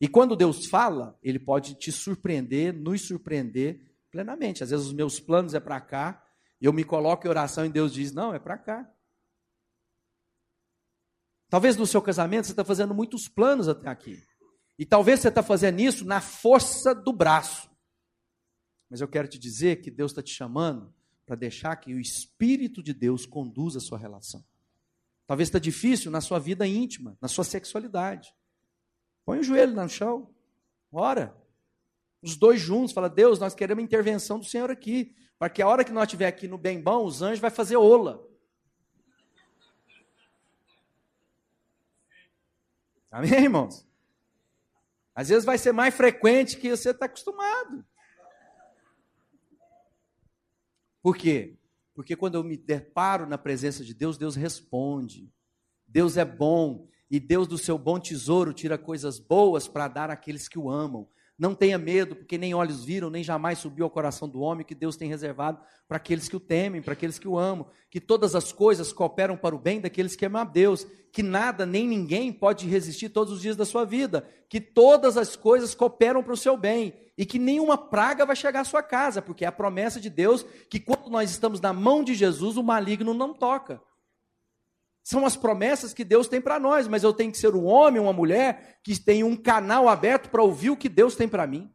E 0.00 0.08
quando 0.08 0.34
Deus 0.34 0.66
fala, 0.66 1.16
Ele 1.22 1.38
pode 1.38 1.76
te 1.76 1.92
surpreender, 1.92 2.74
nos 2.74 3.06
surpreender 3.06 3.80
plenamente. 4.10 4.64
Às 4.64 4.70
vezes 4.70 4.86
os 4.86 4.92
meus 4.92 5.20
planos 5.20 5.54
é 5.54 5.60
para 5.60 5.80
cá, 5.80 6.26
eu 6.60 6.72
me 6.72 6.82
coloco 6.82 7.24
em 7.24 7.30
oração 7.30 7.64
e 7.64 7.68
Deus 7.68 7.92
diz: 7.92 8.10
não, 8.10 8.34
é 8.34 8.40
para 8.40 8.58
cá. 8.58 8.90
Talvez 11.48 11.76
no 11.76 11.86
seu 11.86 12.02
casamento 12.02 12.46
você 12.46 12.52
está 12.52 12.64
fazendo 12.64 12.92
muitos 12.92 13.28
planos 13.28 13.68
até 13.68 13.88
aqui. 13.88 14.20
E 14.76 14.84
talvez 14.84 15.20
você 15.20 15.28
está 15.28 15.42
fazendo 15.42 15.78
isso 15.78 16.04
na 16.04 16.20
força 16.20 16.92
do 16.92 17.12
braço. 17.12 17.75
Mas 18.88 19.00
eu 19.00 19.08
quero 19.08 19.28
te 19.28 19.38
dizer 19.38 19.82
que 19.82 19.90
Deus 19.90 20.12
está 20.12 20.22
te 20.22 20.32
chamando 20.32 20.94
para 21.24 21.34
deixar 21.34 21.74
que 21.76 21.92
o 21.92 22.00
Espírito 22.00 22.82
de 22.82 22.94
Deus 22.94 23.26
conduza 23.26 23.78
a 23.78 23.80
sua 23.80 23.98
relação. 23.98 24.44
Talvez 25.26 25.48
está 25.48 25.58
difícil 25.58 26.10
na 26.10 26.20
sua 26.20 26.38
vida 26.38 26.66
íntima, 26.66 27.18
na 27.20 27.26
sua 27.26 27.42
sexualidade. 27.42 28.32
Põe 29.24 29.40
o 29.40 29.42
joelho 29.42 29.74
no 29.74 29.88
chão, 29.88 30.32
ora. 30.92 31.36
Os 32.22 32.36
dois 32.36 32.60
juntos, 32.60 32.92
fala, 32.92 33.10
Deus, 33.10 33.40
nós 33.40 33.54
queremos 33.54 33.82
a 33.82 33.84
intervenção 33.84 34.38
do 34.38 34.44
Senhor 34.44 34.70
aqui. 34.70 35.14
Para 35.38 35.50
que 35.50 35.60
a 35.60 35.66
hora 35.66 35.84
que 35.84 35.92
nós 35.92 36.04
estiver 36.04 36.28
aqui 36.28 36.46
no 36.46 36.56
bem 36.56 36.80
bom, 36.80 37.04
os 37.04 37.22
anjos 37.22 37.40
vai 37.40 37.50
fazer 37.50 37.76
ola. 37.76 38.24
Amém, 43.10 43.44
irmãos? 43.44 43.86
Às 45.14 45.28
vezes 45.28 45.44
vai 45.44 45.58
ser 45.58 45.72
mais 45.72 45.94
frequente 45.94 46.56
que 46.56 46.70
você 46.70 46.90
está 46.90 47.06
acostumado. 47.06 47.84
Por 51.06 51.16
quê? 51.16 51.54
Porque 51.94 52.16
quando 52.16 52.34
eu 52.34 52.42
me 52.42 52.56
deparo 52.56 53.28
na 53.28 53.38
presença 53.38 53.84
de 53.84 53.94
Deus, 53.94 54.18
Deus 54.18 54.34
responde. 54.34 55.32
Deus 55.86 56.16
é 56.16 56.24
bom 56.24 56.88
e 57.08 57.20
Deus 57.20 57.46
do 57.46 57.56
seu 57.56 57.78
bom 57.78 58.00
tesouro 58.00 58.52
tira 58.52 58.76
coisas 58.76 59.20
boas 59.20 59.68
para 59.68 59.86
dar 59.86 60.10
àqueles 60.10 60.48
que 60.48 60.58
o 60.58 60.68
amam. 60.68 61.06
Não 61.38 61.54
tenha 61.54 61.78
medo, 61.78 62.16
porque 62.16 62.36
nem 62.36 62.54
olhos 62.54 62.84
viram, 62.84 63.08
nem 63.08 63.22
jamais 63.22 63.60
subiu 63.60 63.84
ao 63.84 63.90
coração 63.90 64.28
do 64.28 64.40
homem 64.40 64.66
que 64.66 64.74
Deus 64.74 64.96
tem 64.96 65.08
reservado 65.08 65.60
para 65.86 65.98
aqueles 65.98 66.28
que 66.28 66.34
o 66.34 66.40
temem, 66.40 66.82
para 66.82 66.94
aqueles 66.94 67.20
que 67.20 67.28
o 67.28 67.38
amam. 67.38 67.70
Que 67.88 68.00
todas 68.00 68.34
as 68.34 68.50
coisas 68.50 68.92
cooperam 68.92 69.36
para 69.36 69.54
o 69.54 69.60
bem 69.60 69.80
daqueles 69.80 70.16
que 70.16 70.26
amam 70.26 70.42
a 70.42 70.44
Deus. 70.44 70.88
Que 71.12 71.22
nada 71.22 71.64
nem 71.64 71.86
ninguém 71.86 72.32
pode 72.32 72.66
resistir 72.66 73.10
todos 73.10 73.32
os 73.32 73.40
dias 73.40 73.54
da 73.54 73.64
sua 73.64 73.84
vida. 73.84 74.28
Que 74.48 74.60
todas 74.60 75.16
as 75.16 75.36
coisas 75.36 75.72
cooperam 75.72 76.20
para 76.20 76.34
o 76.34 76.36
seu 76.36 76.56
bem. 76.56 77.05
E 77.16 77.24
que 77.24 77.38
nenhuma 77.38 77.78
praga 77.78 78.26
vai 78.26 78.36
chegar 78.36 78.60
à 78.60 78.64
sua 78.64 78.82
casa, 78.82 79.22
porque 79.22 79.44
é 79.44 79.48
a 79.48 79.52
promessa 79.52 80.00
de 80.00 80.10
Deus 80.10 80.44
que 80.68 80.78
quando 80.78 81.08
nós 81.08 81.30
estamos 81.30 81.60
na 81.60 81.72
mão 81.72 82.04
de 82.04 82.14
Jesus, 82.14 82.56
o 82.56 82.62
maligno 82.62 83.14
não 83.14 83.32
toca. 83.32 83.80
São 85.02 85.24
as 85.24 85.36
promessas 85.36 85.94
que 85.94 86.04
Deus 86.04 86.28
tem 86.28 86.40
para 86.40 86.58
nós, 86.58 86.88
mas 86.88 87.04
eu 87.04 87.12
tenho 87.12 87.30
que 87.30 87.38
ser 87.38 87.54
um 87.54 87.64
homem, 87.64 88.02
uma 88.02 88.12
mulher 88.12 88.80
que 88.82 88.98
tem 88.98 89.22
um 89.22 89.36
canal 89.36 89.88
aberto 89.88 90.28
para 90.28 90.42
ouvir 90.42 90.70
o 90.70 90.76
que 90.76 90.88
Deus 90.88 91.14
tem 91.14 91.28
para 91.28 91.46
mim. 91.46 91.72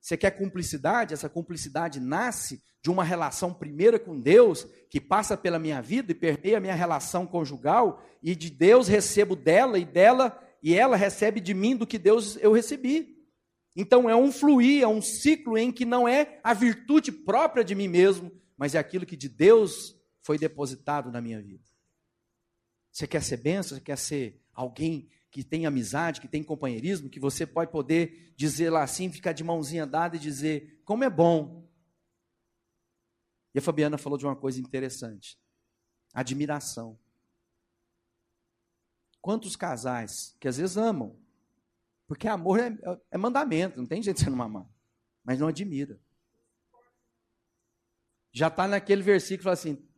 Você 0.00 0.16
quer 0.16 0.32
cumplicidade? 0.32 1.14
Essa 1.14 1.30
cumplicidade 1.30 1.98
nasce 1.98 2.62
de 2.82 2.90
uma 2.90 3.02
relação 3.02 3.52
primeira 3.54 3.98
com 3.98 4.20
Deus, 4.20 4.68
que 4.90 5.00
passa 5.00 5.34
pela 5.38 5.58
minha 5.58 5.80
vida 5.80 6.12
e 6.12 6.14
permeia 6.14 6.58
a 6.58 6.60
minha 6.60 6.74
relação 6.74 7.26
conjugal, 7.26 8.04
e 8.22 8.36
de 8.36 8.50
Deus 8.50 8.86
recebo 8.86 9.34
dela 9.34 9.78
e 9.78 9.84
dela 9.86 10.38
e 10.62 10.74
ela 10.74 10.96
recebe 10.96 11.40
de 11.40 11.52
mim 11.52 11.76
do 11.76 11.86
que 11.86 11.98
Deus 11.98 12.36
eu 12.36 12.52
recebi. 12.52 13.13
Então 13.76 14.08
é 14.08 14.14
um 14.14 14.30
fluir, 14.30 14.82
é 14.82 14.88
um 14.88 15.02
ciclo 15.02 15.58
em 15.58 15.72
que 15.72 15.84
não 15.84 16.06
é 16.06 16.40
a 16.44 16.54
virtude 16.54 17.10
própria 17.10 17.64
de 17.64 17.74
mim 17.74 17.88
mesmo, 17.88 18.30
mas 18.56 18.74
é 18.74 18.78
aquilo 18.78 19.06
que 19.06 19.16
de 19.16 19.28
Deus 19.28 19.96
foi 20.22 20.38
depositado 20.38 21.10
na 21.10 21.20
minha 21.20 21.42
vida. 21.42 21.64
Você 22.90 23.06
quer 23.06 23.22
ser 23.22 23.38
benção? 23.38 23.76
Você 23.76 23.82
quer 23.82 23.98
ser 23.98 24.40
alguém 24.52 25.10
que 25.30 25.42
tem 25.42 25.66
amizade, 25.66 26.20
que 26.20 26.28
tem 26.28 26.44
companheirismo, 26.44 27.10
que 27.10 27.18
você 27.18 27.44
pode 27.44 27.72
poder 27.72 28.32
dizer 28.36 28.70
lá 28.70 28.84
assim, 28.84 29.10
ficar 29.10 29.32
de 29.32 29.42
mãozinha 29.42 29.84
dada 29.84 30.14
e 30.14 30.20
dizer 30.20 30.80
como 30.84 31.02
é 31.02 31.10
bom. 31.10 31.68
E 33.52 33.58
a 33.58 33.62
Fabiana 33.62 33.98
falou 33.98 34.16
de 34.16 34.24
uma 34.24 34.36
coisa 34.36 34.60
interessante: 34.60 35.36
admiração. 36.12 36.96
Quantos 39.20 39.56
casais 39.56 40.36
que 40.38 40.46
às 40.46 40.58
vezes 40.58 40.76
amam, 40.76 41.18
porque 42.06 42.28
amor 42.28 42.60
é, 42.60 42.76
é 43.10 43.18
mandamento, 43.18 43.78
não 43.78 43.86
tem 43.86 44.02
jeito 44.02 44.18
de 44.18 44.24
você 44.24 44.30
não 44.30 44.42
amar, 44.42 44.68
mas 45.22 45.38
não 45.38 45.48
admira. 45.48 45.98
Já 48.32 48.48
está 48.48 48.66
naquele 48.66 49.02
versículo 49.02 49.50
assim: 49.50 49.88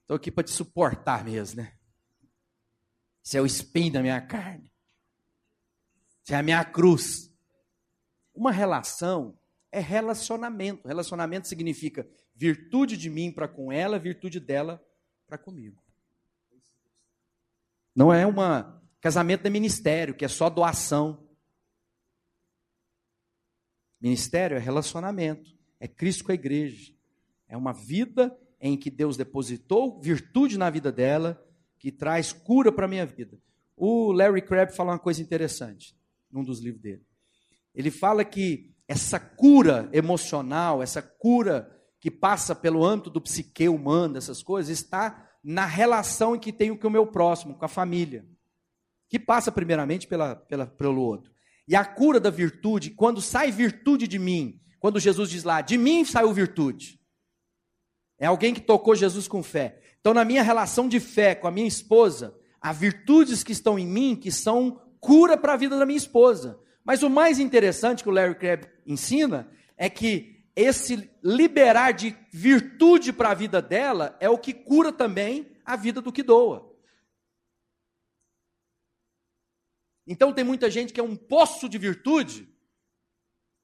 Estou 0.00 0.16
aqui 0.16 0.30
para 0.30 0.44
te 0.44 0.52
suportar 0.52 1.24
mesmo, 1.24 1.62
né? 1.62 1.76
Você 3.22 3.38
é 3.38 3.42
o 3.42 3.46
espinho 3.46 3.92
da 3.92 4.02
minha 4.02 4.20
carne. 4.20 4.72
Você 6.22 6.32
é 6.32 6.36
a 6.36 6.42
minha 6.42 6.64
cruz. 6.64 7.28
Uma 8.32 8.52
relação 8.52 9.38
é 9.72 9.80
relacionamento. 9.80 10.86
Relacionamento 10.86 11.48
significa 11.48 12.08
virtude 12.34 12.96
de 12.96 13.10
mim 13.10 13.32
para 13.32 13.48
com 13.48 13.72
ela, 13.72 13.98
virtude 13.98 14.38
dela 14.38 14.80
para 15.26 15.36
comigo. 15.36 15.82
Não 17.94 18.12
é 18.12 18.24
uma 18.24 18.80
casamento 19.00 19.42
de 19.42 19.50
ministério, 19.50 20.14
que 20.14 20.24
é 20.24 20.28
só 20.28 20.48
doação. 20.48 21.26
Ministério 24.00 24.56
é 24.56 24.60
relacionamento, 24.60 25.56
é 25.80 25.88
Cristo 25.88 26.24
com 26.24 26.32
a 26.32 26.34
igreja. 26.34 26.92
É 27.48 27.56
uma 27.56 27.72
vida 27.72 28.36
em 28.60 28.76
que 28.76 28.90
Deus 28.90 29.16
depositou 29.16 30.00
virtude 30.00 30.58
na 30.58 30.70
vida 30.70 30.90
dela, 30.90 31.42
que 31.78 31.92
traz 31.92 32.32
cura 32.32 32.72
para 32.72 32.86
a 32.86 32.88
minha 32.88 33.06
vida. 33.06 33.38
O 33.76 34.10
Larry 34.12 34.42
Crabb 34.42 34.72
fala 34.74 34.92
uma 34.92 34.98
coisa 34.98 35.22
interessante 35.22 35.94
num 36.30 36.42
dos 36.42 36.60
livros 36.60 36.82
dele. 36.82 37.04
Ele 37.74 37.90
fala 37.90 38.24
que 38.24 38.74
essa 38.88 39.20
cura 39.20 39.88
emocional, 39.92 40.82
essa 40.82 41.02
cura 41.02 41.70
que 42.00 42.10
passa 42.10 42.54
pelo 42.54 42.84
âmbito 42.84 43.10
do 43.10 43.20
psique 43.20 43.68
humano, 43.68 44.16
essas 44.16 44.42
coisas, 44.42 44.70
está 44.70 45.28
na 45.42 45.66
relação 45.66 46.34
em 46.34 46.38
que 46.38 46.52
tenho 46.52 46.78
com 46.78 46.88
o 46.88 46.90
meu 46.90 47.06
próximo, 47.06 47.54
com 47.54 47.64
a 47.64 47.68
família, 47.68 48.26
que 49.08 49.18
passa 49.18 49.52
primeiramente 49.52 50.06
pela, 50.06 50.36
pela, 50.36 50.66
pelo 50.66 51.00
outro. 51.00 51.30
E 51.68 51.74
a 51.74 51.84
cura 51.84 52.20
da 52.20 52.30
virtude, 52.30 52.90
quando 52.90 53.20
sai 53.20 53.50
virtude 53.50 54.06
de 54.06 54.18
mim, 54.18 54.60
quando 54.78 55.00
Jesus 55.00 55.30
diz 55.30 55.44
lá, 55.44 55.60
de 55.60 55.76
mim 55.76 56.04
saiu 56.04 56.32
virtude. 56.32 57.00
É 58.18 58.26
alguém 58.26 58.54
que 58.54 58.60
tocou 58.60 58.94
Jesus 58.94 59.26
com 59.28 59.42
fé. 59.42 59.80
Então, 60.00 60.14
na 60.14 60.24
minha 60.24 60.42
relação 60.42 60.88
de 60.88 61.00
fé 61.00 61.34
com 61.34 61.48
a 61.48 61.50
minha 61.50 61.66
esposa, 61.66 62.34
há 62.60 62.72
virtudes 62.72 63.42
que 63.42 63.52
estão 63.52 63.78
em 63.78 63.86
mim 63.86 64.16
que 64.16 64.30
são 64.30 64.80
cura 65.00 65.36
para 65.36 65.54
a 65.54 65.56
vida 65.56 65.78
da 65.78 65.84
minha 65.84 65.96
esposa. 65.96 66.58
Mas 66.84 67.02
o 67.02 67.10
mais 67.10 67.38
interessante 67.38 68.02
que 68.02 68.08
o 68.08 68.12
Larry 68.12 68.36
Crabb 68.36 68.68
ensina 68.86 69.48
é 69.76 69.90
que 69.90 70.44
esse 70.54 71.10
liberar 71.22 71.92
de 71.92 72.16
virtude 72.32 73.12
para 73.12 73.30
a 73.30 73.34
vida 73.34 73.60
dela 73.60 74.16
é 74.20 74.30
o 74.30 74.38
que 74.38 74.54
cura 74.54 74.92
também 74.92 75.50
a 75.64 75.76
vida 75.76 76.00
do 76.00 76.12
que 76.12 76.22
doa. 76.22 76.72
Então 80.06 80.32
tem 80.32 80.44
muita 80.44 80.70
gente 80.70 80.92
que 80.92 81.00
é 81.00 81.02
um 81.02 81.16
poço 81.16 81.68
de 81.68 81.78
virtude, 81.78 82.48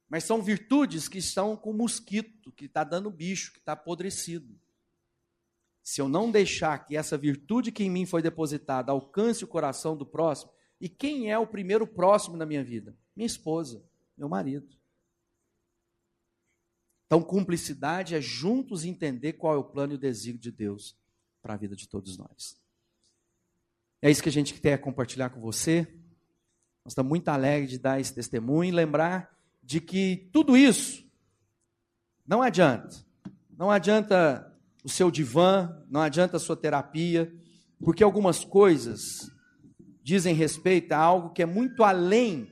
mas 0.09 0.25
são 0.25 0.43
virtudes 0.43 1.09
que 1.09 1.19
estão 1.19 1.57
com 1.57 1.73
mosquito, 1.73 2.51
que 2.53 2.65
está 2.65 2.85
dando 2.85 3.11
bicho, 3.11 3.53
que 3.53 3.59
está 3.59 3.73
apodrecido. 3.73 4.59
Se 5.83 6.01
eu 6.01 6.09
não 6.09 6.31
deixar 6.31 6.85
que 6.85 6.97
essa 6.97 7.17
virtude 7.17 7.73
que 7.73 7.83
em 7.83 7.91
mim 7.91 8.07
foi 8.07 8.23
depositada 8.23 8.93
alcance 8.93 9.45
o 9.45 9.49
coração 9.49 9.97
do 9.97 10.07
próximo, 10.07 10.53
e 10.81 10.89
quem 10.89 11.31
é 11.31 11.39
o 11.39 11.47
primeiro 11.47 11.87
próximo 11.87 12.37
na 12.37 12.45
minha 12.45 12.63
vida? 12.63 12.97
Minha 13.15 13.27
esposa, 13.27 13.85
meu 14.17 14.29
marido. 14.29 14.77
Então, 17.07 17.23
cumplicidade 17.23 18.15
é 18.15 18.21
juntos 18.21 18.85
entender 18.85 19.35
qual 19.35 19.55
é 19.55 19.59
o 19.59 19.65
plano 19.65 19.93
e 19.93 19.97
o 19.97 19.99
desígnio 19.99 20.41
de 20.41 20.51
Deus 20.51 20.97
para 21.43 21.55
a 21.55 21.57
vida 21.57 21.77
de 21.77 21.89
todos 21.89 22.17
nós. 22.17 22.59
É 24.01 24.11
isso 24.11 24.23
que 24.23 24.29
a 24.29 24.33
gente 24.33 24.61
quer 24.61 24.79
compartilhar 24.81 25.31
com 25.31 25.41
você. 25.41 25.87
Nós 26.85 26.93
estamos 26.93 27.11
muito 27.11 27.29
alegres 27.29 27.71
de 27.71 27.79
dar 27.79 28.01
esse 28.01 28.15
testemunho 28.15 28.69
e 28.69 28.73
lembrar 28.73 29.31
de 29.63 29.81
que 29.81 30.29
tudo 30.33 30.57
isso 30.57 31.05
não 32.27 32.43
adianta. 32.43 32.91
Não 33.57 33.71
adianta 33.71 34.53
o 34.85 34.89
seu 34.89 35.11
divã, 35.11 35.81
não 35.89 36.01
adianta 36.01 36.37
a 36.37 36.41
sua 36.41 36.57
terapia, 36.57 37.33
porque 37.85 38.03
algumas 38.03 38.45
coisas 38.45 39.31
dizem 40.03 40.35
respeito 40.35 40.93
a 40.93 40.99
algo 40.99 41.31
que 41.31 41.43
é 41.43 41.47
muito 41.47 41.85
além 41.85 42.51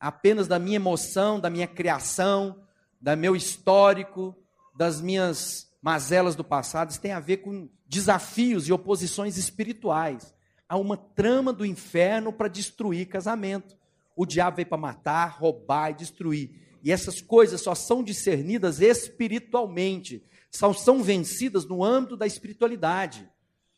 apenas 0.00 0.48
da 0.48 0.58
minha 0.58 0.76
emoção, 0.76 1.38
da 1.38 1.50
minha 1.50 1.66
criação, 1.66 2.62
da 3.00 3.14
meu 3.14 3.36
histórico, 3.36 4.34
das 4.76 5.00
minhas 5.00 5.70
mazelas 5.82 6.34
do 6.34 6.44
passado, 6.44 6.90
isso 6.90 7.00
tem 7.00 7.12
a 7.12 7.20
ver 7.20 7.38
com 7.38 7.68
desafios 7.86 8.68
e 8.68 8.72
oposições 8.72 9.36
espirituais. 9.36 10.34
Há 10.68 10.76
uma 10.76 10.96
trama 10.96 11.52
do 11.52 11.64
inferno 11.64 12.32
para 12.32 12.48
destruir 12.48 13.06
casamento. 13.06 13.76
O 14.16 14.26
diabo 14.26 14.56
veio 14.56 14.68
para 14.68 14.78
matar, 14.78 15.26
roubar 15.38 15.90
e 15.90 15.94
destruir. 15.94 16.50
E 16.82 16.90
essas 16.90 17.20
coisas 17.20 17.60
só 17.60 17.74
são 17.74 18.02
discernidas 18.02 18.80
espiritualmente, 18.80 20.24
só 20.50 20.72
são 20.72 21.02
vencidas 21.02 21.64
no 21.66 21.84
âmbito 21.84 22.16
da 22.16 22.26
espiritualidade, 22.26 23.28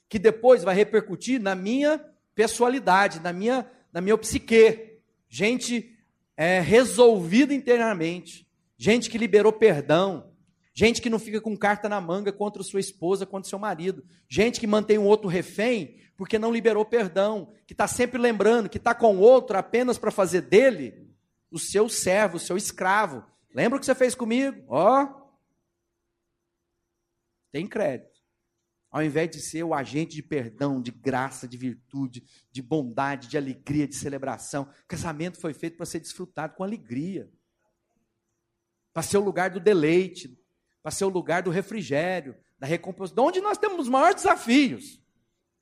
que 0.09 0.19
depois 0.19 0.63
vai 0.63 0.75
repercutir 0.75 1.41
na 1.41 1.55
minha 1.55 2.05
pessoalidade, 2.35 3.21
na 3.21 3.33
minha, 3.33 3.67
na 3.93 4.01
minha 4.01 4.17
psique. 4.17 5.01
Gente 5.29 5.97
é, 6.37 6.61
resolvida 6.61 7.53
internamente, 7.53 8.47
gente 8.77 9.11
que 9.11 9.19
liberou 9.19 9.53
perdão, 9.53 10.28
gente 10.79 11.03
que 11.03 11.11
não 11.11 11.19
fica 11.19 11.41
com 11.41 11.57
carta 11.57 11.89
na 11.89 12.01
manga 12.01 12.33
contra 12.33 12.63
sua 12.63 12.79
esposa, 12.79 13.27
contra 13.27 13.51
seu 13.51 13.59
marido, 13.59 14.07
gente 14.29 14.61
que 14.61 14.67
mantém 14.67 14.97
um 14.97 15.07
outro 15.07 15.27
refém 15.27 15.99
porque 16.17 16.39
não 16.39 16.53
liberou 16.53 16.85
perdão, 16.85 17.53
que 17.67 17.75
está 17.75 17.89
sempre 17.89 18.17
lembrando 18.17 18.69
que 18.69 18.79
está 18.79 18.95
com 18.95 19.19
outro 19.19 19.59
apenas 19.59 19.99
para 19.99 20.13
fazer 20.13 20.43
dele 20.43 21.13
o 21.51 21.59
seu 21.59 21.89
servo, 21.89 22.37
o 22.37 22.41
seu 22.41 22.57
escravo. 22.57 23.25
Lembra 23.53 23.77
o 23.77 23.81
que 23.81 23.87
você 23.87 23.95
fez 23.95 24.15
comigo? 24.15 24.63
Ó, 24.69 25.03
oh, 25.03 25.33
tem 27.51 27.67
crédito. 27.67 28.17
Ao 28.89 29.03
invés 29.03 29.29
de 29.33 29.41
ser 29.41 29.65
o 29.65 29.75
agente 29.75 30.15
de 30.15 30.23
perdão, 30.23 30.81
de 30.81 30.93
graça, 30.93 31.49
de 31.49 31.57
virtude, 31.57 32.23
de 32.53 32.63
bondade, 32.63 33.27
de 33.27 33.37
alegria, 33.37 33.89
de 33.89 33.97
celebração, 33.97 34.63
o 34.63 34.87
casamento 34.87 35.41
foi 35.41 35.53
feito 35.53 35.77
para 35.77 35.87
ser 35.87 35.99
desfrutado 35.99 36.55
com 36.55 36.63
alegria. 36.63 37.29
Para 38.93 39.03
ser 39.03 39.19
o 39.19 39.25
lugar 39.25 39.51
do 39.51 39.59
deleite, 39.59 40.39
para 40.83 40.91
ser 40.93 41.05
o 41.05 41.09
lugar 41.09 41.43
do 41.43 41.51
refrigério, 41.51 42.37
da 42.59 42.67
recompensa, 42.67 43.15
onde 43.19 43.41
nós 43.41 43.59
temos 43.59 43.81
os 43.81 43.89
maiores 43.89 44.17
desafios, 44.17 45.01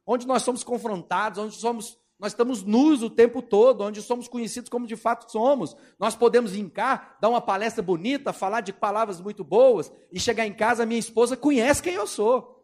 onde 0.06 0.26
nós 0.26 0.42
somos 0.42 0.62
confrontados, 0.62 1.38
onde 1.38 1.54
somos, 1.56 1.98
nós 2.18 2.32
estamos 2.32 2.62
nus 2.62 3.02
o 3.02 3.10
tempo 3.10 3.42
todo, 3.42 3.82
onde 3.82 4.00
somos 4.00 4.28
conhecidos 4.28 4.68
como 4.68 4.86
de 4.86 4.96
fato 4.96 5.30
somos. 5.30 5.76
Nós 5.98 6.14
podemos 6.14 6.52
vir 6.52 6.70
cá, 6.70 7.16
dar 7.20 7.28
uma 7.28 7.40
palestra 7.40 7.82
bonita, 7.82 8.32
falar 8.32 8.60
de 8.60 8.72
palavras 8.72 9.20
muito 9.20 9.44
boas 9.44 9.92
e 10.12 10.20
chegar 10.20 10.46
em 10.46 10.54
casa, 10.54 10.86
minha 10.86 11.00
esposa 11.00 11.36
conhece 11.36 11.82
quem 11.82 11.94
eu 11.94 12.06
sou. 12.06 12.56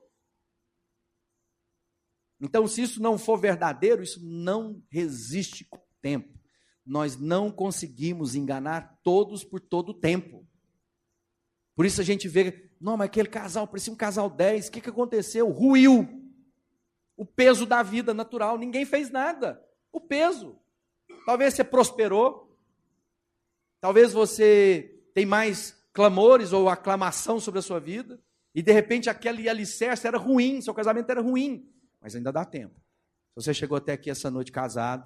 Então, 2.40 2.66
se 2.66 2.82
isso 2.82 3.00
não 3.00 3.16
for 3.16 3.38
verdadeiro, 3.38 4.02
isso 4.02 4.20
não 4.20 4.82
resiste 4.90 5.64
com 5.64 5.78
o 5.78 5.96
tempo. 6.00 6.36
Nós 6.84 7.16
não 7.16 7.52
conseguimos 7.52 8.34
enganar 8.34 8.98
todos 9.04 9.44
por 9.44 9.60
todo 9.60 9.90
o 9.90 9.94
tempo. 9.94 10.44
Por 11.82 11.86
isso 11.86 12.00
a 12.00 12.04
gente 12.04 12.28
vê, 12.28 12.70
não, 12.80 12.96
mas 12.96 13.06
aquele 13.06 13.26
casal 13.26 13.66
parecia 13.66 13.92
um 13.92 13.96
casal 13.96 14.30
10, 14.30 14.68
o 14.68 14.70
que, 14.70 14.80
que 14.80 14.88
aconteceu? 14.88 15.50
Ruiu. 15.50 16.08
O 17.16 17.26
peso 17.26 17.66
da 17.66 17.82
vida 17.82 18.14
natural, 18.14 18.56
ninguém 18.56 18.84
fez 18.84 19.10
nada. 19.10 19.60
O 19.90 20.00
peso. 20.00 20.56
Talvez 21.26 21.54
você 21.54 21.64
prosperou, 21.64 22.56
talvez 23.80 24.12
você 24.12 24.96
tem 25.12 25.26
mais 25.26 25.76
clamores 25.92 26.52
ou 26.52 26.68
aclamação 26.68 27.40
sobre 27.40 27.58
a 27.58 27.62
sua 27.62 27.80
vida, 27.80 28.22
e 28.54 28.62
de 28.62 28.70
repente 28.70 29.10
aquele 29.10 29.48
alicerce 29.48 30.06
era 30.06 30.18
ruim, 30.18 30.60
seu 30.60 30.72
casamento 30.72 31.10
era 31.10 31.20
ruim 31.20 31.68
mas 32.00 32.14
ainda 32.14 32.30
dá 32.30 32.44
tempo. 32.44 32.76
Se 33.30 33.42
você 33.42 33.52
chegou 33.52 33.76
até 33.76 33.94
aqui 33.94 34.08
essa 34.08 34.30
noite 34.30 34.52
casado, 34.52 35.04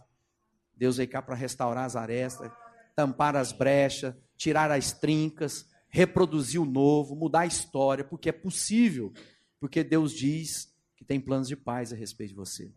Deus 0.75 0.99
veio 0.99 1.09
cá 1.09 1.23
para 1.23 1.35
restaurar 1.35 1.87
as 1.87 1.97
arestas, 1.97 2.53
tampar 2.95 3.35
as 3.35 3.51
brechas, 3.51 4.15
tirar 4.37 4.71
as 4.71 4.93
trincas, 4.93 5.75
reproduzir 5.97 6.61
o 6.61 6.67
novo, 6.67 7.17
mudar 7.17 7.41
a 7.41 7.47
história, 7.47 8.05
porque 8.05 8.29
é 8.29 8.33
possível, 8.33 9.15
porque 9.59 9.83
Deus 9.83 10.13
diz 10.13 10.71
que 10.95 11.03
tem 11.03 11.19
planos 11.19 11.49
de 11.49 11.57
paz 11.57 11.91
a 11.91 11.97
respeito 11.97 12.31
de 12.31 12.37
você. 12.37 12.71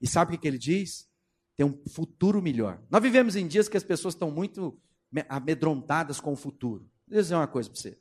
E 0.00 0.06
sabe 0.06 0.36
o 0.36 0.38
que 0.38 0.46
ele 0.46 0.56
diz? 0.56 1.10
Tem 1.56 1.66
um 1.66 1.82
futuro 1.88 2.40
melhor. 2.40 2.80
Nós 2.88 3.02
vivemos 3.02 3.34
em 3.34 3.48
dias 3.48 3.68
que 3.68 3.76
as 3.76 3.82
pessoas 3.82 4.14
estão 4.14 4.30
muito 4.30 4.80
amedrontadas 5.28 6.20
com 6.20 6.32
o 6.32 6.36
futuro. 6.36 6.88
Vou 7.08 7.20
dizer 7.20 7.34
uma 7.34 7.48
coisa 7.48 7.68
para 7.68 7.80
você. 7.80 7.98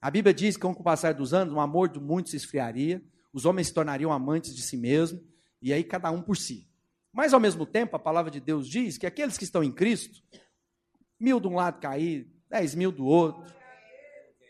A 0.00 0.08
Bíblia 0.08 0.32
diz 0.32 0.56
que 0.56 0.62
com 0.62 0.70
o 0.70 0.80
passar 0.80 1.12
dos 1.12 1.34
anos, 1.34 1.52
o 1.52 1.58
amor 1.58 1.88
de 1.88 1.98
muitos 1.98 2.30
se 2.30 2.36
esfriaria, 2.36 3.04
os 3.32 3.44
homens 3.44 3.66
se 3.66 3.74
tornariam 3.74 4.12
amantes 4.12 4.54
de 4.54 4.62
si 4.62 4.76
mesmos, 4.76 5.20
e 5.60 5.72
aí 5.72 5.82
cada 5.82 6.12
um 6.12 6.22
por 6.22 6.36
si. 6.36 6.70
Mas 7.12 7.34
ao 7.34 7.40
mesmo 7.40 7.66
tempo, 7.66 7.96
a 7.96 7.98
palavra 7.98 8.30
de 8.30 8.38
Deus 8.38 8.68
diz 8.68 8.96
que 8.96 9.06
aqueles 9.06 9.36
que 9.36 9.42
estão 9.42 9.64
em 9.64 9.72
Cristo, 9.72 10.22
mil 11.18 11.40
de 11.40 11.48
um 11.48 11.56
lado 11.56 11.80
cair, 11.80 12.30
dez 12.52 12.74
mil 12.74 12.92
do 12.92 13.06
outro. 13.06 13.42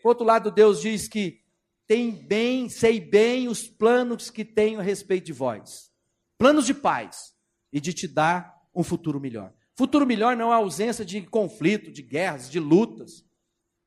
Por 0.01 0.09
outro 0.09 0.25
lado, 0.25 0.51
Deus 0.51 0.81
diz 0.81 1.07
que 1.07 1.41
tem 1.87 2.11
bem, 2.11 2.67
sei 2.67 2.99
bem 2.99 3.47
os 3.47 3.65
planos 3.65 4.29
que 4.29 4.43
tenho 4.43 4.81
a 4.81 4.83
respeito 4.83 5.27
de 5.27 5.33
vós. 5.33 5.89
Planos 6.37 6.65
de 6.65 6.73
paz 6.73 7.33
e 7.71 7.79
de 7.79 7.93
te 7.93 8.05
dar 8.05 8.53
um 8.75 8.83
futuro 8.83 9.21
melhor. 9.21 9.53
Futuro 9.75 10.05
melhor 10.05 10.35
não 10.35 10.51
é 10.51 10.55
ausência 10.55 11.05
de 11.05 11.21
conflito, 11.21 11.91
de 11.91 12.01
guerras, 12.01 12.51
de 12.51 12.59
lutas, 12.59 13.25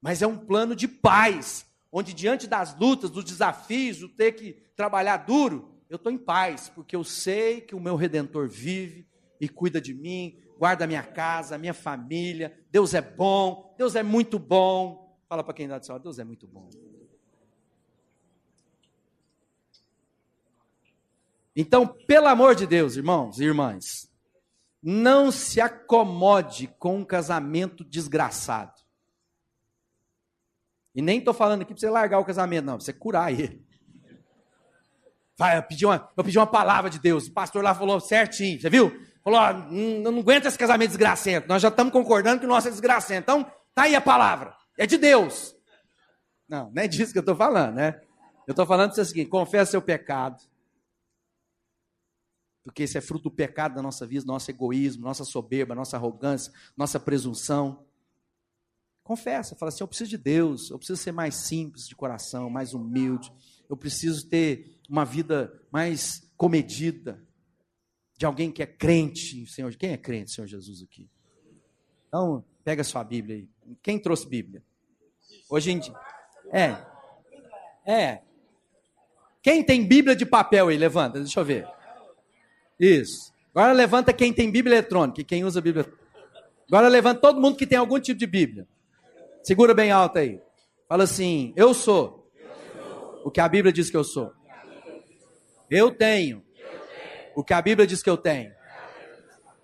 mas 0.01 0.23
é 0.23 0.27
um 0.27 0.39
plano 0.39 0.75
de 0.75 0.89
paz, 0.89 1.67
onde 1.93 2.15
diante 2.15 2.47
das 2.47 2.77
lutas, 2.79 3.11
dos 3.11 3.25
desafios, 3.25 3.99
do 3.99 4.09
ter 4.09 4.33
que 4.33 4.55
trabalhar 4.75 5.19
duro, 5.19 5.77
eu 5.91 5.97
estou 5.97 6.11
em 6.11 6.19
paz, 6.19 6.71
porque 6.71 6.97
eu 6.97 7.05
sei 7.05 7.61
que 7.61 7.75
o 7.75 7.81
meu 7.81 7.97
redentor 7.97 8.49
vive 8.49 9.07
e 9.39 9.47
cuida 9.47 9.81
de 9.81 9.93
mim, 9.93 10.39
guarda 10.59 10.87
minha 10.87 11.03
casa, 11.03 11.59
minha 11.59 11.75
família. 11.75 12.59
Deus 12.71 12.95
é 12.95 13.01
bom, 13.01 13.75
Deus 13.77 13.95
é 13.95 14.03
muito 14.03 14.39
bom. 14.39 15.19
Fala 15.29 15.43
para 15.43 15.55
quem 15.55 15.69
dá 15.69 15.79
de 15.79 15.89
Deus 15.99 16.19
é 16.19 16.25
muito 16.25 16.47
bom. 16.47 16.69
Então, 21.55 21.87
pelo 21.87 22.29
amor 22.29 22.55
de 22.55 22.67
Deus, 22.67 22.97
irmãos 22.97 23.41
e 23.41 23.45
irmãs, 23.45 24.11
não 24.83 25.33
se 25.33 25.61
acomode 25.61 26.69
com 26.79 26.99
um 26.99 27.05
casamento 27.05 27.83
desgraçado. 27.83 28.79
E 30.95 31.03
nem 31.03 31.19
estou 31.19 31.35
falando 31.35 31.63
aqui 31.63 31.73
para 31.73 31.81
você 31.81 31.91
largar 31.91 32.19
o 32.19 32.25
casamento, 32.25 32.65
não, 32.65 32.77
para 32.77 32.85
você 32.85 32.93
curar 32.93 33.33
ele. 33.33 33.67
Vai, 35.39 35.59
eu 35.59 35.63
pedi, 35.63 35.85
uma, 35.85 36.09
eu 36.17 36.25
pedi 36.25 36.39
uma 36.39 36.47
palavra 36.47 36.89
de 36.89 36.99
Deus, 36.99 37.27
o 37.27 37.33
pastor 37.33 37.63
lá 37.63 37.75
falou 37.75 38.01
certinho, 38.01 38.59
você 38.61 38.71
viu? 38.71 38.99
Falou, 39.27 39.41
ó, 39.41 39.53
não, 39.53 40.13
não 40.13 40.21
aguenta 40.21 40.47
esse 40.47 40.57
casamento 40.57 40.91
desgracento, 40.91 41.49
nós 41.49 41.61
já 41.61 41.67
estamos 41.67 41.93
concordando 41.93 42.39
que 42.39 42.47
o 42.47 42.49
nosso 42.49 42.69
é 42.69 42.71
desgracento. 42.71 43.23
Então, 43.23 43.43
tá 43.75 43.83
aí 43.83 43.97
a 43.97 44.01
palavra, 44.01 44.55
é 44.79 44.87
de 44.87 44.97
Deus. 44.97 45.53
Não, 46.49 46.71
não 46.71 46.81
é 46.81 46.87
disso 46.87 47.11
que 47.11 47.19
eu 47.19 47.23
estou 47.23 47.35
falando, 47.35 47.75
né? 47.75 48.01
Eu 48.47 48.53
estou 48.53 48.65
falando 48.65 48.93
o 48.93 49.05
seguinte, 49.05 49.29
confessa 49.29 49.73
seu 49.73 49.83
pecado, 49.83 50.41
porque 52.63 52.85
esse 52.85 52.97
é 52.97 53.01
fruto 53.01 53.25
do 53.25 53.35
pecado 53.35 53.75
da 53.75 53.83
nossa 53.83 54.07
vida, 54.07 54.25
nosso 54.25 54.49
egoísmo, 54.49 55.03
nossa 55.03 55.25
soberba, 55.25 55.75
nossa 55.75 55.97
arrogância, 55.97 56.53
nossa 56.77 57.01
presunção. 57.01 57.85
Confessa, 59.03 59.57
fala 59.57 59.71
assim: 59.71 59.83
eu 59.83 59.89
preciso 59.89 60.11
de 60.11 60.19
Deus, 60.19 60.71
eu 60.71 60.79
preciso 60.79 61.03
ser 61.03 61.11
mais 61.11 61.35
simples 61.35 61.89
de 61.89 61.97
coração, 61.97 62.49
mais 62.49 62.75
humilde, 62.75 63.33
eu 63.69 63.77
preciso 63.77 64.29
ter 64.29 64.79
uma 64.89 65.05
vida 65.05 65.53
mais 65.73 66.31
comedida, 66.37 67.26
de 68.17 68.25
alguém 68.25 68.51
que 68.51 68.63
é 68.63 68.67
crente, 68.67 69.47
Senhor. 69.47 69.75
Quem 69.77 69.93
é 69.93 69.97
crente, 69.97 70.31
Senhor 70.31 70.47
Jesus, 70.47 70.83
aqui? 70.83 71.09
Então, 72.09 72.45
pega 72.65 72.83
sua 72.83 73.05
Bíblia 73.05 73.37
aí. 73.37 73.49
Quem 73.83 73.99
trouxe 73.99 74.27
Bíblia? 74.27 74.63
Hoje 75.51 75.71
em 75.71 75.79
dia. 75.79 75.95
É. 76.53 76.77
É. 77.85 78.23
Quem 79.43 79.63
tem 79.63 79.87
Bíblia 79.87 80.17
de 80.17 80.25
papel 80.25 80.69
aí? 80.69 80.77
Levanta, 80.77 81.21
deixa 81.21 81.39
eu 81.39 81.45
ver. 81.45 81.69
Isso. 82.81 83.33
Agora 83.55 83.73
levanta 83.73 84.13
quem 84.13 84.33
tem 84.33 84.51
Bíblia 84.51 84.77
eletrônica 84.77 85.23
quem 85.25 85.45
usa 85.45 85.61
Bíblia. 85.61 85.91
Agora 86.69 86.89
levanta 86.89 87.21
todo 87.21 87.41
mundo 87.41 87.57
que 87.57 87.67
tem 87.67 87.79
algum 87.79 87.99
tipo 88.01 88.19
de 88.19 88.27
Bíblia. 88.27 88.67
Segura 89.43 89.73
bem 89.73 89.91
alto 89.91 90.19
aí. 90.19 90.41
Fala 90.89 91.05
assim: 91.05 91.53
Eu 91.57 91.73
sou 91.73 92.29
o 93.25 93.31
que 93.31 93.41
a 93.41 93.49
Bíblia 93.49 93.73
diz 93.73 93.89
que 93.91 93.97
eu 93.97 94.05
sou. 94.05 94.33
Eu 95.71 95.91
tenho 95.91 96.46
o 97.37 97.45
que 97.45 97.53
a 97.53 97.61
Bíblia 97.61 97.87
diz 97.87 98.03
que 98.03 98.09
eu 98.09 98.17
tenho. 98.17 98.51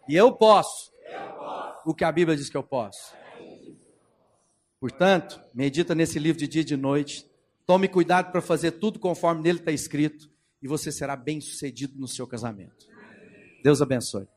E 0.07 0.15
eu 0.15 0.31
posso 0.31 0.93
o 1.87 1.95
que 1.95 2.05
a 2.05 2.13
Bíblia 2.13 2.37
diz 2.37 2.51
que 2.51 2.57
eu 2.57 2.63
posso. 2.63 3.15
Portanto, 4.79 5.41
medita 5.55 5.95
nesse 5.95 6.19
livro 6.19 6.39
de 6.39 6.47
dia 6.47 6.61
e 6.61 6.67
de 6.67 6.77
noite. 6.77 7.27
Tome 7.65 7.89
cuidado 7.89 8.31
para 8.31 8.43
fazer 8.43 8.73
tudo 8.73 8.99
conforme 8.99 9.43
nele 9.43 9.61
está 9.61 9.73
escrito. 9.73 10.31
E 10.61 10.69
você 10.69 10.93
será 10.93 11.17
bem 11.17 11.41
sucedido 11.41 11.99
no 11.99 12.07
seu 12.07 12.27
casamento. 12.27 12.87
Deus 13.65 13.81
abençoe. 13.81 14.29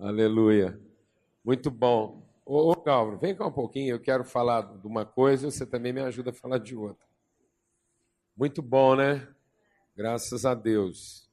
Aleluia. 0.00 0.80
Muito 1.44 1.70
bom. 1.70 2.26
Ô, 2.46 2.72
ô 2.72 2.74
Galvão, 2.82 3.18
vem 3.18 3.36
cá 3.36 3.46
um 3.46 3.52
pouquinho, 3.52 3.90
eu 3.90 4.00
quero 4.00 4.24
falar 4.24 4.62
de 4.62 4.86
uma 4.86 5.04
coisa 5.04 5.46
e 5.46 5.52
você 5.52 5.66
também 5.66 5.92
me 5.92 6.00
ajuda 6.00 6.30
a 6.30 6.32
falar 6.32 6.56
de 6.56 6.74
outra. 6.74 7.06
Muito 8.34 8.62
bom, 8.62 8.96
né? 8.96 9.28
Graças 9.94 10.46
a 10.46 10.54
Deus. 10.54 11.30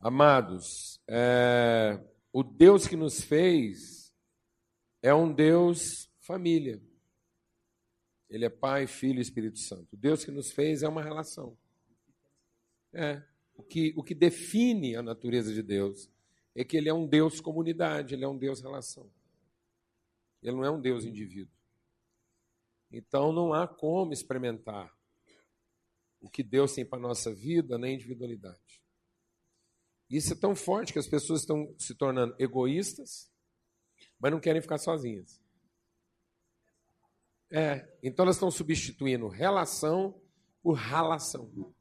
Amados, 0.00 1.00
é, 1.06 2.00
o 2.32 2.42
Deus 2.42 2.88
que 2.88 2.96
nos 2.96 3.20
fez 3.20 4.12
é 5.00 5.14
um 5.14 5.32
Deus 5.32 6.10
família. 6.18 6.82
Ele 8.28 8.44
é 8.44 8.50
Pai, 8.50 8.88
Filho 8.88 9.20
e 9.20 9.22
Espírito 9.22 9.60
Santo. 9.60 9.92
O 9.92 9.96
Deus 9.96 10.24
que 10.24 10.32
nos 10.32 10.50
fez 10.50 10.82
é 10.82 10.88
uma 10.88 11.00
relação. 11.00 11.56
É. 12.92 13.22
O 13.54 13.62
que, 13.62 13.94
o 13.96 14.02
que 14.02 14.16
define 14.16 14.96
a 14.96 15.02
natureza 15.02 15.54
de 15.54 15.62
Deus 15.62 16.10
é 16.56 16.64
que 16.64 16.76
ele 16.76 16.88
é 16.88 16.94
um 16.94 17.06
Deus 17.06 17.38
comunidade, 17.38 18.14
ele 18.14 18.24
é 18.24 18.28
um 18.28 18.36
Deus 18.36 18.62
relação. 18.62 19.08
Ele 20.42 20.56
não 20.56 20.64
é 20.64 20.70
um 20.70 20.80
Deus 20.80 21.04
indivíduo. 21.04 21.54
Então 22.90 23.30
não 23.30 23.52
há 23.52 23.68
como 23.68 24.12
experimentar 24.12 24.96
o 26.18 26.30
que 26.30 26.42
Deus 26.42 26.72
tem 26.72 26.84
para 26.84 26.98
a 26.98 27.02
nossa 27.02 27.32
vida 27.34 27.76
na 27.76 27.90
individualidade. 27.90 28.82
Isso 30.08 30.32
é 30.32 30.36
tão 30.36 30.56
forte 30.56 30.92
que 30.92 30.98
as 30.98 31.06
pessoas 31.06 31.40
estão 31.40 31.74
se 31.78 31.94
tornando 31.94 32.34
egoístas, 32.38 33.30
mas 34.18 34.32
não 34.32 34.40
querem 34.40 34.62
ficar 34.62 34.78
sozinhas. 34.78 35.38
É, 37.50 37.86
então 38.02 38.24
elas 38.24 38.36
estão 38.36 38.50
substituindo 38.50 39.28
relação 39.28 40.18
por 40.62 40.72
relação. 40.72 41.74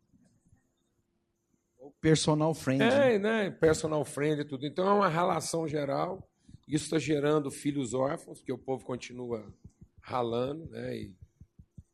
Personal 2.06 2.53
friend. 2.53 2.84
É, 2.84 3.18
né? 3.18 3.49
Personal 3.49 4.06
friend 4.06 4.41
e 4.41 4.45
tudo. 4.45 4.64
Então 4.68 4.88
é 4.88 4.94
uma 4.94 5.10
relação 5.10 5.68
geral. 5.68 6.30
Isso 6.68 6.86
está 6.86 6.99
gerando 6.99 7.49
filhos 7.49 7.95
órfãos, 7.95 8.38
porque 8.38 8.53
o 8.53 8.60
povo 8.60 8.86
continua 8.86 9.52
ralando, 9.99 10.68
né? 10.69 10.95
E, 10.95 11.15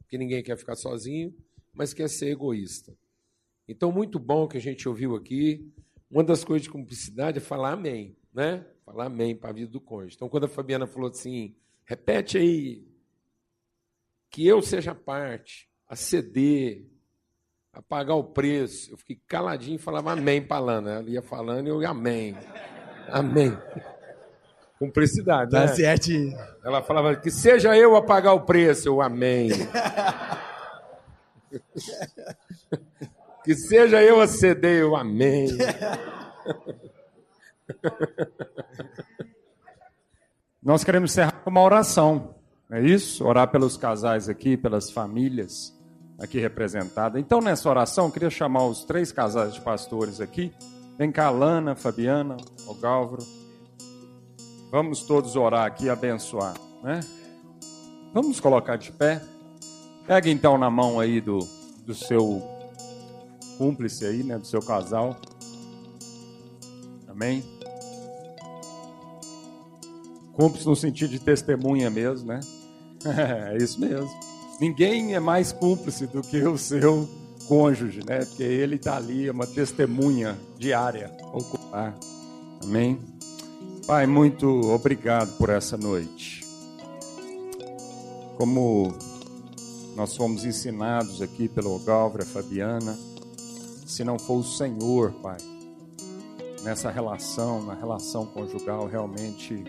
que 0.09 0.17
ninguém 0.17 0.43
quer 0.43 0.57
ficar 0.57 0.75
sozinho, 0.75 1.33
mas 1.73 1.93
quer 1.93 2.09
ser 2.09 2.27
egoísta. 2.27 2.93
Então, 3.65 3.89
muito 3.89 4.19
bom 4.19 4.49
que 4.49 4.57
a 4.57 4.61
gente 4.61 4.85
ouviu 4.89 5.15
aqui. 5.15 5.71
Uma 6.09 6.25
das 6.25 6.43
coisas 6.43 6.63
de 6.63 6.69
cumplicidade 6.69 7.37
é 7.37 7.41
falar 7.41 7.71
amém, 7.71 8.17
né? 8.33 8.67
Falar 8.85 9.05
amém 9.05 9.33
para 9.33 9.51
a 9.51 9.53
vida 9.53 9.71
do 9.71 9.79
cônjuge. 9.79 10.15
Então, 10.17 10.27
quando 10.27 10.43
a 10.43 10.49
Fabiana 10.49 10.85
falou 10.85 11.09
assim, 11.09 11.55
repete 11.85 12.37
aí, 12.37 12.85
que 14.29 14.45
eu 14.45 14.61
seja 14.61 14.93
parte, 14.93 15.69
a 15.87 15.95
ceder, 15.95 16.85
a 17.73 17.81
pagar 17.81 18.15
o 18.15 18.23
preço. 18.23 18.91
Eu 18.91 18.97
fiquei 18.97 19.19
caladinho 19.27 19.75
e 19.75 19.79
falava 19.79 20.11
amém 20.11 20.41
para 20.41 20.59
Lana. 20.59 20.91
Ela 20.95 21.09
ia 21.09 21.21
falando 21.21 21.67
e 21.67 21.69
eu 21.69 21.81
ia 21.81 21.89
amém. 21.89 22.37
Amém. 23.09 23.57
Cumplicidade, 24.77 25.51
Tá 25.51 25.61
né? 25.61 25.67
certo. 25.67 26.09
Ela 26.63 26.81
falava 26.81 27.15
que 27.15 27.29
seja 27.31 27.77
eu 27.77 27.95
a 27.95 28.01
pagar 28.01 28.33
o 28.33 28.41
preço, 28.41 28.87
eu 28.87 29.01
amém. 29.01 29.49
que 33.43 33.55
seja 33.55 34.01
eu 34.01 34.19
a 34.19 34.27
ceder, 34.27 34.81
eu 34.81 34.95
amém. 34.95 35.47
Nós 40.61 40.83
queremos 40.83 41.11
encerrar 41.11 41.41
com 41.43 41.49
uma 41.49 41.63
oração, 41.63 42.35
é 42.69 42.81
isso? 42.81 43.25
Orar 43.25 43.49
pelos 43.49 43.77
casais 43.77 44.29
aqui, 44.29 44.55
pelas 44.55 44.91
famílias 44.91 45.75
aqui 46.21 46.39
representadas. 46.39 47.19
Então, 47.19 47.41
nessa 47.41 47.67
oração, 47.67 48.05
eu 48.05 48.11
queria 48.11 48.29
chamar 48.29 48.65
os 48.67 48.83
três 48.83 49.11
casais 49.11 49.55
de 49.55 49.61
pastores 49.61 50.21
aqui. 50.21 50.53
Vem 50.97 51.11
cá, 51.11 51.31
Lana, 51.31 51.75
Fabiana, 51.75 52.37
o 52.67 52.75
Gálvaro. 52.75 53.25
Vamos 54.71 55.01
todos 55.01 55.35
orar 55.35 55.65
aqui 55.65 55.85
e 55.85 55.89
abençoar, 55.89 56.53
né? 56.83 56.99
Vamos 58.13 58.39
colocar 58.39 58.77
de 58.77 58.91
pé. 58.91 59.21
Pega 60.05 60.29
então 60.29 60.57
na 60.57 60.69
mão 60.69 60.99
aí 60.99 61.19
do, 61.19 61.39
do 61.85 61.95
seu 61.95 62.41
cúmplice 63.57 64.05
aí, 64.05 64.23
né? 64.23 64.37
Do 64.37 64.45
seu 64.45 64.61
casal. 64.61 65.17
Amém? 67.07 67.43
Cúmplice 70.33 70.67
no 70.67 70.75
sentido 70.75 71.09
de 71.09 71.19
testemunha 71.19 71.89
mesmo, 71.89 72.27
né? 72.27 72.39
É 73.53 73.57
isso 73.57 73.79
mesmo. 73.79 74.30
Ninguém 74.61 75.15
é 75.15 75.19
mais 75.19 75.51
cúmplice 75.51 76.05
do 76.05 76.21
que 76.21 76.37
o 76.43 76.55
seu 76.55 77.09
cônjuge, 77.47 78.01
né? 78.05 78.23
Porque 78.23 78.43
ele 78.43 78.75
está 78.75 78.95
ali, 78.95 79.27
é 79.27 79.31
uma 79.31 79.47
testemunha 79.47 80.37
diária, 80.55 81.11
ocular. 81.33 81.97
Amém? 82.61 82.99
Pai, 83.87 84.05
muito 84.05 84.47
obrigado 84.71 85.35
por 85.35 85.49
essa 85.49 85.75
noite. 85.75 86.45
Como 88.37 88.93
nós 89.95 90.15
fomos 90.15 90.45
ensinados 90.45 91.23
aqui 91.23 91.49
pelo 91.49 91.79
Galvra 91.79 92.23
Fabiana, 92.23 92.95
se 93.87 94.03
não 94.03 94.19
for 94.19 94.35
o 94.35 94.43
Senhor, 94.43 95.11
Pai, 95.23 95.39
nessa 96.61 96.91
relação, 96.91 97.63
na 97.63 97.73
relação 97.73 98.27
conjugal, 98.27 98.85
realmente 98.85 99.63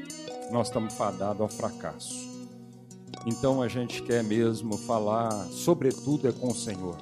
nós 0.51 0.67
estamos 0.67 0.93
fadados 0.93 1.41
ao 1.41 1.49
fracasso. 1.49 2.32
Então 3.25 3.63
a 3.63 3.69
gente 3.69 4.03
quer 4.03 4.25
mesmo 4.25 4.77
falar, 4.77 5.31
sobretudo 5.51 6.29
é 6.29 6.33
com 6.33 6.49
o 6.49 6.55
Senhor, 6.55 6.97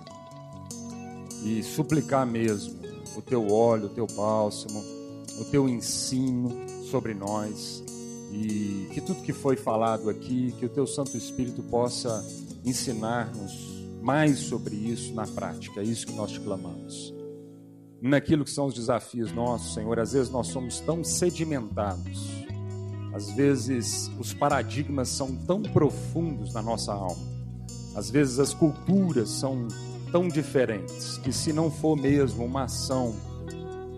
e 1.43 1.63
suplicar 1.63 2.27
mesmo 2.27 2.79
o 3.17 3.23
teu 3.23 3.51
óleo, 3.51 3.87
o 3.87 3.89
teu 3.89 4.07
bálsamo, 4.07 4.85
o 5.41 5.45
teu 5.45 5.69
ensino 5.69 6.51
sobre 6.91 7.15
nós, 7.15 7.83
e 8.33 8.89
que 8.93 9.01
tudo 9.01 9.23
que 9.23 9.33
foi 9.33 9.57
falado 9.57 10.11
aqui, 10.11 10.53
que 10.59 10.67
o 10.67 10.69
teu 10.69 10.87
Santo 10.87 11.17
Espírito 11.17 11.63
possa 11.63 12.25
ensinar-nos 12.65 13.81
mais 14.03 14.39
sobre 14.39 14.77
isso 14.77 15.15
na 15.15 15.27
prática, 15.27 15.81
é 15.81 15.85
isso 15.85 16.07
que 16.07 16.13
nós 16.13 16.31
te 16.31 16.41
clamamos. 16.41 17.15
Naquilo 18.01 18.45
que 18.45 18.51
são 18.51 18.67
os 18.67 18.75
desafios 18.75 19.33
nossos, 19.33 19.75
Senhor, 19.75 19.99
às 19.99 20.13
vezes 20.13 20.31
nós 20.31 20.47
somos 20.49 20.81
tão 20.81 21.05
sedimentados, 21.05 22.29
às 23.13 23.31
vezes 23.31 24.11
os 24.19 24.33
paradigmas 24.33 25.09
são 25.09 25.35
tão 25.35 25.63
profundos 25.63 26.53
na 26.53 26.63
nossa 26.63 26.93
alma. 26.93 27.29
Às 27.95 28.11
vezes 28.11 28.39
as 28.39 28.55
culturas 28.55 29.29
são 29.31 29.67
tão 30.13 30.29
diferentes 30.29 31.19
que 31.19 31.33
se 31.33 31.53
não 31.53 31.71
for 31.71 31.97
mesmo 31.97 32.45
uma 32.45 32.65
ação 32.65 33.15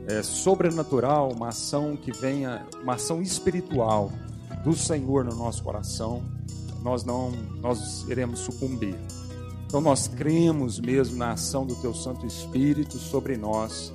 é, 0.06 0.22
sobrenatural, 0.22 1.30
uma 1.32 1.48
ação 1.48 1.96
que 1.96 2.12
venha, 2.12 2.66
uma 2.82 2.94
ação 2.94 3.20
espiritual 3.22 4.10
do 4.64 4.74
Senhor 4.74 5.24
no 5.24 5.34
nosso 5.34 5.62
coração, 5.62 6.22
nós 6.82 7.04
não, 7.04 7.30
nós 7.60 8.04
iremos 8.08 8.40
sucumbir. 8.40 8.96
Então 9.66 9.80
nós 9.80 10.08
cremos 10.08 10.80
mesmo 10.80 11.16
na 11.16 11.32
ação 11.32 11.66
do 11.66 11.74
Teu 11.76 11.94
Santo 11.94 12.26
Espírito 12.26 12.98
sobre 12.98 13.36
nós 13.36 13.92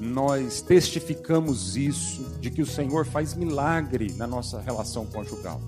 nós 0.00 0.62
testificamos 0.62 1.76
isso, 1.76 2.24
de 2.40 2.50
que 2.50 2.62
o 2.62 2.66
Senhor 2.66 3.04
faz 3.06 3.34
milagre 3.34 4.12
na 4.16 4.26
nossa 4.26 4.60
relação 4.60 5.04
conjugal, 5.04 5.60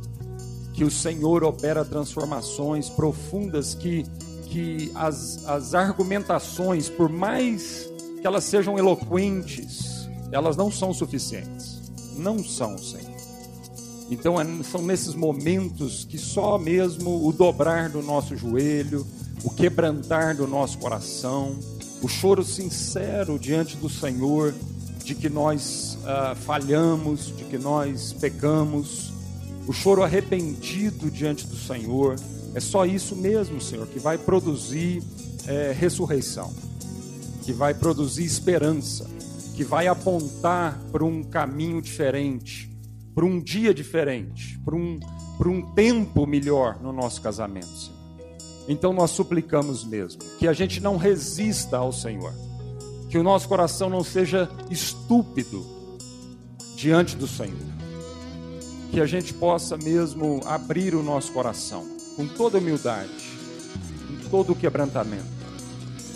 que 0.73 0.85
o 0.85 0.91
Senhor 0.91 1.45
opera 1.45 1.85
transformações 1.85 2.89
profundas, 2.89 3.75
que, 3.75 4.05
que 4.47 4.91
as, 4.95 5.47
as 5.47 5.75
argumentações, 5.75 6.89
por 6.89 7.09
mais 7.11 7.91
que 8.21 8.27
elas 8.27 8.45
sejam 8.45 8.79
eloquentes, 8.79 10.09
elas 10.31 10.57
não 10.57 10.71
são 10.71 10.95
suficientes. 10.95 11.83
Não 12.17 12.43
são, 12.43 12.77
Senhor. 12.79 13.13
Então 14.11 14.37
são 14.65 14.83
nesses 14.83 15.15
momentos 15.15 16.05
que 16.05 16.19
só 16.19 16.59
mesmo 16.59 17.27
o 17.27 17.33
dobrar 17.33 17.89
do 17.89 18.03
nosso 18.03 18.37
joelho, 18.37 19.07
o 19.43 19.51
quebrantar 19.51 20.37
do 20.37 20.47
nosso 20.47 20.79
coração, 20.79 21.59
o 22.03 22.09
choro 22.09 22.45
sincero 22.45 23.39
diante 23.39 23.77
do 23.77 23.89
Senhor 23.89 24.53
de 25.05 25.15
que 25.15 25.29
nós 25.29 25.99
ah, 26.05 26.35
falhamos, 26.35 27.35
de 27.37 27.45
que 27.45 27.59
nós 27.59 28.13
pecamos, 28.13 29.13
o 29.67 29.73
choro 29.73 30.03
arrependido 30.03 31.11
diante 31.11 31.47
do 31.47 31.57
Senhor. 31.57 32.17
É 32.55 32.61
só 32.61 32.85
isso 32.85 33.17
mesmo, 33.17 33.61
Senhor, 33.61 33.87
que 33.87 33.99
vai 33.99 34.19
produzir 34.19 35.03
é, 35.47 35.73
ressurreição, 35.73 36.53
que 37.43 37.53
vai 37.53 37.73
produzir 37.73 38.25
esperança, 38.25 39.09
que 39.55 39.65
vai 39.65 39.87
apontar 39.87 40.79
para 40.91 41.05
um 41.05 41.23
caminho 41.23 41.81
diferente, 41.81 42.71
para 43.15 43.25
um 43.25 43.41
dia 43.41 43.73
diferente, 43.73 44.59
para 44.65 44.75
um, 44.75 45.01
para 45.39 45.49
um 45.49 45.63
tempo 45.73 46.27
melhor 46.27 46.81
no 46.83 46.93
nosso 46.93 47.23
casamento, 47.23 47.69
Senhor. 47.69 48.02
Então 48.69 48.93
nós 48.93 49.11
suplicamos 49.11 49.85
mesmo 49.85 50.21
que 50.39 50.47
a 50.47 50.53
gente 50.53 50.81
não 50.81 50.97
resista 50.97 51.79
ao 51.79 51.93
Senhor, 51.93 52.33
que 53.09 53.19
o 53.19 53.23
nosso 53.23 53.49
coração 53.49 53.91
não 53.91 54.05
seja 54.05 54.49
estúpido 54.71 55.67
diante 56.77 57.17
do 57.17 57.27
Senhor, 57.27 57.57
que 58.91 59.01
a 59.01 59.07
gente 59.07 59.35
possa 59.35 59.77
mesmo 59.77 60.41
abrir 60.45 60.95
o 60.95 61.03
nosso 61.03 61.33
coração 61.33 61.87
com 62.17 62.27
toda 62.27 62.59
humildade, 62.59 63.11
com 64.07 64.29
todo 64.31 64.55
quebrantamento, 64.55 65.25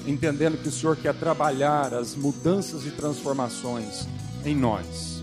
entendendo 0.06 0.60
que 0.60 0.68
o 0.68 0.72
Senhor 0.72 0.96
quer 0.96 1.14
trabalhar 1.14 1.94
as 1.94 2.14
mudanças 2.14 2.86
e 2.86 2.90
transformações 2.90 4.06
em 4.44 4.54
nós, 4.54 5.22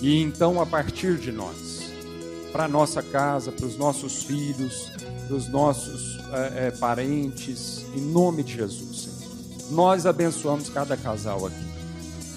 e 0.00 0.20
então 0.20 0.60
a 0.60 0.66
partir 0.66 1.16
de 1.16 1.32
nós, 1.32 1.71
para 2.52 2.68
nossa 2.68 3.02
casa, 3.02 3.50
para 3.50 3.64
os 3.64 3.76
nossos 3.76 4.22
filhos, 4.22 4.92
para 5.26 5.36
os 5.36 5.48
nossos 5.48 6.18
é, 6.32 6.66
é, 6.66 6.70
parentes, 6.70 7.84
em 7.96 8.00
nome 8.00 8.42
de 8.42 8.56
Jesus, 8.56 9.02
Senhor. 9.02 9.32
Nós 9.70 10.04
abençoamos 10.04 10.68
cada 10.68 10.96
casal 10.96 11.46
aqui. 11.46 11.72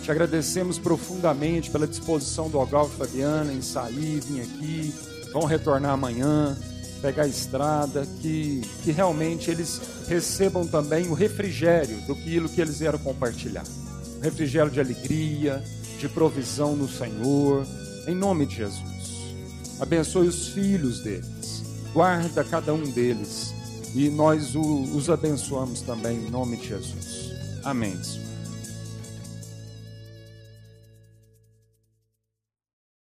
Te 0.01 0.09
agradecemos 0.09 0.79
profundamente 0.79 1.69
pela 1.69 1.85
disposição 1.85 2.49
do 2.49 2.57
Ogal 2.59 2.89
e 2.93 2.97
Fabiana 2.97 3.51
em 3.51 3.61
sair, 3.61 4.21
vir 4.21 4.41
aqui, 4.41 4.93
vão 5.33 5.43
retornar 5.43 5.91
amanhã. 5.91 6.57
pegar 7.01 7.23
a 7.23 7.27
estrada, 7.27 8.07
que, 8.21 8.61
que 8.83 8.91
realmente 8.91 9.51
eles 9.51 9.79
recebam 10.07 10.65
também 10.65 11.07
o 11.07 11.13
refrigério 11.13 11.97
do 12.07 12.15
que 12.15 12.61
eles 12.61 12.79
vieram 12.79 12.97
compartilhar. 12.97 13.63
Um 14.17 14.21
refrigério 14.21 14.71
de 14.71 14.79
alegria, 14.79 15.61
de 15.99 16.07
provisão 16.07 16.75
no 16.75 16.87
Senhor, 16.87 17.65
em 18.07 18.15
nome 18.15 18.45
de 18.45 18.55
Jesus. 18.55 18.94
Abençoe 19.79 20.27
os 20.27 20.49
filhos 20.49 21.01
deles, 21.01 21.63
guarda 21.93 22.43
cada 22.43 22.73
um 22.73 22.83
deles 22.83 23.53
e 23.93 24.09
nós 24.09 24.55
os 24.55 25.09
abençoamos 25.09 25.81
também 25.81 26.17
em 26.17 26.29
nome 26.29 26.57
de 26.57 26.67
Jesus. 26.67 27.31
Amém. 27.63 27.97